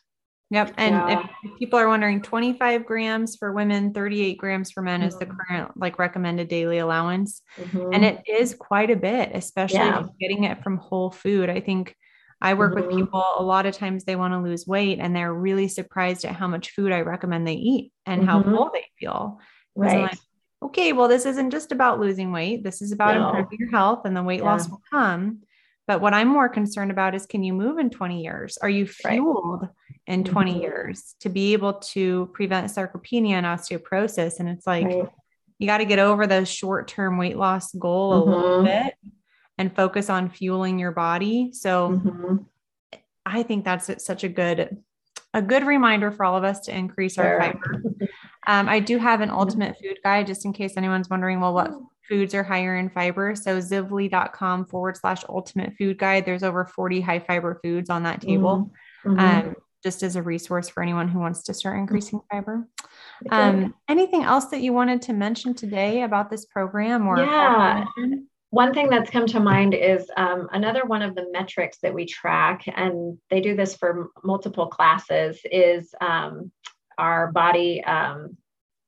Yep. 0.51 0.75
And 0.77 0.95
yeah. 0.95 1.27
if 1.43 1.59
people 1.59 1.79
are 1.79 1.89
wondering, 1.89 2.23
25 2.23 2.87
grams 2.87 3.35
for 3.35 3.53
women, 3.53 3.93
38 3.93 4.39
grams 4.39 4.71
for 4.71 4.81
men 4.81 5.01
mm-hmm. 5.01 5.09
is 5.09 5.19
the 5.19 5.27
mm-hmm. 5.27 5.37
current 5.49 5.77
like 5.77 5.99
recommended 5.99 6.49
daily 6.49 6.79
allowance. 6.79 7.43
Mm-hmm. 7.59 7.93
And 7.93 8.05
it 8.05 8.23
is 8.29 8.55
quite 8.55 8.91
a 8.91 8.97
bit, 8.97 9.31
especially 9.35 9.79
yeah. 9.79 10.07
getting 10.21 10.45
it 10.45 10.63
from 10.63 10.77
whole 10.77 11.11
food. 11.11 11.51
I 11.51 11.61
think 11.61 11.97
I 12.41 12.55
work 12.55 12.75
mm-hmm. 12.75 12.87
with 12.87 12.97
people 12.97 13.25
a 13.39 13.43
lot 13.43 13.67
of 13.67 13.75
times 13.75 14.05
they 14.05 14.17
want 14.17 14.35
to 14.35 14.41
lose 14.41 14.67
weight 14.67 14.99
and 15.01 15.17
they're 15.17 15.33
really 15.33 15.69
surprised 15.69 16.25
at 16.25 16.37
how 16.37 16.47
much 16.47 16.71
food 16.71 16.93
I 16.93 17.01
recommend 17.01 17.47
they 17.47 17.55
eat 17.55 17.93
and 18.05 18.23
mm-hmm. 18.23 18.31
how 18.31 18.43
full 18.43 18.71
they 18.73 18.85
feel. 18.99 19.41
Right. 19.75 20.03
Like, 20.03 20.19
okay, 20.63 20.93
well, 20.93 21.09
this 21.09 21.27
isn't 21.27 21.51
just 21.51 21.73
about 21.73 21.99
losing 21.99 22.33
weight. 22.33 22.63
This 22.63 22.83
is 22.83 22.93
about 22.93 23.15
no. 23.15 23.29
improving 23.29 23.59
your 23.61 23.71
health 23.71 24.03
and 24.05 24.17
the 24.17 24.23
weight 24.23 24.41
yeah. 24.41 24.47
loss 24.47 24.69
will 24.69 24.83
come. 24.91 25.41
But 25.87 26.01
what 26.01 26.15
I'm 26.15 26.29
more 26.29 26.49
concerned 26.49 26.91
about 26.91 27.15
is 27.15 27.27
can 27.27 27.43
you 27.43 27.55
move 27.55 27.79
in 27.79 27.91
20 27.91 28.23
years? 28.23 28.59
Are 28.59 28.69
you 28.69 28.87
fueled 28.87 29.63
right. 29.63 29.71
in 30.07 30.25
20 30.25 30.51
mm-hmm. 30.51 30.61
years 30.61 31.15
to 31.21 31.29
be 31.29 31.53
able 31.53 31.75
to 31.75 32.29
prevent 32.35 32.71
sarcopenia 32.71 33.33
and 33.33 33.47
osteoporosis? 33.47 34.41
And 34.41 34.49
it's 34.49 34.67
like, 34.67 34.87
right. 34.87 35.09
you 35.59 35.67
got 35.67 35.79
to 35.79 35.85
get 35.85 36.01
over 36.01 36.27
the 36.27 36.45
short 36.45 36.89
term 36.89 37.19
weight 37.19 37.37
loss 37.37 37.73
goal 37.73 38.15
a 38.15 38.25
little 38.25 38.51
mm-hmm. 38.59 38.67
bit 38.67 38.95
and 39.59 39.75
focus 39.75 40.11
on 40.11 40.31
fueling 40.31 40.79
your 40.79 40.93
body. 40.93 41.51
So 41.53 41.91
mm-hmm. 41.91 42.37
I 43.25 43.43
think 43.43 43.65
that's 43.65 44.05
such 44.05 44.25
a 44.25 44.29
good 44.29 44.79
a 45.35 45.43
good 45.43 45.67
reminder 45.67 46.11
for 46.11 46.25
all 46.25 46.37
of 46.37 46.45
us 46.45 46.61
to 46.61 46.77
increase 46.77 47.19
our 47.19 47.39
fiber. 47.39 47.83
Um, 48.47 48.69
I 48.69 48.81
do 48.81 48.97
have 48.97 49.21
an 49.21 49.31
ultimate 49.31 49.77
food 49.79 49.99
guide 50.05 50.29
just 50.29 50.45
in 50.45 50.53
case 50.53 50.75
anyone's 50.77 51.11
wondering, 51.11 51.41
well, 51.41 51.53
what 51.53 51.73
foods 52.09 52.33
are 52.33 52.45
higher 52.45 52.77
in 52.77 52.89
fiber? 52.89 53.35
So 53.35 53.59
zivley.com 53.59 54.67
forward 54.67 54.97
slash 54.97 55.25
ultimate 55.29 55.75
food 55.77 55.99
guide. 55.99 56.25
There's 56.25 56.45
over 56.45 56.65
40 56.65 57.01
high 57.01 57.19
fiber 57.19 57.59
foods 57.63 57.91
on 57.91 58.05
that 58.05 58.21
table. 58.21 58.71
Mm-hmm. 59.05 59.19
Um, 59.19 59.57
just 59.83 60.03
as 60.03 60.17
a 60.17 60.23
resource 60.23 60.69
for 60.69 60.83
anyone 60.83 61.09
who 61.09 61.19
wants 61.19 61.43
to 61.45 61.55
start 61.55 61.79
increasing 61.79 62.21
fiber. 62.31 62.67
Um, 63.31 63.75
anything 63.89 64.23
else 64.23 64.47
that 64.47 64.61
you 64.61 64.73
wanted 64.73 65.03
to 65.03 65.13
mention 65.13 65.55
today 65.55 66.03
about 66.03 66.31
this 66.31 66.45
program 66.45 67.07
or 67.07 67.19
yeah 67.19 67.85
one 68.51 68.73
thing 68.73 68.89
that's 68.89 69.11
come 69.11 69.27
to 69.27 69.41
mind 69.41 69.75
is 69.75 70.09
um, 70.17 70.49
another 70.53 70.85
one 70.85 71.03
of 71.03 71.15
the 71.15 71.29
metrics 71.33 71.79
that 71.79 71.93
we 71.93 72.07
track, 72.07 72.65
and 72.67 73.19
they 73.31 73.41
do 73.41 73.57
this 73.57 73.77
for 73.77 74.11
multiple 74.23 74.69
classes, 74.69 75.41
is 75.51 75.95
um, 76.01 76.51
our 76.97 77.33
body 77.33 77.83
um, 77.85 78.37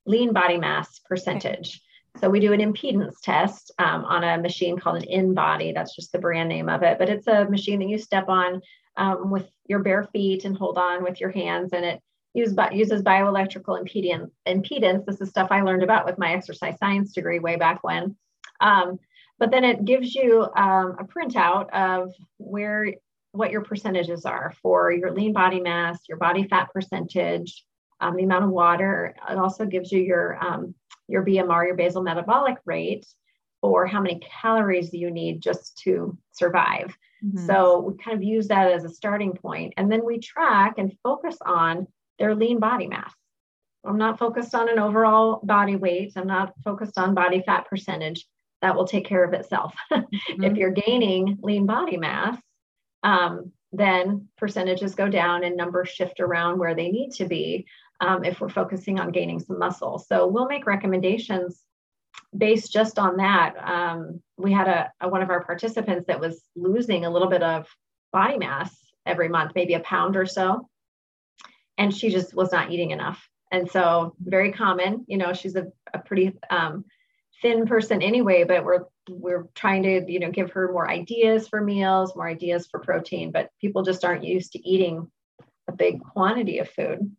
lean 0.06 0.32
body 0.32 0.58
mass 0.58 1.00
percentage. 1.00 1.80
So 2.20 2.30
we 2.30 2.40
do 2.40 2.52
an 2.52 2.60
impedance 2.60 3.16
test 3.22 3.70
um, 3.78 4.04
on 4.04 4.24
a 4.24 4.38
machine 4.38 4.78
called 4.78 5.02
an 5.02 5.08
InBody. 5.08 5.74
That's 5.74 5.94
just 5.94 6.12
the 6.12 6.18
brand 6.18 6.48
name 6.48 6.68
of 6.68 6.82
it, 6.82 6.98
but 6.98 7.08
it's 7.08 7.26
a 7.26 7.44
machine 7.44 7.78
that 7.80 7.88
you 7.88 7.98
step 7.98 8.28
on 8.28 8.60
um, 8.96 9.30
with 9.30 9.48
your 9.66 9.80
bare 9.80 10.04
feet 10.04 10.44
and 10.44 10.56
hold 10.56 10.78
on 10.78 11.04
with 11.04 11.20
your 11.20 11.30
hands, 11.30 11.72
and 11.72 11.84
it 11.84 12.00
use, 12.34 12.54
uses 12.72 13.02
bioelectrical 13.02 13.80
impedance. 13.80 14.30
Impedance. 14.46 15.04
This 15.04 15.20
is 15.20 15.28
stuff 15.28 15.48
I 15.50 15.62
learned 15.62 15.82
about 15.82 16.06
with 16.06 16.18
my 16.18 16.32
exercise 16.32 16.78
science 16.78 17.12
degree 17.12 17.38
way 17.38 17.56
back 17.56 17.84
when. 17.84 18.16
Um, 18.60 18.98
but 19.38 19.50
then 19.50 19.64
it 19.64 19.84
gives 19.84 20.14
you 20.14 20.48
um, 20.56 20.96
a 20.98 21.04
printout 21.04 21.70
of 21.70 22.12
where 22.38 22.94
what 23.32 23.50
your 23.50 23.62
percentages 23.62 24.24
are 24.24 24.52
for 24.62 24.90
your 24.90 25.12
lean 25.12 25.32
body 25.32 25.60
mass, 25.60 26.00
your 26.08 26.18
body 26.18 26.44
fat 26.44 26.68
percentage, 26.72 27.64
um, 28.00 28.16
the 28.16 28.24
amount 28.24 28.44
of 28.44 28.50
water. 28.50 29.14
It 29.30 29.38
also 29.38 29.64
gives 29.64 29.92
you 29.92 30.00
your 30.00 30.42
um, 30.44 30.74
your 31.08 31.24
BMR, 31.24 31.66
your 31.66 31.76
basal 31.76 32.02
metabolic 32.02 32.56
rate, 32.64 33.06
or 33.62 33.86
how 33.86 34.00
many 34.00 34.20
calories 34.42 34.92
you 34.92 35.10
need 35.10 35.40
just 35.40 35.78
to 35.78 36.18
survive. 36.32 36.96
Mm-hmm. 37.24 37.46
So 37.46 37.80
we 37.80 38.02
kind 38.02 38.16
of 38.16 38.22
use 38.22 38.48
that 38.48 38.70
as 38.70 38.84
a 38.84 38.90
starting 38.90 39.34
point, 39.34 39.74
and 39.76 39.90
then 39.90 40.04
we 40.04 40.18
track 40.18 40.74
and 40.78 40.96
focus 41.02 41.36
on 41.44 41.86
their 42.18 42.34
lean 42.34 42.58
body 42.58 42.88
mass. 42.88 43.12
I'm 43.84 43.98
not 43.98 44.18
focused 44.18 44.54
on 44.54 44.68
an 44.68 44.78
overall 44.78 45.40
body 45.44 45.76
weight. 45.76 46.12
I'm 46.16 46.26
not 46.26 46.52
focused 46.64 46.98
on 46.98 47.14
body 47.14 47.42
fat 47.46 47.66
percentage 47.68 48.26
that 48.62 48.74
will 48.74 48.86
take 48.86 49.06
care 49.06 49.24
of 49.24 49.32
itself. 49.34 49.74
Mm-hmm. 49.90 50.44
if 50.44 50.56
you're 50.56 50.70
gaining 50.70 51.38
lean 51.42 51.66
body 51.66 51.96
mass, 51.96 52.38
um, 53.02 53.52
then 53.72 54.28
percentages 54.36 54.94
go 54.94 55.08
down 55.08 55.44
and 55.44 55.56
numbers 55.56 55.88
shift 55.88 56.20
around 56.20 56.58
where 56.58 56.74
they 56.74 56.88
need 56.88 57.10
to 57.12 57.26
be 57.26 57.66
um, 58.00 58.24
if 58.24 58.40
we're 58.40 58.48
focusing 58.48 59.00
on 59.00 59.10
gaining 59.10 59.40
some 59.40 59.58
muscle. 59.58 59.98
So 59.98 60.26
we'll 60.26 60.46
make 60.46 60.66
recommendations 60.66 61.62
based 62.36 62.72
just 62.72 62.98
on 62.98 63.16
that. 63.16 63.54
Um, 63.62 64.22
we 64.36 64.52
had 64.52 64.68
a, 64.68 64.92
a, 65.00 65.08
one 65.08 65.22
of 65.22 65.30
our 65.30 65.44
participants 65.44 66.06
that 66.06 66.20
was 66.20 66.42
losing 66.56 67.04
a 67.04 67.10
little 67.10 67.28
bit 67.28 67.42
of 67.42 67.66
body 68.12 68.38
mass 68.38 68.74
every 69.06 69.28
month, 69.28 69.52
maybe 69.54 69.74
a 69.74 69.80
pound 69.80 70.16
or 70.16 70.26
so, 70.26 70.68
and 71.76 71.94
she 71.94 72.10
just 72.10 72.34
was 72.34 72.52
not 72.52 72.70
eating 72.70 72.90
enough. 72.90 73.28
And 73.50 73.70
so 73.70 74.14
very 74.20 74.52
common, 74.52 75.04
you 75.08 75.16
know, 75.16 75.32
she's 75.32 75.56
a, 75.56 75.66
a 75.94 75.98
pretty 75.98 76.34
um, 76.50 76.84
thin 77.42 77.66
person 77.66 78.02
anyway, 78.02 78.44
but 78.44 78.64
we're 78.64 78.84
we're 79.08 79.48
trying 79.54 79.82
to 79.82 80.04
you 80.10 80.20
know 80.20 80.30
give 80.30 80.50
her 80.52 80.72
more 80.72 80.88
ideas 80.88 81.48
for 81.48 81.60
meals, 81.60 82.14
more 82.16 82.28
ideas 82.28 82.66
for 82.70 82.80
protein, 82.80 83.30
but 83.30 83.50
people 83.60 83.82
just 83.82 84.04
aren't 84.04 84.24
used 84.24 84.52
to 84.52 84.68
eating 84.68 85.10
a 85.68 85.72
big 85.72 86.00
quantity 86.00 86.58
of 86.58 86.68
food. 86.70 87.10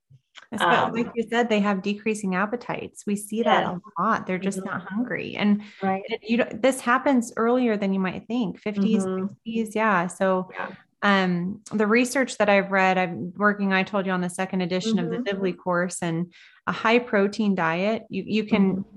Um, 0.60 0.94
like 0.94 1.12
you 1.16 1.26
said, 1.30 1.48
they 1.48 1.60
have 1.60 1.84
decreasing 1.84 2.36
appetites. 2.36 3.04
We 3.06 3.16
see 3.16 3.44
that 3.44 3.66
a 3.66 3.80
lot. 4.00 4.26
They're 4.26 4.40
just 4.40 4.60
mm-hmm. 4.60 4.70
not 4.70 4.88
hungry, 4.90 5.36
and 5.36 5.62
right. 5.82 6.02
you 6.24 6.44
this 6.54 6.82
happens 6.82 7.32
earlier 7.38 7.78
than 7.78 7.94
you 7.94 8.00
might 8.00 8.26
think. 8.28 8.62
50s, 8.62 9.04
mm-hmm. 9.04 9.50
60s, 9.50 9.76
yeah. 9.76 10.08
So. 10.08 10.50
Yeah. 10.54 10.72
Um, 11.02 11.62
the 11.72 11.88
research 11.88 12.38
that 12.40 12.50
I've 12.50 12.72
read, 12.72 12.98
I'm 12.98 13.32
working, 13.38 13.72
I 13.72 13.84
told 13.84 14.06
you 14.06 14.12
on 14.12 14.20
the 14.20 14.30
second 14.30 14.60
edition 14.60 14.98
mm-hmm. 14.98 15.14
of 15.14 15.24
the 15.24 15.32
mm-hmm. 15.32 15.58
Course 15.58 16.00
and 16.02 16.34
a 16.68 16.74
high 16.74 17.00
protein 17.00 17.56
diet, 17.56 18.04
you, 18.10 18.26
you 18.28 18.44
can 18.44 18.72
mm-hmm 18.74 18.96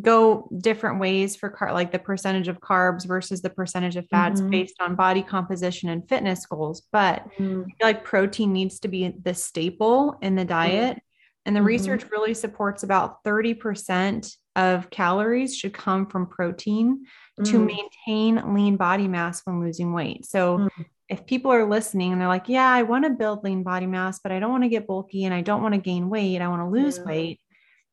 go 0.00 0.48
different 0.58 1.00
ways 1.00 1.36
for 1.36 1.48
car 1.48 1.72
like 1.72 1.90
the 1.90 1.98
percentage 1.98 2.48
of 2.48 2.60
carbs 2.60 3.06
versus 3.06 3.40
the 3.40 3.50
percentage 3.50 3.96
of 3.96 4.06
fats 4.08 4.40
mm-hmm. 4.40 4.50
based 4.50 4.76
on 4.80 4.94
body 4.94 5.22
composition 5.22 5.88
and 5.88 6.06
fitness 6.08 6.44
goals 6.44 6.82
but 6.92 7.24
mm-hmm. 7.38 7.62
like 7.80 8.04
protein 8.04 8.52
needs 8.52 8.78
to 8.78 8.88
be 8.88 9.14
the 9.22 9.32
staple 9.32 10.18
in 10.20 10.34
the 10.36 10.44
diet 10.44 11.00
and 11.46 11.54
the 11.54 11.60
mm-hmm. 11.60 11.68
research 11.68 12.04
really 12.10 12.34
supports 12.34 12.82
about 12.82 13.22
30% 13.22 14.36
of 14.56 14.90
calories 14.90 15.56
should 15.56 15.72
come 15.72 16.06
from 16.06 16.26
protein 16.26 17.04
to 17.44 17.58
mm. 17.58 17.66
maintain 17.66 18.54
lean 18.54 18.76
body 18.76 19.06
mass 19.06 19.42
when 19.44 19.60
losing 19.60 19.92
weight 19.92 20.24
so 20.24 20.58
mm. 20.58 20.70
if 21.10 21.26
people 21.26 21.52
are 21.52 21.68
listening 21.68 22.10
and 22.12 22.18
they're 22.18 22.26
like 22.26 22.48
yeah 22.48 22.72
i 22.72 22.82
want 22.82 23.04
to 23.04 23.10
build 23.10 23.44
lean 23.44 23.62
body 23.62 23.86
mass 23.86 24.18
but 24.20 24.32
i 24.32 24.38
don't 24.40 24.50
want 24.50 24.62
to 24.62 24.70
get 24.70 24.86
bulky 24.86 25.24
and 25.24 25.34
i 25.34 25.42
don't 25.42 25.60
want 25.60 25.74
to 25.74 25.80
gain 25.80 26.08
weight 26.08 26.40
i 26.40 26.48
want 26.48 26.62
to 26.62 26.68
lose 26.68 26.96
yeah. 26.96 27.04
weight 27.04 27.40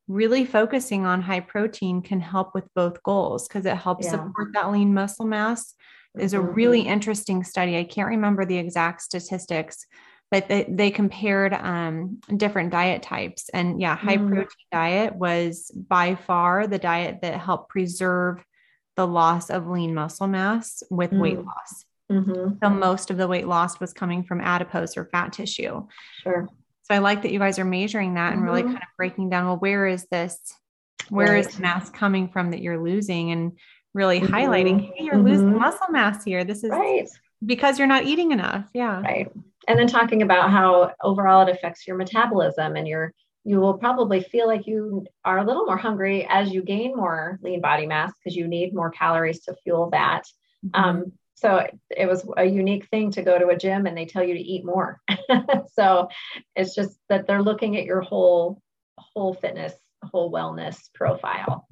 really 0.07 0.45
focusing 0.45 1.05
on 1.05 1.21
high 1.21 1.39
protein 1.39 2.01
can 2.01 2.19
help 2.19 2.53
with 2.53 2.65
both 2.75 3.01
goals 3.03 3.47
because 3.47 3.65
it 3.65 3.77
helps 3.77 4.05
yeah. 4.05 4.11
support 4.11 4.49
that 4.53 4.71
lean 4.71 4.93
muscle 4.93 5.25
mass. 5.25 5.73
Is 6.15 6.33
a 6.33 6.39
really 6.39 6.81
mm-hmm. 6.81 6.91
interesting 6.91 7.43
study. 7.43 7.75
I 7.75 7.85
can't 7.85 8.09
remember 8.09 8.45
the 8.45 8.59
exact 8.59 9.01
statistics, 9.01 9.87
but 10.29 10.47
they, 10.47 10.63
they 10.69 10.91
compared 10.91 11.53
um, 11.55 12.19
different 12.37 12.69
diet 12.69 13.01
types. 13.01 13.49
And 13.49 13.81
yeah, 13.81 13.95
high 13.95 14.17
mm. 14.17 14.27
protein 14.27 14.67
diet 14.71 15.15
was 15.15 15.71
by 15.71 16.13
far 16.13 16.67
the 16.67 16.77
diet 16.77 17.21
that 17.23 17.39
helped 17.39 17.69
preserve 17.69 18.43
the 18.95 19.07
loss 19.07 19.49
of 19.49 19.67
lean 19.67 19.95
muscle 19.95 20.27
mass 20.27 20.83
with 20.91 21.09
mm. 21.09 21.19
weight 21.19 21.39
loss. 21.39 21.85
Mm-hmm. 22.11 22.57
So 22.61 22.69
most 22.69 23.09
of 23.09 23.17
the 23.17 23.27
weight 23.27 23.47
loss 23.47 23.79
was 23.79 23.91
coming 23.91 24.23
from 24.23 24.39
adipose 24.39 24.95
or 24.97 25.05
fat 25.05 25.33
tissue. 25.33 25.87
Sure. 26.21 26.47
So 26.83 26.93
I 26.93 26.99
like 26.99 27.21
that 27.21 27.31
you 27.31 27.39
guys 27.39 27.59
are 27.59 27.65
measuring 27.65 28.15
that 28.15 28.31
mm-hmm. 28.31 28.39
and 28.39 28.43
really 28.43 28.61
mm-hmm. 28.61 28.73
kind 28.73 28.83
of 28.83 28.97
breaking 28.97 29.29
down, 29.29 29.45
well, 29.45 29.57
where 29.57 29.87
is 29.87 30.05
this, 30.11 30.37
Where 31.09 31.33
right. 31.33 31.45
is 31.45 31.59
mass 31.59 31.89
coming 31.89 32.27
from 32.29 32.51
that 32.51 32.61
you're 32.61 32.81
losing 32.81 33.31
and 33.31 33.53
really 33.93 34.19
mm-hmm. 34.19 34.33
highlighting, 34.33 34.93
hey, 34.93 35.05
you're 35.05 35.15
mm-hmm. 35.15 35.27
losing 35.27 35.57
muscle 35.57 35.87
mass 35.89 36.23
here. 36.23 36.43
This 36.43 36.63
is 36.63 36.71
right. 36.71 37.07
because 37.45 37.79
you're 37.79 37.87
not 37.87 38.03
eating 38.03 38.31
enough. 38.31 38.69
Yeah. 38.73 39.01
Right. 39.01 39.31
And 39.67 39.79
then 39.79 39.87
talking 39.87 40.21
about 40.21 40.51
how 40.51 40.91
overall 41.01 41.47
it 41.47 41.51
affects 41.51 41.87
your 41.87 41.95
metabolism 41.95 42.75
and 42.75 42.87
your 42.87 43.13
you 43.45 43.59
will 43.59 43.73
probably 43.73 44.21
feel 44.21 44.47
like 44.47 44.67
you 44.67 45.05
are 45.25 45.39
a 45.39 45.43
little 45.43 45.65
more 45.65 45.75
hungry 45.77 46.25
as 46.29 46.53
you 46.53 46.63
gain 46.63 46.95
more 46.95 47.39
lean 47.41 47.59
body 47.59 47.85
mass 47.85 48.13
because 48.17 48.37
you 48.37 48.47
need 48.47 48.73
more 48.73 48.89
calories 48.89 49.41
to 49.41 49.55
fuel 49.63 49.89
that. 49.89 50.23
Mm-hmm. 50.65 50.81
Um, 50.81 51.11
so 51.43 51.67
it 51.89 52.07
was 52.07 52.25
a 52.37 52.45
unique 52.45 52.87
thing 52.87 53.11
to 53.11 53.21
go 53.21 53.37
to 53.37 53.49
a 53.49 53.57
gym 53.57 53.85
and 53.85 53.97
they 53.97 54.05
tell 54.05 54.23
you 54.23 54.33
to 54.33 54.39
eat 54.39 54.65
more 54.65 55.01
so 55.73 56.07
it's 56.55 56.73
just 56.73 56.97
that 57.09 57.27
they're 57.27 57.43
looking 57.43 57.77
at 57.77 57.83
your 57.83 58.01
whole 58.01 58.61
whole 58.97 59.33
fitness 59.33 59.73
whole 60.03 60.31
wellness 60.31 60.77
profile 60.93 61.67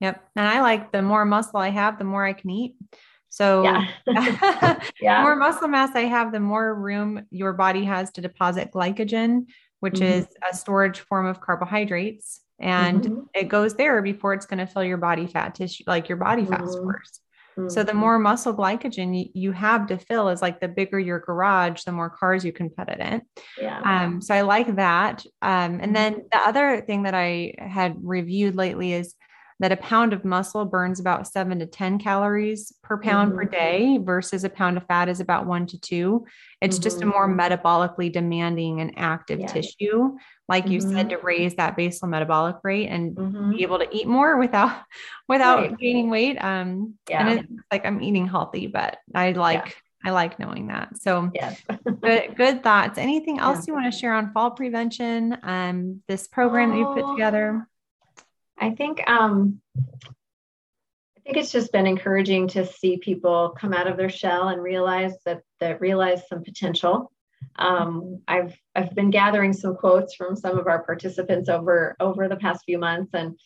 yep 0.00 0.22
and 0.36 0.46
i 0.46 0.60
like 0.60 0.90
the 0.92 1.00
more 1.00 1.24
muscle 1.24 1.58
i 1.58 1.68
have 1.68 1.98
the 1.98 2.04
more 2.04 2.26
i 2.26 2.32
can 2.32 2.50
eat 2.50 2.74
so 3.28 3.62
yeah. 3.62 3.86
yeah. 5.00 5.18
the 5.18 5.22
more 5.22 5.36
muscle 5.36 5.68
mass 5.68 5.90
i 5.94 6.00
have 6.00 6.32
the 6.32 6.40
more 6.40 6.74
room 6.74 7.24
your 7.30 7.52
body 7.52 7.84
has 7.84 8.10
to 8.10 8.20
deposit 8.20 8.70
glycogen 8.72 9.46
which 9.80 9.94
mm-hmm. 9.94 10.20
is 10.20 10.26
a 10.50 10.54
storage 10.54 11.00
form 11.00 11.26
of 11.26 11.40
carbohydrates 11.40 12.40
and 12.58 13.02
mm-hmm. 13.02 13.20
it 13.34 13.48
goes 13.48 13.74
there 13.74 14.00
before 14.02 14.32
it's 14.34 14.46
going 14.46 14.58
to 14.58 14.66
fill 14.66 14.84
your 14.84 14.98
body 14.98 15.26
fat 15.26 15.54
tissue 15.54 15.84
like 15.86 16.08
your 16.08 16.18
body 16.18 16.44
fat 16.44 16.60
mm-hmm. 16.60 16.70
stores 16.70 17.20
Mm-hmm. 17.58 17.68
So 17.68 17.82
the 17.82 17.92
mm-hmm. 17.92 18.00
more 18.00 18.18
muscle 18.18 18.54
glycogen 18.54 19.30
you 19.34 19.52
have 19.52 19.86
to 19.88 19.98
fill 19.98 20.28
is 20.28 20.42
like 20.42 20.60
the 20.60 20.68
bigger 20.68 20.98
your 20.98 21.20
garage, 21.20 21.82
the 21.84 21.92
more 21.92 22.10
cars 22.10 22.44
you 22.44 22.52
can 22.52 22.70
put 22.70 22.88
it 22.88 23.00
in. 23.00 23.22
Yeah. 23.60 23.80
Um, 23.84 24.20
so 24.20 24.34
I 24.34 24.42
like 24.42 24.76
that. 24.76 25.24
Um, 25.42 25.80
and 25.80 25.94
then 25.94 26.14
mm-hmm. 26.14 26.26
the 26.32 26.38
other 26.38 26.80
thing 26.82 27.02
that 27.04 27.14
I 27.14 27.54
had 27.58 27.96
reviewed 28.02 28.54
lately 28.54 28.92
is 28.92 29.14
that 29.60 29.72
a 29.72 29.76
pound 29.76 30.12
of 30.12 30.24
muscle 30.24 30.64
burns 30.64 31.00
about 31.00 31.26
seven 31.26 31.58
to 31.60 31.66
10 31.66 31.98
calories 31.98 32.72
per 32.82 32.98
pound 32.98 33.30
mm-hmm. 33.30 33.38
per 33.38 33.44
day 33.44 33.98
versus 33.98 34.44
a 34.44 34.48
pound 34.48 34.76
of 34.76 34.86
fat 34.86 35.08
is 35.08 35.20
about 35.20 35.46
one 35.46 35.66
to 35.66 35.80
two. 35.80 36.26
It's 36.60 36.76
mm-hmm. 36.76 36.82
just 36.82 37.02
a 37.02 37.06
more 37.06 37.28
mm-hmm. 37.28 37.40
metabolically 37.40 38.12
demanding 38.12 38.80
and 38.80 38.92
active 38.96 39.40
yeah. 39.40 39.46
tissue, 39.46 40.16
like 40.48 40.64
mm-hmm. 40.64 40.72
you 40.72 40.80
said, 40.80 41.10
to 41.10 41.18
raise 41.18 41.54
that 41.56 41.76
basal 41.76 42.08
metabolic 42.08 42.56
rate 42.62 42.88
and 42.88 43.16
mm-hmm. 43.16 43.50
be 43.52 43.62
able 43.62 43.78
to 43.78 43.88
eat 43.94 44.06
more 44.06 44.38
without 44.38 44.82
without 45.28 45.58
right. 45.58 45.78
gaining 45.78 46.10
weight. 46.10 46.36
Um, 46.42 46.94
yeah. 47.08 47.26
and 47.26 47.40
it's 47.40 47.52
like 47.70 47.86
I'm 47.86 48.02
eating 48.02 48.26
healthy, 48.26 48.66
but 48.66 48.98
I 49.14 49.32
like 49.32 49.66
yeah. 49.66 49.72
I 50.04 50.10
like 50.10 50.38
knowing 50.38 50.68
that. 50.68 50.98
So 50.98 51.30
yes. 51.34 51.62
good, 52.00 52.34
good 52.36 52.62
thoughts. 52.62 52.98
Anything 52.98 53.38
else 53.38 53.58
yeah. 53.58 53.64
you 53.68 53.74
want 53.74 53.92
to 53.92 53.98
share 53.98 54.14
on 54.14 54.32
fall 54.32 54.50
prevention? 54.50 55.38
Um, 55.42 56.02
this 56.08 56.26
program 56.26 56.70
oh. 56.70 56.72
that 56.72 56.78
you 56.78 57.02
put 57.02 57.12
together? 57.12 57.68
I 58.58 58.70
think 58.70 59.08
um, 59.08 59.60
I 59.76 61.20
think 61.24 61.36
it's 61.36 61.52
just 61.52 61.72
been 61.72 61.86
encouraging 61.86 62.48
to 62.48 62.66
see 62.66 62.96
people 62.96 63.54
come 63.56 63.72
out 63.72 63.86
of 63.86 63.96
their 63.96 64.08
shell 64.08 64.48
and 64.48 64.62
realize 64.62 65.14
that 65.24 65.42
that 65.60 65.80
realize 65.80 66.26
some 66.28 66.42
potential. 66.42 67.12
Um, 67.56 68.22
I've 68.26 68.56
I've 68.74 68.94
been 68.94 69.10
gathering 69.10 69.52
some 69.52 69.76
quotes 69.76 70.14
from 70.14 70.36
some 70.36 70.58
of 70.58 70.66
our 70.66 70.82
participants 70.84 71.48
over 71.48 71.96
over 72.00 72.28
the 72.28 72.36
past 72.36 72.64
few 72.64 72.78
months, 72.78 73.14
and 73.14 73.38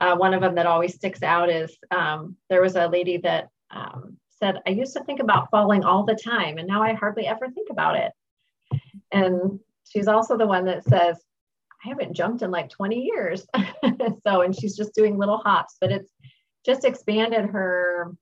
uh, 0.00 0.16
one 0.16 0.34
of 0.34 0.40
them 0.40 0.54
that 0.56 0.66
always 0.66 0.94
sticks 0.94 1.22
out 1.22 1.48
is 1.50 1.76
um, 1.90 2.36
there 2.50 2.62
was 2.62 2.76
a 2.76 2.88
lady 2.88 3.18
that 3.18 3.48
um, 3.70 4.16
said, 4.28 4.60
"I 4.66 4.70
used 4.70 4.94
to 4.94 5.04
think 5.04 5.20
about 5.20 5.50
falling 5.50 5.84
all 5.84 6.04
the 6.04 6.14
time, 6.22 6.58
and 6.58 6.68
now 6.68 6.82
I 6.82 6.92
hardly 6.92 7.26
ever 7.26 7.48
think 7.50 7.68
about 7.70 7.96
it." 7.96 8.12
And 9.10 9.60
she's 9.88 10.08
also 10.08 10.36
the 10.36 10.46
one 10.46 10.64
that 10.66 10.84
says, 10.84 11.18
I 11.84 11.88
haven't 11.88 12.14
jumped 12.14 12.42
in 12.42 12.50
like 12.50 12.70
20 12.70 13.00
years. 13.00 13.46
so, 14.26 14.42
and 14.42 14.54
she's 14.54 14.76
just 14.76 14.94
doing 14.94 15.18
little 15.18 15.38
hops, 15.38 15.76
but 15.80 15.90
it's 15.90 16.10
just 16.64 16.84
expanded 16.84 17.46
her, 17.50 18.12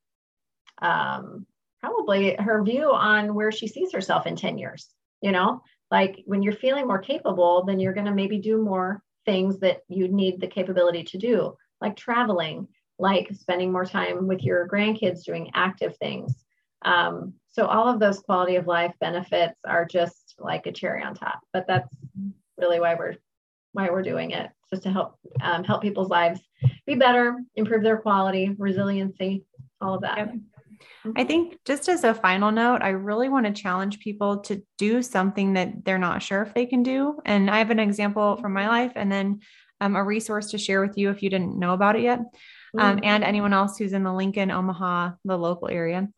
um, 0.80 1.46
probably 1.80 2.36
her 2.36 2.62
view 2.62 2.90
on 2.92 3.34
where 3.34 3.52
she 3.52 3.66
sees 3.66 3.92
herself 3.92 4.26
in 4.26 4.36
10 4.36 4.58
years. 4.58 4.88
You 5.20 5.32
know, 5.32 5.62
like 5.90 6.22
when 6.24 6.42
you're 6.42 6.54
feeling 6.54 6.86
more 6.86 6.98
capable, 6.98 7.64
then 7.64 7.78
you're 7.78 7.92
going 7.92 8.06
to 8.06 8.14
maybe 8.14 8.38
do 8.38 8.62
more 8.62 9.02
things 9.26 9.58
that 9.60 9.80
you 9.88 10.08
need 10.08 10.40
the 10.40 10.46
capability 10.46 11.04
to 11.04 11.18
do, 11.18 11.54
like 11.80 11.96
traveling, 11.96 12.68
like 12.98 13.28
spending 13.32 13.70
more 13.70 13.84
time 13.84 14.26
with 14.26 14.42
your 14.42 14.66
grandkids 14.66 15.24
doing 15.24 15.50
active 15.54 15.96
things. 15.98 16.44
Um, 16.82 17.34
so 17.50 17.66
all 17.66 17.88
of 17.88 18.00
those 18.00 18.20
quality 18.20 18.56
of 18.56 18.66
life 18.66 18.94
benefits 19.00 19.58
are 19.66 19.84
just 19.84 20.34
like 20.38 20.66
a 20.66 20.72
cherry 20.72 21.02
on 21.02 21.14
top. 21.14 21.40
But 21.52 21.66
that's 21.66 21.94
really 22.56 22.80
why 22.80 22.94
we're 22.94 23.16
why 23.72 23.90
we're 23.90 24.02
doing 24.02 24.32
it, 24.32 24.50
just 24.70 24.82
to 24.84 24.90
help 24.90 25.16
um, 25.40 25.64
help 25.64 25.82
people's 25.82 26.10
lives 26.10 26.40
be 26.86 26.94
better, 26.94 27.36
improve 27.56 27.82
their 27.82 27.98
quality, 27.98 28.54
resiliency, 28.58 29.44
all 29.80 29.94
of 29.94 30.02
that. 30.02 30.18
Yep. 30.18 30.34
I 31.16 31.24
think 31.24 31.58
just 31.64 31.88
as 31.88 32.04
a 32.04 32.14
final 32.14 32.50
note, 32.50 32.82
I 32.82 32.90
really 32.90 33.28
want 33.28 33.46
to 33.46 33.52
challenge 33.52 34.00
people 34.00 34.38
to 34.40 34.62
do 34.78 35.02
something 35.02 35.54
that 35.54 35.84
they're 35.84 35.98
not 35.98 36.22
sure 36.22 36.42
if 36.42 36.54
they 36.54 36.66
can 36.66 36.82
do. 36.82 37.18
And 37.24 37.50
I 37.50 37.58
have 37.58 37.70
an 37.70 37.78
example 37.78 38.36
from 38.36 38.52
my 38.52 38.68
life 38.68 38.92
and 38.96 39.10
then 39.10 39.40
um, 39.80 39.96
a 39.96 40.04
resource 40.04 40.50
to 40.50 40.58
share 40.58 40.86
with 40.86 40.98
you 40.98 41.10
if 41.10 41.22
you 41.22 41.30
didn't 41.30 41.58
know 41.58 41.72
about 41.72 41.96
it 41.96 42.02
yet. 42.02 42.20
Um, 42.78 42.96
mm-hmm. 42.96 43.04
and 43.04 43.24
anyone 43.24 43.52
else 43.52 43.78
who's 43.78 43.94
in 43.94 44.04
the 44.04 44.12
Lincoln, 44.12 44.50
Omaha, 44.50 45.12
the 45.24 45.36
local 45.36 45.68
area. 45.68 46.08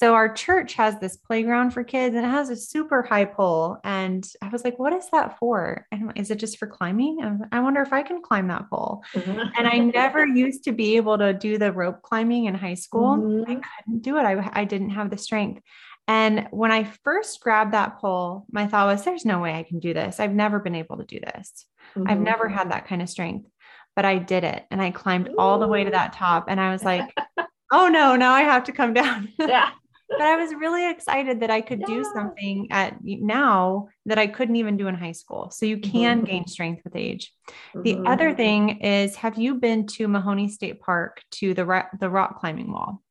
So 0.00 0.14
our 0.14 0.32
church 0.32 0.74
has 0.74 0.96
this 1.00 1.16
playground 1.16 1.72
for 1.72 1.82
kids 1.82 2.14
and 2.14 2.24
it 2.24 2.28
has 2.28 2.50
a 2.50 2.56
super 2.56 3.02
high 3.02 3.24
pole. 3.24 3.78
And 3.82 4.24
I 4.40 4.46
was 4.46 4.62
like, 4.62 4.78
what 4.78 4.92
is 4.92 5.08
that 5.10 5.38
for? 5.40 5.88
And 5.90 6.12
is 6.14 6.30
it 6.30 6.38
just 6.38 6.58
for 6.58 6.68
climbing? 6.68 7.18
And 7.20 7.46
I 7.50 7.58
wonder 7.58 7.82
if 7.82 7.92
I 7.92 8.04
can 8.04 8.22
climb 8.22 8.46
that 8.46 8.70
pole. 8.70 9.02
Mm-hmm. 9.12 9.40
and 9.58 9.66
I 9.66 9.78
never 9.94 10.24
used 10.24 10.62
to 10.64 10.72
be 10.72 10.96
able 10.96 11.18
to 11.18 11.34
do 11.34 11.58
the 11.58 11.72
rope 11.72 12.02
climbing 12.02 12.44
in 12.44 12.54
high 12.54 12.74
school. 12.74 13.16
Mm-hmm. 13.16 13.50
I 13.50 13.54
couldn't 13.56 14.02
do 14.02 14.18
it. 14.18 14.22
I, 14.22 14.50
I 14.52 14.64
didn't 14.64 14.90
have 14.90 15.10
the 15.10 15.18
strength. 15.18 15.62
And 16.06 16.46
when 16.52 16.70
I 16.70 16.84
first 17.02 17.40
grabbed 17.40 17.74
that 17.74 17.98
pole, 17.98 18.46
my 18.52 18.68
thought 18.68 18.86
was, 18.86 19.04
there's 19.04 19.24
no 19.24 19.40
way 19.40 19.54
I 19.54 19.64
can 19.64 19.80
do 19.80 19.94
this. 19.94 20.20
I've 20.20 20.32
never 20.32 20.60
been 20.60 20.76
able 20.76 20.98
to 20.98 21.04
do 21.04 21.18
this. 21.18 21.66
Mm-hmm. 21.96 22.08
I've 22.08 22.20
never 22.20 22.48
had 22.48 22.70
that 22.70 22.86
kind 22.86 23.02
of 23.02 23.10
strength, 23.10 23.48
but 23.96 24.04
I 24.04 24.18
did 24.18 24.44
it. 24.44 24.64
And 24.70 24.80
I 24.80 24.92
climbed 24.92 25.28
Ooh. 25.28 25.36
all 25.38 25.58
the 25.58 25.66
way 25.66 25.82
to 25.82 25.90
that 25.90 26.12
top. 26.12 26.44
And 26.46 26.60
I 26.60 26.70
was 26.70 26.84
like, 26.84 27.12
oh 27.72 27.88
no, 27.88 28.14
now 28.14 28.32
I 28.32 28.42
have 28.42 28.62
to 28.64 28.72
come 28.72 28.94
down. 28.94 29.32
Yeah. 29.40 29.70
But 30.08 30.20
I 30.22 30.36
was 30.36 30.54
really 30.54 30.90
excited 30.90 31.40
that 31.40 31.50
I 31.50 31.60
could 31.60 31.80
yeah. 31.80 31.86
do 31.86 32.04
something 32.14 32.68
at 32.70 32.96
now 33.02 33.88
that 34.06 34.18
I 34.18 34.26
couldn't 34.26 34.56
even 34.56 34.76
do 34.76 34.88
in 34.88 34.94
high 34.94 35.12
school. 35.12 35.50
So 35.50 35.66
you 35.66 35.78
can 35.78 36.18
mm-hmm. 36.18 36.26
gain 36.26 36.46
strength 36.46 36.82
with 36.84 36.96
age. 36.96 37.32
Mm-hmm. 37.74 37.82
The 37.82 38.08
other 38.08 38.34
thing 38.34 38.80
is, 38.80 39.16
have 39.16 39.38
you 39.38 39.56
been 39.56 39.86
to 39.88 40.08
Mahoney 40.08 40.48
State 40.48 40.80
Park 40.80 41.22
to 41.32 41.54
the 41.54 41.84
the 42.00 42.08
rock 42.08 42.40
climbing 42.40 42.72
wall? 42.72 43.02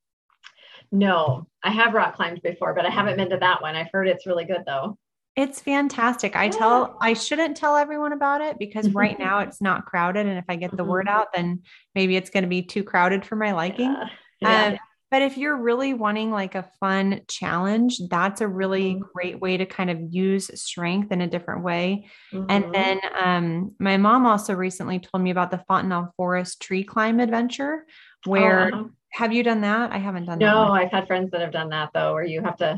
No, 0.92 1.48
I 1.64 1.72
have 1.72 1.94
rock 1.94 2.16
climbed 2.16 2.42
before, 2.42 2.74
but 2.74 2.86
I 2.86 2.90
haven't 2.90 3.18
been 3.18 3.30
to 3.30 3.38
that 3.38 3.62
one. 3.62 3.76
I've 3.76 3.92
heard 3.92 4.08
it's 4.08 4.26
really 4.26 4.46
good 4.46 4.64
though. 4.66 4.98
It's 5.36 5.60
fantastic. 5.60 6.36
I 6.36 6.50
tell 6.50 6.98
I 7.00 7.14
shouldn't 7.14 7.58
tell 7.58 7.76
everyone 7.76 8.12
about 8.12 8.42
it 8.42 8.58
because 8.58 8.90
right 8.90 9.20
now 9.20 9.40
it's 9.40 9.62
not 9.62 9.86
crowded 9.86 10.26
and 10.26 10.40
if 10.40 10.46
I 10.50 10.56
get 10.56 10.72
the 10.72 10.78
mm-hmm. 10.78 10.90
word 10.90 11.08
out 11.08 11.28
then 11.34 11.62
maybe 11.94 12.16
it's 12.16 12.32
going 12.32 12.44
to 12.44 12.50
be 12.50 12.64
too 12.64 12.84
crowded 12.84 13.24
for 13.24 13.36
my 13.36 13.52
liking. 13.52 13.92
Yeah. 13.92 14.08
Yeah. 14.40 14.66
Um, 14.66 14.78
but 15.10 15.22
if 15.22 15.38
you're 15.38 15.58
really 15.58 15.94
wanting 15.94 16.32
like 16.32 16.56
a 16.56 16.70
fun 16.80 17.22
challenge, 17.28 18.00
that's 18.10 18.42
a 18.42 18.48
really 18.48 18.96
mm-hmm. 18.96 19.04
great 19.14 19.40
way 19.40 19.58
to 19.58 19.66
kind 19.66 19.90
of 19.90 20.00
use 20.10 20.50
strength 20.60 21.12
in 21.12 21.22
a 21.22 21.28
different 21.28 21.64
way. 21.64 22.08
Mm-hmm. 22.34 22.46
And 22.50 22.74
then 22.74 23.00
um, 23.22 23.76
my 23.80 23.98
mom 23.98 24.26
also 24.26 24.54
recently 24.54 25.00
told 25.00 25.24
me 25.24 25.32
about 25.32 25.52
the 25.52 25.64
Fontenelle 25.68 26.14
Forest 26.18 26.62
tree 26.62 26.84
climb 26.84 27.20
adventure, 27.20 27.86
where 28.26 28.74
oh, 28.74 28.78
uh-huh. 28.80 28.88
Have 29.14 29.34
you 29.34 29.42
done 29.42 29.62
that? 29.62 29.92
I 29.92 29.98
haven't 29.98 30.26
done 30.26 30.38
no, 30.38 30.46
that. 30.46 30.68
No, 30.68 30.74
I've 30.74 30.92
had 30.92 31.08
friends 31.08 31.32
that 31.32 31.42
have 31.42 31.52
done 31.52 31.70
that 31.70 31.90
though, 31.94 32.14
where 32.14 32.26
you 32.26 32.42
have 32.44 32.58
to 32.58 32.78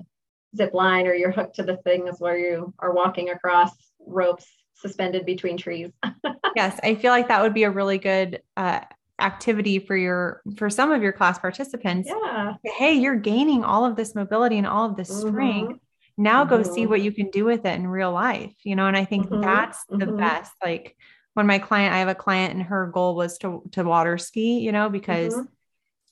zip 0.55 0.73
line 0.73 1.05
or 1.05 1.13
you're 1.13 1.31
hooked 1.31 1.55
to 1.55 1.63
the 1.63 1.77
things 1.77 2.15
where 2.19 2.37
you 2.37 2.73
are 2.79 2.93
walking 2.93 3.29
across 3.29 3.71
ropes 3.99 4.45
suspended 4.75 5.25
between 5.25 5.57
trees. 5.57 5.91
yes, 6.55 6.79
I 6.83 6.95
feel 6.95 7.11
like 7.11 7.27
that 7.27 7.41
would 7.41 7.53
be 7.53 7.63
a 7.63 7.69
really 7.69 7.97
good 7.97 8.41
uh, 8.55 8.81
activity 9.19 9.79
for 9.79 9.95
your 9.95 10.41
for 10.57 10.69
some 10.69 10.91
of 10.91 11.01
your 11.01 11.11
class 11.11 11.39
participants. 11.39 12.09
Yeah. 12.09 12.53
Hey, 12.63 12.93
you're 12.93 13.15
gaining 13.15 13.63
all 13.63 13.85
of 13.85 13.95
this 13.95 14.15
mobility 14.15 14.57
and 14.57 14.67
all 14.67 14.89
of 14.89 14.95
this 14.95 15.11
mm-hmm. 15.11 15.29
strength. 15.29 15.73
Mm-hmm. 15.73 16.23
Now 16.23 16.43
mm-hmm. 16.43 16.49
go 16.55 16.63
see 16.63 16.81
mm-hmm. 16.81 16.89
what 16.89 17.01
you 17.01 17.11
can 17.11 17.29
do 17.29 17.45
with 17.45 17.65
it 17.65 17.75
in 17.75 17.87
real 17.87 18.11
life, 18.11 18.53
you 18.63 18.75
know, 18.75 18.87
and 18.87 18.97
I 18.97 19.05
think 19.05 19.27
mm-hmm. 19.27 19.41
that's 19.41 19.83
the 19.89 20.05
mm-hmm. 20.05 20.17
best. 20.17 20.51
Like 20.63 20.95
when 21.33 21.47
my 21.47 21.59
client, 21.59 21.93
I 21.93 21.99
have 21.99 22.09
a 22.09 22.15
client 22.15 22.53
and 22.53 22.63
her 22.63 22.87
goal 22.87 23.15
was 23.15 23.37
to 23.39 23.63
to 23.71 23.83
water 23.83 24.17
ski, 24.17 24.59
you 24.59 24.71
know, 24.71 24.89
because 24.89 25.35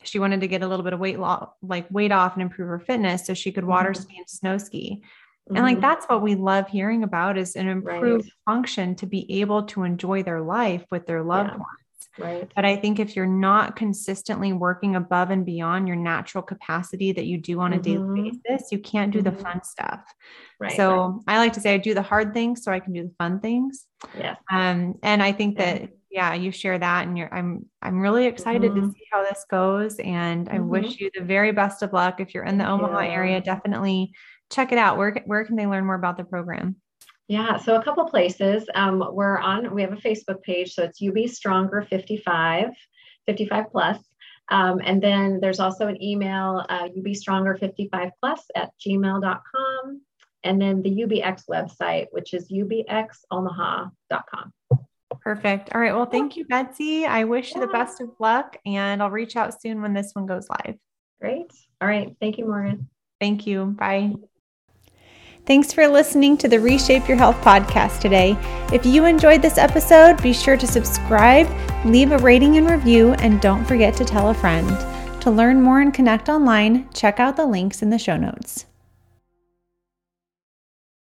she 0.03 0.20
wanted 0.20 0.41
to 0.41 0.47
get 0.47 0.64
a 0.64 0.68
little 0.68 0.84
bit 0.84 0.93
of 0.93 0.99
weight 0.99 1.20
loss, 1.20 1.49
like 1.62 1.89
weight 1.91 2.12
off 2.12 2.34
and 2.34 2.41
improve 2.41 2.68
her 2.70 2.80
fitness 2.80 3.26
so 3.26 3.34
she 3.34 3.51
could 3.51 3.66
water 3.66 3.91
mm-hmm. 3.91 4.01
ski 4.01 4.18
and 4.18 4.30
snow 4.30 4.58
ski. 4.58 5.01
Mm-hmm. 5.01 5.55
And 5.55 5.66
like 5.66 5.78
mm-hmm. 5.78 5.82
that's 5.82 6.05
what 6.05 6.22
we 6.22 6.36
love 6.36 6.68
hearing 6.68 7.03
about 7.03 7.38
is 7.38 7.55
an 7.55 7.68
improved 7.68 8.26
right. 8.26 8.34
function 8.45 8.95
to 8.95 9.05
be 9.05 9.39
able 9.41 9.64
to 9.64 9.84
enjoy 9.84 10.24
their 10.24 10.41
life 10.41 10.86
with 10.91 11.05
their 11.05 11.24
loved 11.24 11.51
yeah. 11.51 11.58
ones. 11.58 11.86
Right. 12.18 12.51
But 12.55 12.65
I 12.65 12.76
think 12.76 12.99
if 12.99 13.15
you're 13.15 13.26
not 13.26 13.76
consistently 13.76 14.53
working 14.53 14.95
above 14.95 15.30
and 15.30 15.45
beyond 15.45 15.88
your 15.88 15.97
natural 15.97 16.43
capacity 16.43 17.11
that 17.11 17.26
you 17.26 17.38
do 17.38 17.59
on 17.59 17.74
a 17.74 17.78
mm-hmm. 17.78 18.15
daily 18.15 18.32
basis, 18.43 18.72
you 18.72 18.80
can't 18.80 19.11
do 19.11 19.22
mm-hmm. 19.22 19.36
the 19.36 19.43
fun 19.43 19.63
stuff. 19.63 20.01
Right. 20.59 20.76
So 20.76 21.22
I 21.28 21.38
like 21.38 21.53
to 21.53 21.61
say 21.61 21.74
I 21.74 21.78
do 21.78 21.93
the 21.93 22.01
hard 22.01 22.34
things 22.34 22.63
so 22.63 22.72
I 22.72 22.80
can 22.80 22.93
do 22.93 23.03
the 23.03 23.13
fun 23.18 23.39
things. 23.39 23.86
Yeah. 24.18 24.36
Um, 24.51 24.95
and 25.03 25.22
I 25.22 25.32
think 25.32 25.57
that 25.57 25.89
yeah, 26.09 26.34
you 26.34 26.51
share 26.51 26.80
that 26.80 27.05
and 27.05 27.18
you're 27.18 27.34
I'm 27.34 27.65
I'm 27.82 27.99
really 27.99 28.26
excited 28.26 28.72
mm-hmm. 28.72 28.88
to 28.88 28.93
see 28.93 29.05
how 29.11 29.24
this 29.24 29.45
goes 29.51 29.99
and 29.99 30.49
I 30.49 30.53
mm-hmm. 30.53 30.70
wish 30.70 30.99
you 30.99 31.11
the 31.13 31.24
very 31.24 31.51
best 31.51 31.84
of 31.84 31.93
luck 31.93 32.20
if 32.20 32.34
you're 32.34 32.45
in 32.45 32.57
the 32.57 32.68
Omaha 32.68 33.01
yeah. 33.01 33.11
area 33.11 33.41
definitely 33.41 34.11
check 34.51 34.72
it 34.72 34.78
out 34.78 34.97
where 34.97 35.22
where 35.26 35.45
can 35.45 35.55
they 35.55 35.68
learn 35.68 35.86
more 35.86 35.95
about 35.95 36.18
the 36.18 36.24
program 36.24 36.78
yeah 37.28 37.57
so 37.57 37.75
a 37.75 37.84
couple 37.84 38.05
places 38.05 38.67
um, 38.75 39.03
we're 39.11 39.38
on 39.38 39.73
we 39.73 39.82
have 39.82 39.93
a 39.93 39.97
Facebook 39.97 40.41
page 40.43 40.73
so 40.73 40.84
it's 40.84 41.01
UB 41.01 41.28
Stronger 41.30 41.86
55 41.89 42.69
55 43.25 43.65
plus 43.71 43.99
um, 44.49 44.80
and 44.84 45.01
then 45.01 45.39
there's 45.41 45.59
also 45.59 45.88
an 45.88 46.01
email 46.01 46.65
uh, 46.69 46.88
ubstronger55 46.89 48.11
plus 48.21 48.41
at 48.55 48.71
gmail.com 48.86 50.01
and 50.43 50.61
then 50.61 50.82
the 50.82 51.01
UBX 51.03 51.43
website 51.49 52.07
which 52.11 52.34
is 52.34 52.51
ubxomaha.com 52.51 53.91
Perfect. 55.28 55.75
All 55.75 55.82
right. 55.82 55.93
Well, 55.93 56.05
thank 56.05 56.38
you, 56.38 56.45
Betsy. 56.45 57.05
I 57.05 57.25
wish 57.25 57.51
yeah. 57.51 57.55
you 57.59 57.65
the 57.67 57.73
best 57.73 57.99
of 57.99 58.11
luck 58.17 58.55
and 58.65 59.03
I'll 59.03 59.11
reach 59.11 59.36
out 59.36 59.61
soon 59.61 59.82
when 59.82 59.93
this 59.93 60.11
one 60.13 60.25
goes 60.25 60.47
live. 60.49 60.75
Great. 61.19 61.51
All 61.82 61.88
right. 61.88 62.15
Thank 62.21 62.38
you, 62.38 62.45
Morgan. 62.45 62.89
Thank 63.19 63.45
you. 63.47 63.65
Bye. 63.65 64.13
Thanks 65.48 65.72
for 65.72 65.88
listening 65.88 66.36
to 66.39 66.50
the 66.50 66.60
Reshape 66.60 67.08
Your 67.08 67.16
Health 67.16 67.38
podcast 67.38 68.02
today. 68.02 68.38
If 68.74 68.86
you 68.86 69.06
enjoyed 69.06 69.41
this 69.41 69.58
episode, 69.58 70.22
be 70.22 70.34
sure 70.34 70.58
to 70.58 70.68
subscribe, 70.68 71.48
leave 71.86 72.12
a 72.12 72.18
rating 72.18 72.58
and 72.58 72.70
review, 72.70 73.14
and 73.14 73.39
don't 73.39 73.64
forget 73.64 73.95
to 73.95 74.04
tell 74.04 74.30
a 74.30 74.34
friend. 74.34 74.68
To 75.22 75.32
learn 75.32 75.62
more 75.62 75.80
and 75.80 75.93
connect 75.93 76.28
online, 76.28 76.89
check 76.93 77.22
out 77.22 77.38
the 77.38 77.45
links 77.45 77.82
in 77.82 77.91
the 77.91 77.98
show 77.98 78.18
notes. 78.18 78.66